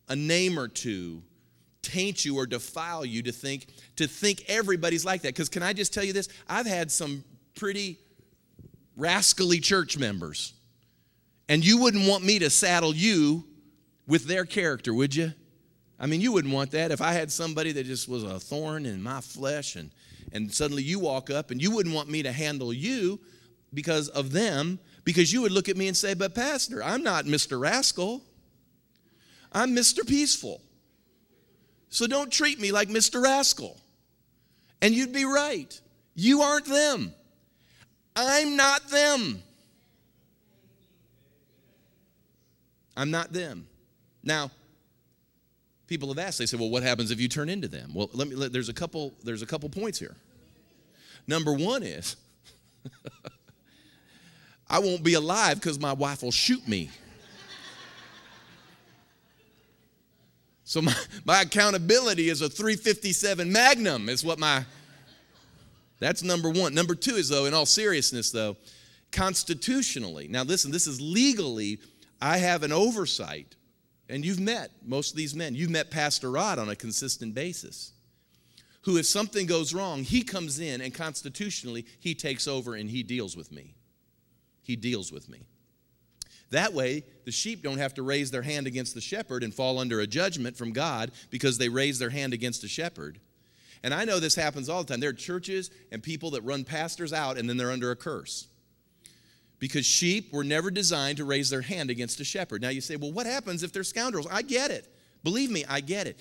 a 0.09 0.15
name 0.15 0.59
or 0.59 0.67
two 0.67 1.24
taint 1.82 2.24
you 2.24 2.38
or 2.38 2.45
defile 2.45 3.05
you 3.05 3.21
to 3.21 3.32
think 3.32 3.67
to 3.97 4.07
think 4.07 4.45
everybody's 4.47 5.03
like 5.03 5.21
that 5.21 5.30
because 5.30 5.49
can 5.49 5.61
i 5.61 5.74
just 5.74 5.93
tell 5.93 6.03
you 6.03 6.13
this 6.13 6.30
i've 6.47 6.65
had 6.65 6.89
some 6.89 7.26
pretty 7.55 7.99
rascally 8.95 9.59
church 9.59 9.97
members 9.97 10.53
and 11.49 11.65
you 11.65 11.78
wouldn't 11.78 12.07
want 12.07 12.24
me 12.24 12.39
to 12.39 12.49
saddle 12.49 12.95
you 12.95 13.43
with 14.07 14.26
their 14.26 14.45
character 14.45 14.93
would 14.93 15.13
you 15.13 15.34
I 16.04 16.06
mean, 16.06 16.20
you 16.20 16.34
wouldn't 16.34 16.54
want 16.54 16.72
that 16.72 16.91
if 16.91 16.99
I 16.99 17.14
had 17.14 17.32
somebody 17.32 17.72
that 17.72 17.86
just 17.86 18.10
was 18.10 18.24
a 18.26 18.38
thorn 18.38 18.86
in 18.86 19.01
my 19.01 19.22
flesh 19.22 19.78
and, 19.78 19.89
and 20.34 20.54
suddenly 20.54 20.84
you 20.84 20.99
walk 20.99 21.30
up 21.30 21.49
and 21.49 21.62
you 21.62 21.72
wouldn't 21.72 21.95
want 21.95 22.10
me 22.10 22.24
to 22.24 22.32
handle 22.34 22.74
you 22.74 23.22
because 23.74 24.10
of 24.10 24.34
them, 24.34 24.80
because 25.06 25.32
you 25.32 25.41
would 25.43 25.54
look 25.54 25.70
at 25.70 25.78
me 25.78 25.88
and 25.88 25.95
say, 25.95 26.14
But, 26.14 26.36
Pastor, 26.36 26.84
I'm 26.84 27.04
not 27.04 27.24
Mr. 27.24 27.58
Rascal. 27.58 28.22
I'm 29.54 29.74
Mr. 29.74 30.06
Peaceful. 30.06 30.60
So 31.88 32.06
don't 32.06 32.30
treat 32.30 32.60
me 32.60 32.74
like 32.74 32.89
Mr. 32.89 33.24
Rascal. 33.24 33.80
And 34.82 34.93
you'd 34.93 35.14
be 35.14 35.24
right. 35.24 35.80
You 36.16 36.41
aren't 36.41 36.66
them. 36.66 37.14
I'm 38.14 38.58
not 38.58 38.89
them. 38.89 39.41
I'm 42.97 43.10
not 43.10 43.32
them. 43.32 43.68
Now, 44.22 44.51
people 45.88 46.07
have 46.09 46.19
asked. 46.19 46.39
They 46.39 46.45
say 46.45 46.57
well 46.57 46.69
what 46.69 46.84
happens 46.84 47.11
if 47.11 47.19
you 47.19 47.27
turn 47.27 47.49
into 47.49 47.67
them? 47.67 47.93
Well 47.93 48.09
let 48.13 48.27
me 48.27 48.36
let, 48.36 48.53
there's 48.53 48.69
a 48.69 48.73
couple 48.73 49.13
there's 49.23 49.41
a 49.41 49.45
couple 49.45 49.69
points 49.69 49.99
here. 49.99 50.15
Number 51.27 51.53
one 51.53 51.84
is 51.84 52.15
i 54.69 54.79
won't 54.79 55.03
be 55.03 55.13
alive 55.13 55.59
because 55.59 55.79
my 55.79 55.93
wife 55.93 56.23
will 56.23 56.31
shoot 56.31 56.67
me. 56.67 56.89
So 60.65 60.81
my, 60.81 60.95
my 61.25 61.41
accountability 61.41 62.29
is 62.29 62.41
a 62.41 62.49
357 62.49 63.51
magnum 63.51 64.09
is 64.09 64.23
what 64.25 64.39
my 64.39 64.65
that's 65.99 66.23
number 66.23 66.49
one. 66.49 66.73
Number 66.73 66.95
two 66.95 67.15
is 67.15 67.29
though 67.29 67.45
in 67.45 67.53
all 67.53 67.65
seriousness 67.65 68.31
though 68.31 68.57
constitutionally 69.13 70.27
now 70.27 70.41
listen 70.43 70.71
this 70.71 70.88
is 70.88 70.99
legally 70.99 71.79
i 72.19 72.38
have 72.38 72.63
an 72.63 72.71
oversight 72.71 73.55
and 74.10 74.26
you've 74.26 74.39
met 74.39 74.72
most 74.86 75.12
of 75.12 75.18
these 75.18 75.36
men. 75.36 75.56
You've 75.56 75.70
met 75.70 75.91
Pastor 75.91 76.32
Rod 76.32 76.60
on 76.60 76.70
a 76.70 76.76
consistent 76.76 77.34
basis. 77.34 77.93
Who, 78.82 78.97
if 78.97 79.06
something 79.06 79.45
goes 79.45 79.74
wrong, 79.74 80.04
he 80.04 80.24
comes 80.24 80.60
in 80.60 80.82
and 80.82 80.93
constitutionally 80.93 81.86
he 81.99 82.14
takes 82.14 82.47
over 82.47 82.76
and 82.76 82.89
he 82.89 83.01
deals 83.01 83.38
with 83.38 83.51
me. 83.51 83.76
He 84.62 84.76
deals 84.76 85.12
with 85.12 85.30
me. 85.30 85.47
That 86.51 86.74
way, 86.74 87.04
the 87.26 87.32
sheep 87.32 87.64
don't 87.64 87.78
have 87.78 87.93
to 87.95 88.04
raise 88.04 88.30
their 88.30 88.41
hand 88.41 88.68
against 88.68 88.93
the 88.93 89.01
shepherd 89.01 89.43
and 89.43 89.54
fall 89.54 89.80
under 89.80 90.01
a 90.01 90.08
judgment 90.08 90.58
from 90.58 90.74
God 90.74 91.12
because 91.30 91.58
they 91.58 91.70
raise 91.70 91.97
their 91.97 92.10
hand 92.10 92.34
against 92.34 92.64
a 92.64 92.68
shepherd. 92.68 93.20
And 93.84 93.93
I 93.93 94.04
know 94.04 94.20
this 94.20 94.36
happens 94.36 94.70
all 94.70 94.84
the 94.84 94.91
time. 94.91 94.99
There 94.99 95.10
are 95.10 95.14
churches 95.14 95.72
and 95.91 96.04
people 96.04 96.32
that 96.32 96.41
run 96.41 96.64
pastors 96.64 97.14
out 97.14 97.38
and 97.38 97.49
then 97.49 97.58
they're 97.58 97.72
under 97.72 97.91
a 97.91 97.95
curse 97.95 98.47
because 99.64 99.86
sheep 99.86 100.34
were 100.34 100.43
never 100.43 100.70
designed 100.70 101.16
to 101.16 101.24
raise 101.24 101.49
their 101.49 101.61
hand 101.61 101.89
against 101.89 102.20
a 102.20 102.24
shepherd. 102.26 102.61
Now 102.61 102.68
you 102.68 102.82
say, 102.82 102.97
well, 102.97 103.14
what 103.14 103.26
happens 103.26 103.64
if 103.64 103.72
they're 103.72 103.86
scoundrels? 103.86 104.28
I 104.30 104.41
get 104.41 104.72
it. 104.72 104.93
Believe 105.24 105.49
me, 105.49 105.64
I 105.70 105.80
get 105.80 106.05
it. 106.05 106.20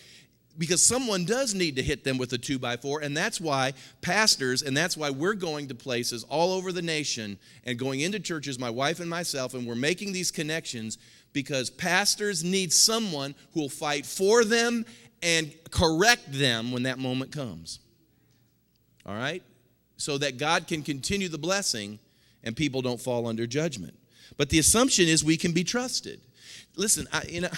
Because 0.57 0.81
someone 0.81 1.25
does 1.25 1.53
need 1.53 1.75
to 1.75 1.83
hit 1.83 2.05
them 2.05 2.19
with 2.19 2.33
a 2.35 2.39
two 2.39 2.61
by 2.61 2.77
four, 2.77 3.01
and 3.01 3.17
that's 3.17 3.41
why 3.41 3.73
pastors, 4.01 4.63
and 4.63 4.77
that's 4.77 4.97
why 4.97 5.11
we're 5.11 5.35
going 5.35 5.67
to 5.67 5.75
places 5.75 6.23
all 6.29 6.53
over 6.53 6.71
the 6.71 6.83
nation 6.83 7.37
and 7.65 7.81
going 7.81 7.99
into 7.99 8.21
churches, 8.21 8.61
my 8.61 8.71
wife 8.71 9.01
and 9.01 9.11
myself, 9.11 9.55
and 9.55 9.67
we're 9.67 9.75
making 9.75 10.13
these 10.13 10.31
connections 10.31 10.97
because 11.33 11.69
pastors 11.69 12.45
need 12.45 12.73
someone 12.73 13.35
who 13.55 13.63
will 13.63 13.69
fight 13.69 14.07
for 14.07 14.45
them 14.45 14.87
and 15.21 15.53
correct 15.73 16.33
them 16.33 16.71
when 16.71 16.85
that 16.85 17.01
moment 17.01 17.33
comes. 17.33 17.81
All 19.05 19.17
right? 19.17 19.43
So 19.97 20.17
that 20.19 20.39
God 20.39 20.69
can 20.69 20.85
continue 20.85 21.29
the 21.29 21.39
blessing 21.39 21.99
and 22.45 22.57
people 22.57 22.83
don't 22.83 23.01
fall 23.01 23.27
under 23.27 23.47
judgment. 23.47 23.95
But 24.37 24.49
the 24.49 24.59
assumption 24.59 25.09
is 25.09 25.25
we 25.25 25.37
can 25.37 25.53
be 25.53 25.65
trusted. 25.65 26.21
Listen, 26.77 27.07
I, 27.13 27.23
you 27.29 27.43
know, 27.43 27.49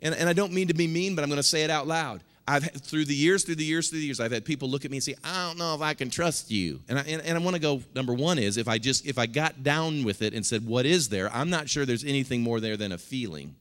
and, 0.00 0.14
and 0.14 0.28
I 0.28 0.32
don't 0.32 0.52
mean 0.52 0.68
to 0.68 0.74
be 0.74 0.86
mean, 0.86 1.14
but 1.14 1.22
I'm 1.22 1.28
going 1.28 1.38
to 1.38 1.42
say 1.42 1.62
it 1.62 1.70
out 1.70 1.86
loud. 1.86 2.22
I've 2.46 2.64
through 2.64 3.06
the 3.06 3.14
years, 3.14 3.44
through 3.44 3.54
the 3.54 3.64
years, 3.64 3.88
through 3.88 4.00
the 4.00 4.04
years, 4.04 4.20
I've 4.20 4.32
had 4.32 4.44
people 4.44 4.68
look 4.68 4.84
at 4.84 4.90
me 4.90 4.98
and 4.98 5.04
say, 5.04 5.14
"I 5.24 5.46
don't 5.46 5.56
know 5.56 5.74
if 5.74 5.80
I 5.80 5.94
can 5.94 6.10
trust 6.10 6.50
you." 6.50 6.80
And 6.88 6.98
I, 6.98 7.02
and, 7.02 7.22
and 7.22 7.38
I 7.38 7.40
want 7.40 7.56
to 7.56 7.60
go. 7.60 7.82
Number 7.94 8.12
one 8.12 8.38
is 8.38 8.58
if 8.58 8.68
I 8.68 8.76
just 8.76 9.06
if 9.06 9.18
I 9.18 9.24
got 9.24 9.62
down 9.62 10.04
with 10.04 10.20
it 10.20 10.34
and 10.34 10.44
said, 10.44 10.66
"What 10.66 10.84
is 10.84 11.08
there?" 11.08 11.34
I'm 11.34 11.48
not 11.48 11.70
sure 11.70 11.86
there's 11.86 12.04
anything 12.04 12.42
more 12.42 12.60
there 12.60 12.76
than 12.76 12.92
a 12.92 12.98
feeling. 12.98 13.54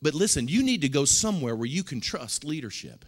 But 0.00 0.14
listen, 0.14 0.46
you 0.46 0.62
need 0.62 0.82
to 0.82 0.88
go 0.88 1.04
somewhere 1.04 1.56
where 1.56 1.66
you 1.66 1.82
can 1.82 2.00
trust 2.00 2.44
leadership. 2.44 3.04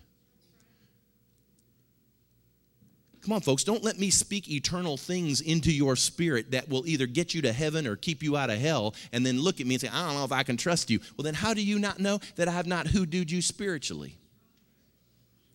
Come 3.22 3.34
on, 3.34 3.42
folks, 3.42 3.64
don't 3.64 3.84
let 3.84 3.98
me 3.98 4.08
speak 4.08 4.50
eternal 4.50 4.96
things 4.96 5.42
into 5.42 5.70
your 5.70 5.94
spirit 5.94 6.52
that 6.52 6.68
will 6.70 6.86
either 6.86 7.06
get 7.06 7.34
you 7.34 7.42
to 7.42 7.52
heaven 7.52 7.86
or 7.86 7.94
keep 7.94 8.22
you 8.22 8.36
out 8.36 8.48
of 8.48 8.58
hell, 8.58 8.94
and 9.12 9.26
then 9.26 9.40
look 9.40 9.60
at 9.60 9.66
me 9.66 9.74
and 9.74 9.80
say, 9.82 9.88
I 9.88 10.06
don't 10.06 10.14
know 10.14 10.24
if 10.24 10.32
I 10.32 10.42
can 10.42 10.56
trust 10.56 10.88
you. 10.88 11.00
Well, 11.16 11.24
then 11.24 11.34
how 11.34 11.52
do 11.52 11.62
you 11.62 11.78
not 11.78 11.98
know 11.98 12.18
that 12.36 12.48
I 12.48 12.52
have 12.52 12.66
not 12.66 12.86
hoodooed 12.86 13.30
you 13.30 13.42
spiritually? 13.42 14.16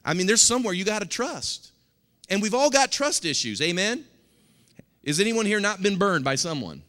I 0.03 0.13
mean, 0.13 0.27
there's 0.27 0.43
somewhere 0.43 0.73
you 0.75 0.85
got 0.85 1.01
to 1.01 1.07
trust. 1.07 1.71
And 2.29 2.41
we've 2.41 2.53
all 2.53 2.69
got 2.69 2.91
trust 2.91 3.25
issues, 3.25 3.61
amen? 3.61 4.05
Is 5.03 5.19
anyone 5.19 5.47
here 5.47 5.59
not 5.59 5.81
been 5.81 5.97
burned 5.97 6.23
by 6.23 6.35
someone? 6.35 6.83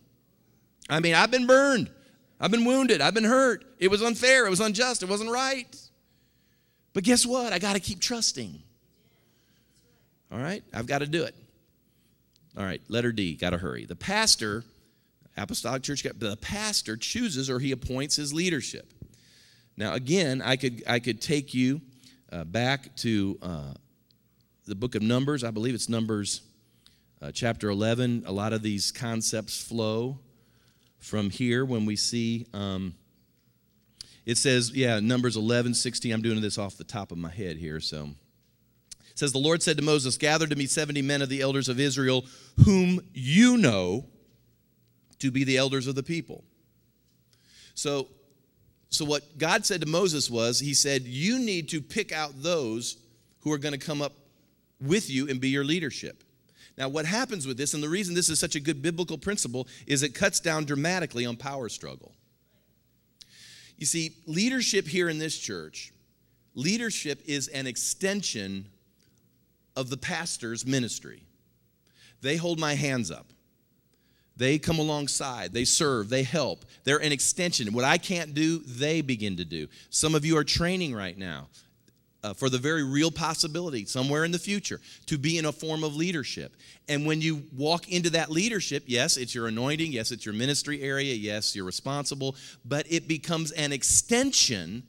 I 0.88 1.00
mean, 1.00 1.14
I've 1.14 1.30
been 1.30 1.46
burned. 1.46 1.90
I've 2.38 2.50
been 2.50 2.66
wounded. 2.66 3.00
I've 3.00 3.14
been 3.14 3.24
hurt. 3.24 3.64
It 3.78 3.90
was 3.90 4.02
unfair. 4.02 4.46
It 4.46 4.50
was 4.50 4.60
unjust. 4.60 5.02
It 5.02 5.08
wasn't 5.08 5.30
right. 5.30 5.66
But 6.92 7.04
guess 7.04 7.24
what? 7.24 7.52
I 7.52 7.58
got 7.58 7.74
to 7.74 7.80
keep 7.80 8.00
trusting. 8.00 8.62
All 10.30 10.38
right, 10.38 10.62
I've 10.72 10.86
got 10.86 10.98
to 10.98 11.06
do 11.06 11.24
it. 11.24 11.34
All 12.56 12.64
right, 12.64 12.80
letter 12.88 13.12
D, 13.12 13.34
got 13.34 13.50
to 13.50 13.58
hurry. 13.58 13.84
The 13.84 13.96
pastor, 13.96 14.64
apostolic 15.36 15.82
church, 15.82 16.02
the 16.02 16.36
pastor 16.40 16.96
chooses 16.96 17.50
or 17.50 17.58
he 17.58 17.72
appoints 17.72 18.16
his 18.16 18.32
leadership. 18.32 18.92
Now, 19.76 19.92
again, 19.94 20.40
I 20.42 20.56
could, 20.56 20.82
I 20.88 20.98
could 20.98 21.20
take 21.20 21.52
you 21.52 21.82
uh, 22.32 22.44
back 22.44 22.96
to 22.96 23.38
uh, 23.42 23.74
the 24.66 24.74
book 24.74 24.94
of 24.94 25.02
Numbers. 25.02 25.44
I 25.44 25.50
believe 25.50 25.74
it's 25.74 25.88
Numbers 25.88 26.40
uh, 27.20 27.30
chapter 27.32 27.68
11. 27.68 28.24
A 28.26 28.32
lot 28.32 28.52
of 28.52 28.62
these 28.62 28.90
concepts 28.90 29.62
flow 29.62 30.18
from 30.98 31.30
here 31.30 31.64
when 31.64 31.84
we 31.84 31.94
see. 31.94 32.46
Um, 32.54 32.94
it 34.24 34.38
says, 34.38 34.72
yeah, 34.74 34.98
Numbers 34.98 35.36
11, 35.36 35.74
16. 35.74 36.12
I'm 36.12 36.22
doing 36.22 36.40
this 36.40 36.58
off 36.58 36.76
the 36.76 36.84
top 36.84 37.12
of 37.12 37.18
my 37.18 37.30
head 37.30 37.58
here, 37.58 37.80
so. 37.80 38.10
It 39.16 39.20
says, 39.20 39.32
The 39.32 39.38
Lord 39.38 39.62
said 39.62 39.78
to 39.78 39.82
Moses, 39.82 40.18
Gather 40.18 40.46
to 40.46 40.54
me 40.54 40.66
70 40.66 41.00
men 41.02 41.22
of 41.22 41.30
the 41.30 41.40
elders 41.40 41.70
of 41.70 41.80
Israel, 41.80 42.26
whom 42.64 43.00
you 43.14 43.56
know 43.56 44.04
to 45.20 45.30
be 45.30 45.42
the 45.42 45.56
elders 45.56 45.86
of 45.86 45.94
the 45.94 46.02
people. 46.02 46.44
So 47.74 48.08
so, 48.90 49.04
what 49.04 49.36
God 49.36 49.66
said 49.66 49.80
to 49.82 49.86
Moses 49.86 50.30
was, 50.30 50.60
He 50.60 50.74
said, 50.74 51.02
You 51.02 51.38
need 51.38 51.68
to 51.70 51.80
pick 51.80 52.12
out 52.12 52.42
those 52.42 52.96
who 53.40 53.52
are 53.52 53.58
going 53.58 53.78
to 53.78 53.84
come 53.84 54.00
up 54.00 54.12
with 54.80 55.10
you 55.10 55.28
and 55.28 55.40
be 55.40 55.48
your 55.48 55.64
leadership. 55.64 56.24
Now, 56.78 56.88
what 56.88 57.06
happens 57.06 57.46
with 57.46 57.56
this, 57.56 57.74
and 57.74 57.82
the 57.82 57.88
reason 57.88 58.14
this 58.14 58.28
is 58.28 58.38
such 58.38 58.54
a 58.54 58.60
good 58.60 58.82
biblical 58.82 59.18
principle, 59.18 59.66
is 59.86 60.02
it 60.02 60.14
cuts 60.14 60.40
down 60.40 60.64
dramatically 60.64 61.24
on 61.26 61.36
power 61.36 61.68
struggle. 61.68 62.12
You 63.76 63.86
see, 63.86 64.12
leadership 64.26 64.86
here 64.86 65.08
in 65.08 65.18
this 65.18 65.38
church, 65.38 65.92
leadership 66.54 67.20
is 67.26 67.48
an 67.48 67.66
extension 67.66 68.66
of 69.76 69.90
the 69.90 69.96
pastor's 69.96 70.66
ministry. 70.66 71.22
They 72.22 72.36
hold 72.36 72.58
my 72.58 72.74
hands 72.74 73.10
up. 73.10 73.26
They 74.36 74.58
come 74.58 74.78
alongside, 74.78 75.54
they 75.54 75.64
serve, 75.64 76.10
they 76.10 76.22
help. 76.22 76.66
They're 76.84 77.02
an 77.02 77.12
extension. 77.12 77.72
What 77.72 77.84
I 77.84 77.96
can't 77.96 78.34
do, 78.34 78.58
they 78.58 79.00
begin 79.00 79.36
to 79.38 79.44
do. 79.46 79.66
Some 79.88 80.14
of 80.14 80.26
you 80.26 80.36
are 80.36 80.44
training 80.44 80.94
right 80.94 81.16
now 81.16 81.48
uh, 82.22 82.34
for 82.34 82.50
the 82.50 82.58
very 82.58 82.84
real 82.84 83.10
possibility 83.10 83.86
somewhere 83.86 84.24
in 84.24 84.32
the 84.32 84.38
future 84.38 84.80
to 85.06 85.16
be 85.16 85.38
in 85.38 85.46
a 85.46 85.52
form 85.52 85.84
of 85.84 85.96
leadership. 85.96 86.54
And 86.86 87.06
when 87.06 87.22
you 87.22 87.44
walk 87.56 87.88
into 87.88 88.10
that 88.10 88.30
leadership, 88.30 88.84
yes, 88.86 89.16
it's 89.16 89.34
your 89.34 89.46
anointing, 89.46 89.92
yes, 89.92 90.10
it's 90.10 90.26
your 90.26 90.34
ministry 90.34 90.82
area, 90.82 91.14
yes, 91.14 91.56
you're 91.56 91.64
responsible, 91.64 92.36
but 92.64 92.84
it 92.90 93.08
becomes 93.08 93.52
an 93.52 93.72
extension 93.72 94.82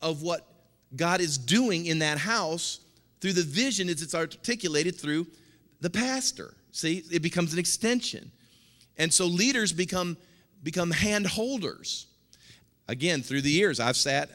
of 0.00 0.22
what 0.22 0.46
God 0.94 1.20
is 1.20 1.36
doing 1.36 1.86
in 1.86 1.98
that 1.98 2.16
house 2.16 2.80
through 3.20 3.32
the 3.32 3.42
vision 3.42 3.88
as 3.88 4.02
it's 4.02 4.14
articulated 4.14 4.96
through 4.96 5.26
the 5.80 5.90
pastor. 5.90 6.54
See, 6.72 7.04
it 7.10 7.22
becomes 7.22 7.52
an 7.52 7.58
extension. 7.58 8.30
And 8.98 9.12
so 9.12 9.26
leaders 9.26 9.72
become, 9.72 10.16
become 10.62 10.90
hand 10.90 11.26
holders. 11.26 12.06
Again, 12.88 13.22
through 13.22 13.42
the 13.42 13.50
years, 13.50 13.80
I've 13.80 13.96
sat 13.96 14.30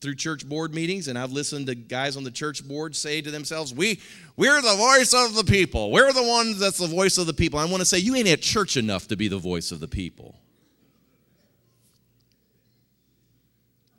through 0.00 0.14
church 0.14 0.48
board 0.48 0.74
meetings 0.74 1.08
and 1.08 1.18
I've 1.18 1.32
listened 1.32 1.66
to 1.66 1.74
guys 1.74 2.16
on 2.16 2.24
the 2.24 2.30
church 2.30 2.66
board 2.66 2.94
say 2.94 3.20
to 3.20 3.30
themselves, 3.30 3.74
we, 3.74 4.00
We're 4.36 4.62
the 4.62 4.76
voice 4.76 5.12
of 5.12 5.34
the 5.34 5.44
people. 5.44 5.90
We're 5.90 6.12
the 6.12 6.22
ones 6.22 6.58
that's 6.58 6.78
the 6.78 6.86
voice 6.86 7.18
of 7.18 7.26
the 7.26 7.34
people. 7.34 7.58
I 7.58 7.64
want 7.64 7.80
to 7.80 7.84
say, 7.84 7.98
You 7.98 8.14
ain't 8.14 8.28
at 8.28 8.40
church 8.40 8.76
enough 8.76 9.08
to 9.08 9.16
be 9.16 9.28
the 9.28 9.38
voice 9.38 9.72
of 9.72 9.80
the 9.80 9.88
people. 9.88 10.36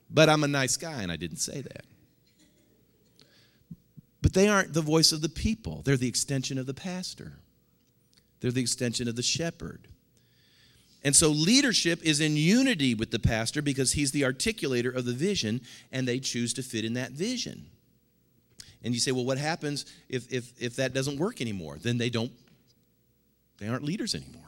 But 0.10 0.30
I'm 0.30 0.44
a 0.44 0.48
nice 0.48 0.78
guy 0.78 1.04
and 1.04 1.12
I 1.12 1.18
didn't 1.18 1.38
say 1.38 1.62
that. 1.62 1.86
But 4.22 4.34
they 4.34 4.48
aren't 4.48 4.74
the 4.74 4.82
voice 4.82 5.12
of 5.12 5.22
the 5.22 5.30
people, 5.30 5.82
they're 5.84 5.98
the 5.98 6.08
extension 6.08 6.58
of 6.58 6.66
the 6.66 6.74
pastor. 6.74 7.34
They're 8.42 8.52
the 8.52 8.62
extension 8.62 9.08
of 9.08 9.16
the 9.16 9.22
shepherd. 9.22 9.88
And 11.04 11.16
so 11.16 11.30
leadership 11.30 12.02
is 12.04 12.20
in 12.20 12.36
unity 12.36 12.94
with 12.94 13.12
the 13.12 13.20
pastor 13.20 13.62
because 13.62 13.94
he's 13.94 14.12
the 14.12 14.24
articulator 14.24 14.94
of 14.94 15.06
the 15.06 15.14
vision 15.14 15.62
and 15.92 16.08
they 16.08 16.20
choose 16.20 16.54
to 16.54 16.64
fit 16.64 16.84
in 16.84 16.94
that 16.94 17.12
vision. 17.12 17.68
And 18.84 18.94
you 18.94 19.00
say, 19.00 19.12
well, 19.12 19.26
what 19.26 19.38
happens 19.38 19.86
if, 20.10 20.32
if, 20.32 20.62
if 20.62 20.76
that 20.78 20.94
doesn't 20.94 21.18
work 21.18 21.42
anymore? 21.42 21.78
Then 21.82 21.98
they 21.98 22.10
don't, 22.10 22.32
they 23.58 23.68
aren't 23.68 23.84
leaders 23.84 24.16
anymore. 24.16 24.44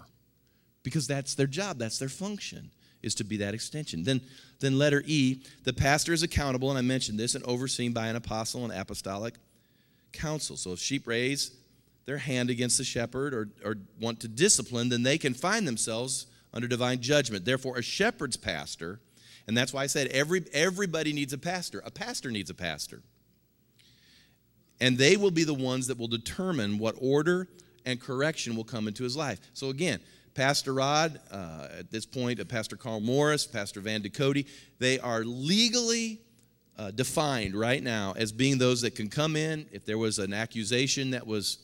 Because 0.83 1.05
that's 1.05 1.35
their 1.35 1.47
job, 1.47 1.77
that's 1.77 1.99
their 1.99 2.09
function, 2.09 2.71
is 3.03 3.13
to 3.15 3.23
be 3.23 3.37
that 3.37 3.53
extension. 3.53 4.03
Then, 4.03 4.21
then 4.59 4.77
letter 4.77 5.03
E, 5.05 5.43
the 5.63 5.73
pastor 5.73 6.11
is 6.11 6.23
accountable, 6.23 6.69
and 6.69 6.77
I 6.77 6.81
mentioned 6.81 7.19
this, 7.19 7.35
and 7.35 7.45
overseen 7.45 7.93
by 7.93 8.07
an 8.07 8.15
apostle 8.15 8.63
and 8.63 8.73
apostolic 8.73 9.35
council. 10.11 10.57
So 10.57 10.73
if 10.73 10.79
sheep 10.79 11.07
raise 11.07 11.51
their 12.05 12.17
hand 12.17 12.49
against 12.49 12.77
the 12.77 12.83
shepherd 12.83 13.33
or, 13.33 13.49
or 13.63 13.77
want 13.99 14.19
to 14.21 14.27
discipline, 14.27 14.89
then 14.89 15.03
they 15.03 15.17
can 15.17 15.33
find 15.33 15.67
themselves 15.67 16.27
under 16.53 16.67
divine 16.67 17.01
judgment. 17.01 17.45
Therefore, 17.45 17.77
a 17.77 17.81
shepherd's 17.81 18.37
pastor, 18.37 18.99
and 19.47 19.55
that's 19.55 19.73
why 19.73 19.83
I 19.83 19.87
said 19.87 20.07
every, 20.07 20.43
everybody 20.53 21.13
needs 21.13 21.33
a 21.33 21.37
pastor. 21.37 21.81
A 21.85 21.91
pastor 21.91 22.31
needs 22.31 22.49
a 22.49 22.53
pastor. 22.53 23.01
And 24.79 24.97
they 24.97 25.15
will 25.15 25.31
be 25.31 25.43
the 25.43 25.53
ones 25.53 25.87
that 25.87 25.97
will 25.97 26.07
determine 26.07 26.79
what 26.79 26.95
order 26.99 27.47
and 27.85 27.99
correction 27.99 28.55
will 28.55 28.63
come 28.63 28.87
into 28.87 29.03
his 29.03 29.15
life. 29.15 29.39
So, 29.53 29.69
again, 29.69 29.99
Pastor 30.33 30.73
Rod, 30.73 31.19
uh, 31.29 31.67
at 31.77 31.91
this 31.91 32.05
point, 32.05 32.39
uh, 32.39 32.45
Pastor 32.45 32.75
Carl 32.75 32.99
Morris, 32.99 33.45
Pastor 33.45 33.81
Van 33.81 34.01
Ducote, 34.01 34.47
they 34.79 34.97
are 34.99 35.23
legally 35.23 36.21
uh, 36.81 36.89
defined 36.89 37.53
right 37.53 37.83
now 37.83 38.11
as 38.17 38.31
being 38.31 38.57
those 38.57 38.81
that 38.81 38.95
can 38.95 39.07
come 39.07 39.35
in 39.35 39.67
if 39.71 39.85
there 39.85 39.99
was 39.99 40.17
an 40.17 40.33
accusation 40.33 41.11
that 41.11 41.27
was 41.27 41.59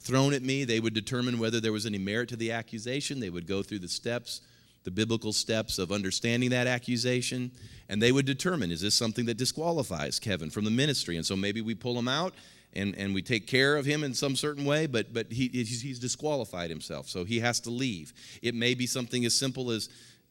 thrown 0.00 0.32
at 0.32 0.42
me. 0.42 0.64
They 0.64 0.80
would 0.80 0.94
determine 0.94 1.38
whether 1.38 1.60
there 1.60 1.72
was 1.72 1.84
any 1.84 1.98
merit 1.98 2.30
to 2.30 2.36
the 2.36 2.52
accusation. 2.52 3.20
They 3.20 3.28
would 3.28 3.46
go 3.46 3.62
through 3.62 3.80
the 3.80 3.88
steps, 3.88 4.40
the 4.84 4.90
biblical 4.90 5.34
steps 5.34 5.78
of 5.78 5.92
understanding 5.92 6.48
that 6.50 6.66
accusation, 6.66 7.50
and 7.90 8.00
they 8.00 8.10
would 8.10 8.24
determine 8.24 8.70
is 8.70 8.80
this 8.80 8.94
something 8.94 9.26
that 9.26 9.36
disqualifies 9.36 10.18
Kevin 10.18 10.48
from 10.48 10.64
the 10.64 10.70
ministry? 10.70 11.18
And 11.18 11.26
so 11.26 11.36
maybe 11.36 11.60
we 11.60 11.74
pull 11.74 11.98
him 11.98 12.08
out 12.08 12.32
and, 12.72 12.96
and 12.96 13.14
we 13.14 13.20
take 13.20 13.46
care 13.46 13.76
of 13.76 13.84
him 13.84 14.04
in 14.04 14.14
some 14.14 14.36
certain 14.36 14.64
way, 14.64 14.86
but, 14.86 15.12
but 15.12 15.30
he, 15.30 15.48
he's 15.48 15.98
disqualified 15.98 16.70
himself, 16.70 17.08
so 17.10 17.24
he 17.24 17.40
has 17.40 17.60
to 17.60 17.70
leave. 17.70 18.14
It 18.40 18.54
may 18.54 18.72
be 18.72 18.86
something 18.86 19.26
as 19.26 19.34
simple 19.34 19.70
as, 19.70 19.90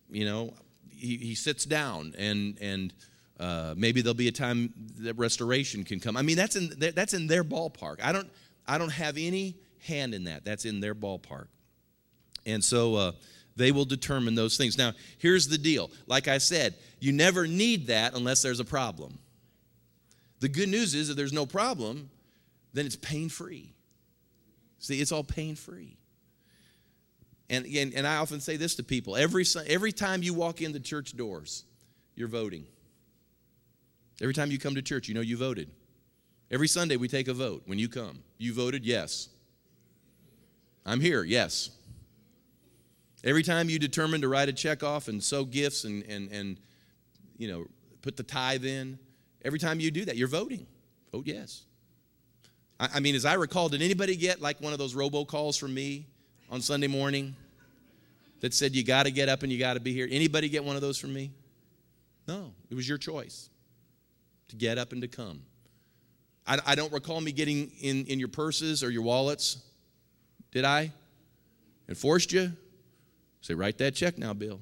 you 0.10 0.26
know, 0.26 0.56
he, 0.90 1.18
he 1.18 1.36
sits 1.36 1.64
down 1.64 2.16
and, 2.18 2.58
and 2.60 2.92
uh, 3.40 3.74
maybe 3.78 4.02
there'll 4.02 4.16
be 4.16 4.28
a 4.28 4.32
time 4.32 4.74
that 5.00 5.14
restoration 5.18 5.84
can 5.84 6.00
come. 6.00 6.18
I 6.18 6.22
mean, 6.22 6.38
that's 6.38 6.56
in, 6.56 6.74
that's 6.78 7.14
in 7.14 7.28
their 7.28 7.44
ballpark. 7.44 8.02
I 8.04 8.12
don't, 8.12 8.30
I 8.68 8.78
don't 8.78 8.92
have 8.92 9.18
any 9.18 9.56
hand 9.80 10.14
in 10.14 10.26
that. 10.26 10.44
That's 10.44 10.66
in 10.66 10.80
their 10.80 10.96
ballpark. 10.96 11.48
And 12.46 12.64
so 12.64 12.96
uh, 12.96 13.12
they 13.56 13.72
will 13.72 13.86
determine 13.86 14.36
those 14.36 14.58
things. 14.58 14.78
Now, 14.78 14.94
here's 15.20 15.48
the 15.48 15.58
deal. 15.58 15.92
Like 16.08 16.28
I 16.28 16.38
said, 16.38 16.76
you 17.00 17.12
never 17.12 17.46
need 17.48 17.88
that 17.88 18.16
unless 18.16 18.42
there's 18.42 18.60
a 18.60 18.66
problem. 18.66 19.20
The 20.40 20.50
good 20.50 20.70
news 20.70 20.96
is 20.96 21.10
if 21.10 21.16
there's 21.16 21.34
no 21.34 21.46
problem, 21.46 22.10
then 22.74 22.86
it's 22.86 22.96
pain 22.96 23.30
free. 23.30 23.74
See, 24.80 25.02
it's 25.02 25.12
all 25.12 25.24
pain 25.24 25.56
free. 25.56 25.98
And, 27.50 27.66
and, 27.66 27.94
and 27.94 28.06
I 28.06 28.18
often 28.18 28.40
say 28.40 28.58
this 28.58 28.76
to 28.76 28.84
people 28.84 29.16
every, 29.16 29.46
every 29.68 29.92
time 29.92 30.22
you 30.22 30.34
walk 30.34 30.62
in 30.62 30.74
the 30.74 30.80
church 30.80 31.16
doors, 31.16 31.64
you're 32.16 32.28
voting. 32.28 32.66
Every 34.22 34.34
time 34.34 34.52
you 34.52 34.58
come 34.58 34.76
to 34.76 34.82
church, 34.82 35.08
you 35.08 35.14
know 35.14 35.22
you 35.22 35.38
voted. 35.38 35.70
Every 36.50 36.68
Sunday 36.68 36.98
we 36.98 37.08
take 37.08 37.28
a 37.28 37.34
vote 37.34 37.64
when 37.66 37.78
you 37.78 37.90
come. 37.90 38.20
You 38.38 38.54
voted 38.54 38.86
yes. 38.86 39.30
I'm 40.86 41.02
here, 41.02 41.24
yes. 41.24 41.72
Every 43.24 43.44
time 43.44 43.70
you 43.70 43.78
determine 43.78 44.22
to 44.22 44.30
write 44.30 44.48
a 44.48 44.54
check 44.54 44.84
off 44.84 45.08
and 45.08 45.22
sow 45.22 45.44
gifts 45.44 45.84
and, 45.84 46.04
and, 46.04 46.32
and 46.32 46.58
you 47.38 47.48
know, 47.48 47.66
put 48.02 48.16
the 48.16 48.24
tithe 48.24 48.66
in, 48.66 48.98
every 49.44 49.60
time 49.60 49.80
you 49.80 49.92
do 49.92 50.06
that, 50.06 50.16
you're 50.16 50.28
voting. 50.28 50.66
Vote 51.12 51.28
yes. 51.28 51.64
I, 52.80 52.90
I 52.96 53.00
mean, 53.02 53.16
as 53.16 53.26
I 53.26 53.34
recall, 53.34 53.70
did 53.70 53.82
anybody 53.82 54.16
get 54.16 54.42
like 54.42 54.62
one 54.62 54.72
of 54.72 54.80
those 54.80 54.96
robocalls 54.96 55.60
from 55.60 55.74
me 55.74 56.08
on 56.50 56.62
Sunday 56.62 56.88
morning 56.88 57.36
that 58.40 58.54
said 58.54 58.74
you 58.74 58.84
got 58.84 59.04
to 59.04 59.12
get 59.12 59.28
up 59.28 59.44
and 59.44 59.52
you 59.52 59.60
got 59.60 59.74
to 59.74 59.80
be 59.82 59.94
here? 59.94 60.08
Anybody 60.10 60.48
get 60.48 60.64
one 60.64 60.76
of 60.76 60.82
those 60.82 60.98
from 60.98 61.14
me? 61.14 61.32
No, 62.28 62.54
it 62.70 62.76
was 62.76 62.88
your 62.88 62.98
choice 62.98 63.50
to 64.50 64.56
get 64.56 64.78
up 64.78 64.92
and 64.92 65.02
to 65.02 65.08
come. 65.08 65.42
I, 66.46 66.60
I 66.66 66.76
don't 66.76 66.92
recall 66.94 67.20
me 67.22 67.32
getting 67.32 67.72
in, 67.82 68.06
in 68.06 68.20
your 68.20 68.30
purses 68.30 68.84
or 68.84 68.90
your 68.90 69.04
wallets. 69.04 69.58
Did 70.52 70.66
I? 70.66 70.92
And 71.88 71.98
forced 71.98 72.32
you? 72.32 72.52
Say, 73.42 73.54
write 73.54 73.78
that 73.78 73.96
check 73.96 74.18
now, 74.18 74.34
Bill. 74.34 74.60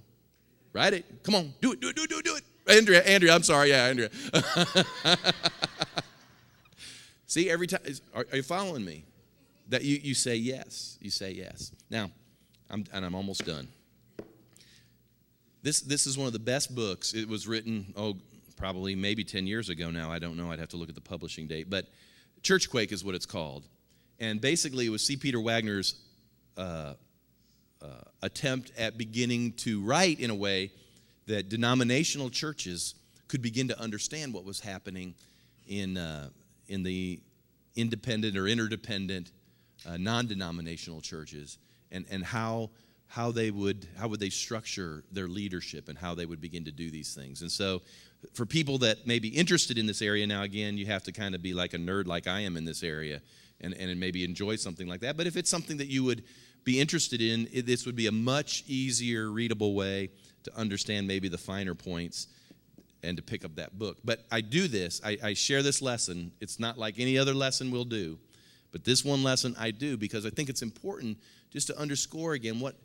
Write 0.74 0.94
it. 0.94 1.06
Come 1.24 1.36
on, 1.36 1.54
do 1.62 1.72
it, 1.72 1.80
do 1.80 1.90
it, 1.90 1.96
do 1.96 2.04
it, 2.04 2.10
do 2.10 2.20
it, 2.20 2.26
do 2.26 2.36
it. 2.36 2.44
Andrea, 2.68 3.04
Andrea, 3.04 3.34
I'm 3.34 3.44
sorry, 3.44 3.70
yeah, 3.70 3.86
Andrea. 3.86 4.10
See, 7.28 7.50
every 7.50 7.68
time, 7.68 7.82
are, 8.14 8.26
are, 8.32 8.38
you 8.38 8.44
following 8.44 8.84
me? 8.84 9.06
That 9.70 9.84
you, 9.84 9.98
you 10.02 10.14
say 10.14 10.36
yes. 10.36 10.98
You 11.02 11.10
say 11.10 11.32
yes. 11.32 11.72
Now, 11.90 12.12
I'm, 12.70 12.86
and 12.94 13.06
I'm 13.06 13.16
almost 13.16 13.46
done. 13.46 13.68
This, 15.64 15.82
this 15.82 16.06
is 16.06 16.18
one 16.18 16.28
of 16.28 16.34
the 16.34 16.40
best 16.40 16.76
books. 16.76 17.14
It 17.14 17.28
was 17.28 17.48
written, 17.48 17.94
oh, 17.96 18.18
probably 18.56 18.96
maybe 18.96 19.24
10 19.24 19.48
years 19.48 19.70
ago 19.70 19.92
now. 19.92 20.12
I 20.12 20.20
don't 20.20 20.38
know. 20.38 20.52
I'd 20.52 20.60
have 20.60 20.70
to 20.70 20.78
look 20.78 20.90
at 20.90 20.96
the 20.96 21.02
publishing 21.02 21.48
date. 21.48 21.70
But 21.70 21.86
Churchquake 22.42 22.92
is 22.92 23.04
what 23.04 23.16
it's 23.16 23.26
called. 23.26 23.68
And 24.20 24.40
basically, 24.40 24.86
it 24.86 24.90
was 24.90 25.06
C. 25.06 25.18
Peter 25.18 25.40
Wagner's 25.40 25.96
uh, 26.58 26.94
uh, 27.82 27.88
attempt 28.22 28.72
at 28.78 28.98
beginning 28.98 29.54
to 29.54 29.82
write 29.82 30.20
in 30.20 30.30
a 30.30 30.36
way 30.36 30.72
that 31.28 31.50
denominational 31.50 32.30
churches 32.30 32.96
could 33.28 33.42
begin 33.42 33.68
to 33.68 33.80
understand 33.80 34.34
what 34.34 34.46
was 34.46 34.60
happening 34.60 35.16
in, 35.68 35.98
uh, 35.98 36.30
in 36.68 36.84
the 36.84 37.20
independent 37.76 38.38
or 38.38 38.48
interdependent 38.48 39.32
uh, 39.88 39.98
non-denominational 39.98 41.02
churches 41.02 41.58
and, 41.92 42.06
and 42.10 42.24
how, 42.24 42.70
how, 43.16 43.32
they 43.32 43.50
would, 43.50 43.88
how 43.98 44.10
would 44.10 44.20
they 44.20 44.30
structure 44.30 45.06
their 45.10 45.30
leadership 45.30 45.88
and 45.88 45.98
how 45.98 46.14
they 46.14 46.26
would 46.26 46.42
begin 46.42 46.66
to 46.66 46.72
do 46.72 46.92
these 46.92 47.16
things. 47.16 47.44
And 47.44 47.50
so 47.50 47.82
for 48.34 48.46
people 48.46 48.78
that 48.80 49.08
may 49.08 49.20
be 49.20 49.30
interested 49.30 49.78
in 49.78 49.86
this 49.86 50.02
area, 50.02 50.28
now 50.28 50.44
again, 50.44 50.78
you 50.78 50.86
have 50.88 51.04
to 51.04 51.14
kind 51.14 51.34
of 51.34 51.42
be 51.42 51.54
like 51.54 51.74
a 51.74 51.78
nerd 51.78 52.08
like 52.08 52.28
I 52.28 52.42
am 52.42 52.58
in 52.58 52.66
this 52.66 52.84
area 52.84 53.22
and, 53.62 53.74
and 53.74 53.98
maybe 54.02 54.26
enjoy 54.26 54.58
something 54.58 54.86
like 54.86 55.00
that. 55.00 55.16
But 55.16 55.28
if 55.28 55.38
it's 55.38 55.50
something 55.50 55.78
that 55.78 55.88
you 55.88 56.04
would 56.04 56.26
be 56.66 56.78
interested 56.78 57.22
in, 57.22 57.48
it, 57.54 57.66
this 57.66 57.86
would 57.86 57.96
be 57.96 58.08
a 58.08 58.12
much 58.12 58.66
easier, 58.68 59.32
readable 59.32 59.76
way 59.76 60.10
to 60.44 60.54
understand 60.58 61.08
maybe 61.08 61.30
the 61.30 61.38
finer 61.38 61.74
points 61.74 62.28
and 63.02 63.16
to 63.16 63.24
pick 63.24 63.46
up 63.46 63.56
that 63.56 63.80
book. 63.80 63.96
But 64.04 64.26
I 64.30 64.42
do 64.42 64.68
this, 64.68 65.00
I, 65.06 65.18
I 65.24 65.34
share 65.36 65.64
this 65.64 65.82
lesson. 65.82 66.34
It's 66.42 66.60
not 66.60 66.78
like 66.78 66.96
any 67.00 67.18
other 67.18 67.34
lesson 67.34 67.72
we'll 67.72 67.86
do, 67.86 68.20
but 68.74 68.84
this 68.84 69.06
one 69.06 69.24
lesson 69.24 69.56
I 69.58 69.72
do 69.72 69.96
because 69.96 70.26
I 70.26 70.32
think 70.32 70.50
it's 70.50 70.62
important 70.62 71.18
just 71.50 71.68
to 71.68 71.80
underscore 71.80 72.34
again 72.34 72.60
what, 72.60 72.76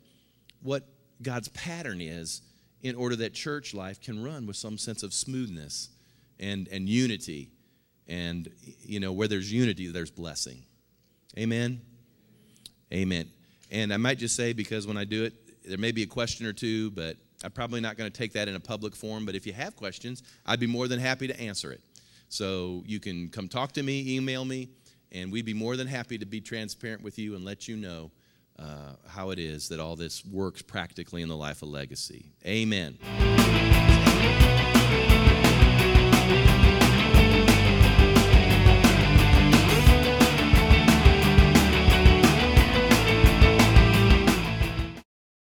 what 0.61 0.87
God's 1.21 1.47
pattern 1.49 2.01
is 2.01 2.41
in 2.81 2.95
order 2.95 3.15
that 3.17 3.33
church 3.33 3.73
life 3.73 4.01
can 4.01 4.23
run 4.23 4.47
with 4.47 4.55
some 4.55 4.77
sense 4.77 5.03
of 5.03 5.13
smoothness 5.13 5.89
and, 6.39 6.67
and 6.69 6.89
unity. 6.89 7.51
And, 8.07 8.49
you 8.81 8.99
know, 8.99 9.11
where 9.11 9.27
there's 9.27 9.51
unity, 9.51 9.87
there's 9.87 10.11
blessing. 10.11 10.63
Amen? 11.37 11.81
Amen. 12.91 13.29
And 13.69 13.93
I 13.93 13.97
might 13.97 14.17
just 14.17 14.35
say, 14.35 14.51
because 14.53 14.85
when 14.85 14.97
I 14.97 15.05
do 15.05 15.23
it, 15.23 15.33
there 15.65 15.77
may 15.77 15.91
be 15.91 16.03
a 16.03 16.07
question 16.07 16.45
or 16.45 16.53
two, 16.53 16.91
but 16.91 17.15
I'm 17.43 17.51
probably 17.51 17.79
not 17.79 17.97
going 17.97 18.11
to 18.11 18.17
take 18.17 18.33
that 18.33 18.47
in 18.47 18.55
a 18.55 18.59
public 18.59 18.95
forum. 18.95 19.25
But 19.25 19.35
if 19.35 19.45
you 19.45 19.53
have 19.53 19.75
questions, 19.75 20.23
I'd 20.45 20.59
be 20.59 20.67
more 20.67 20.87
than 20.87 20.99
happy 20.99 21.27
to 21.27 21.39
answer 21.39 21.71
it. 21.71 21.81
So 22.29 22.83
you 22.85 22.99
can 22.99 23.29
come 23.29 23.47
talk 23.47 23.71
to 23.73 23.83
me, 23.83 24.15
email 24.15 24.43
me, 24.43 24.69
and 25.11 25.31
we'd 25.31 25.45
be 25.45 25.53
more 25.53 25.75
than 25.75 25.87
happy 25.87 26.17
to 26.17 26.25
be 26.25 26.41
transparent 26.41 27.03
with 27.03 27.19
you 27.19 27.35
and 27.35 27.45
let 27.45 27.67
you 27.67 27.77
know 27.77 28.11
uh, 28.61 28.95
how 29.07 29.31
it 29.31 29.39
is 29.39 29.69
that 29.69 29.79
all 29.79 29.95
this 29.95 30.25
works 30.25 30.61
practically 30.61 31.21
in 31.21 31.29
the 31.29 31.37
life 31.37 31.61
of 31.61 31.69
legacy. 31.69 32.31
Amen. 32.45 32.97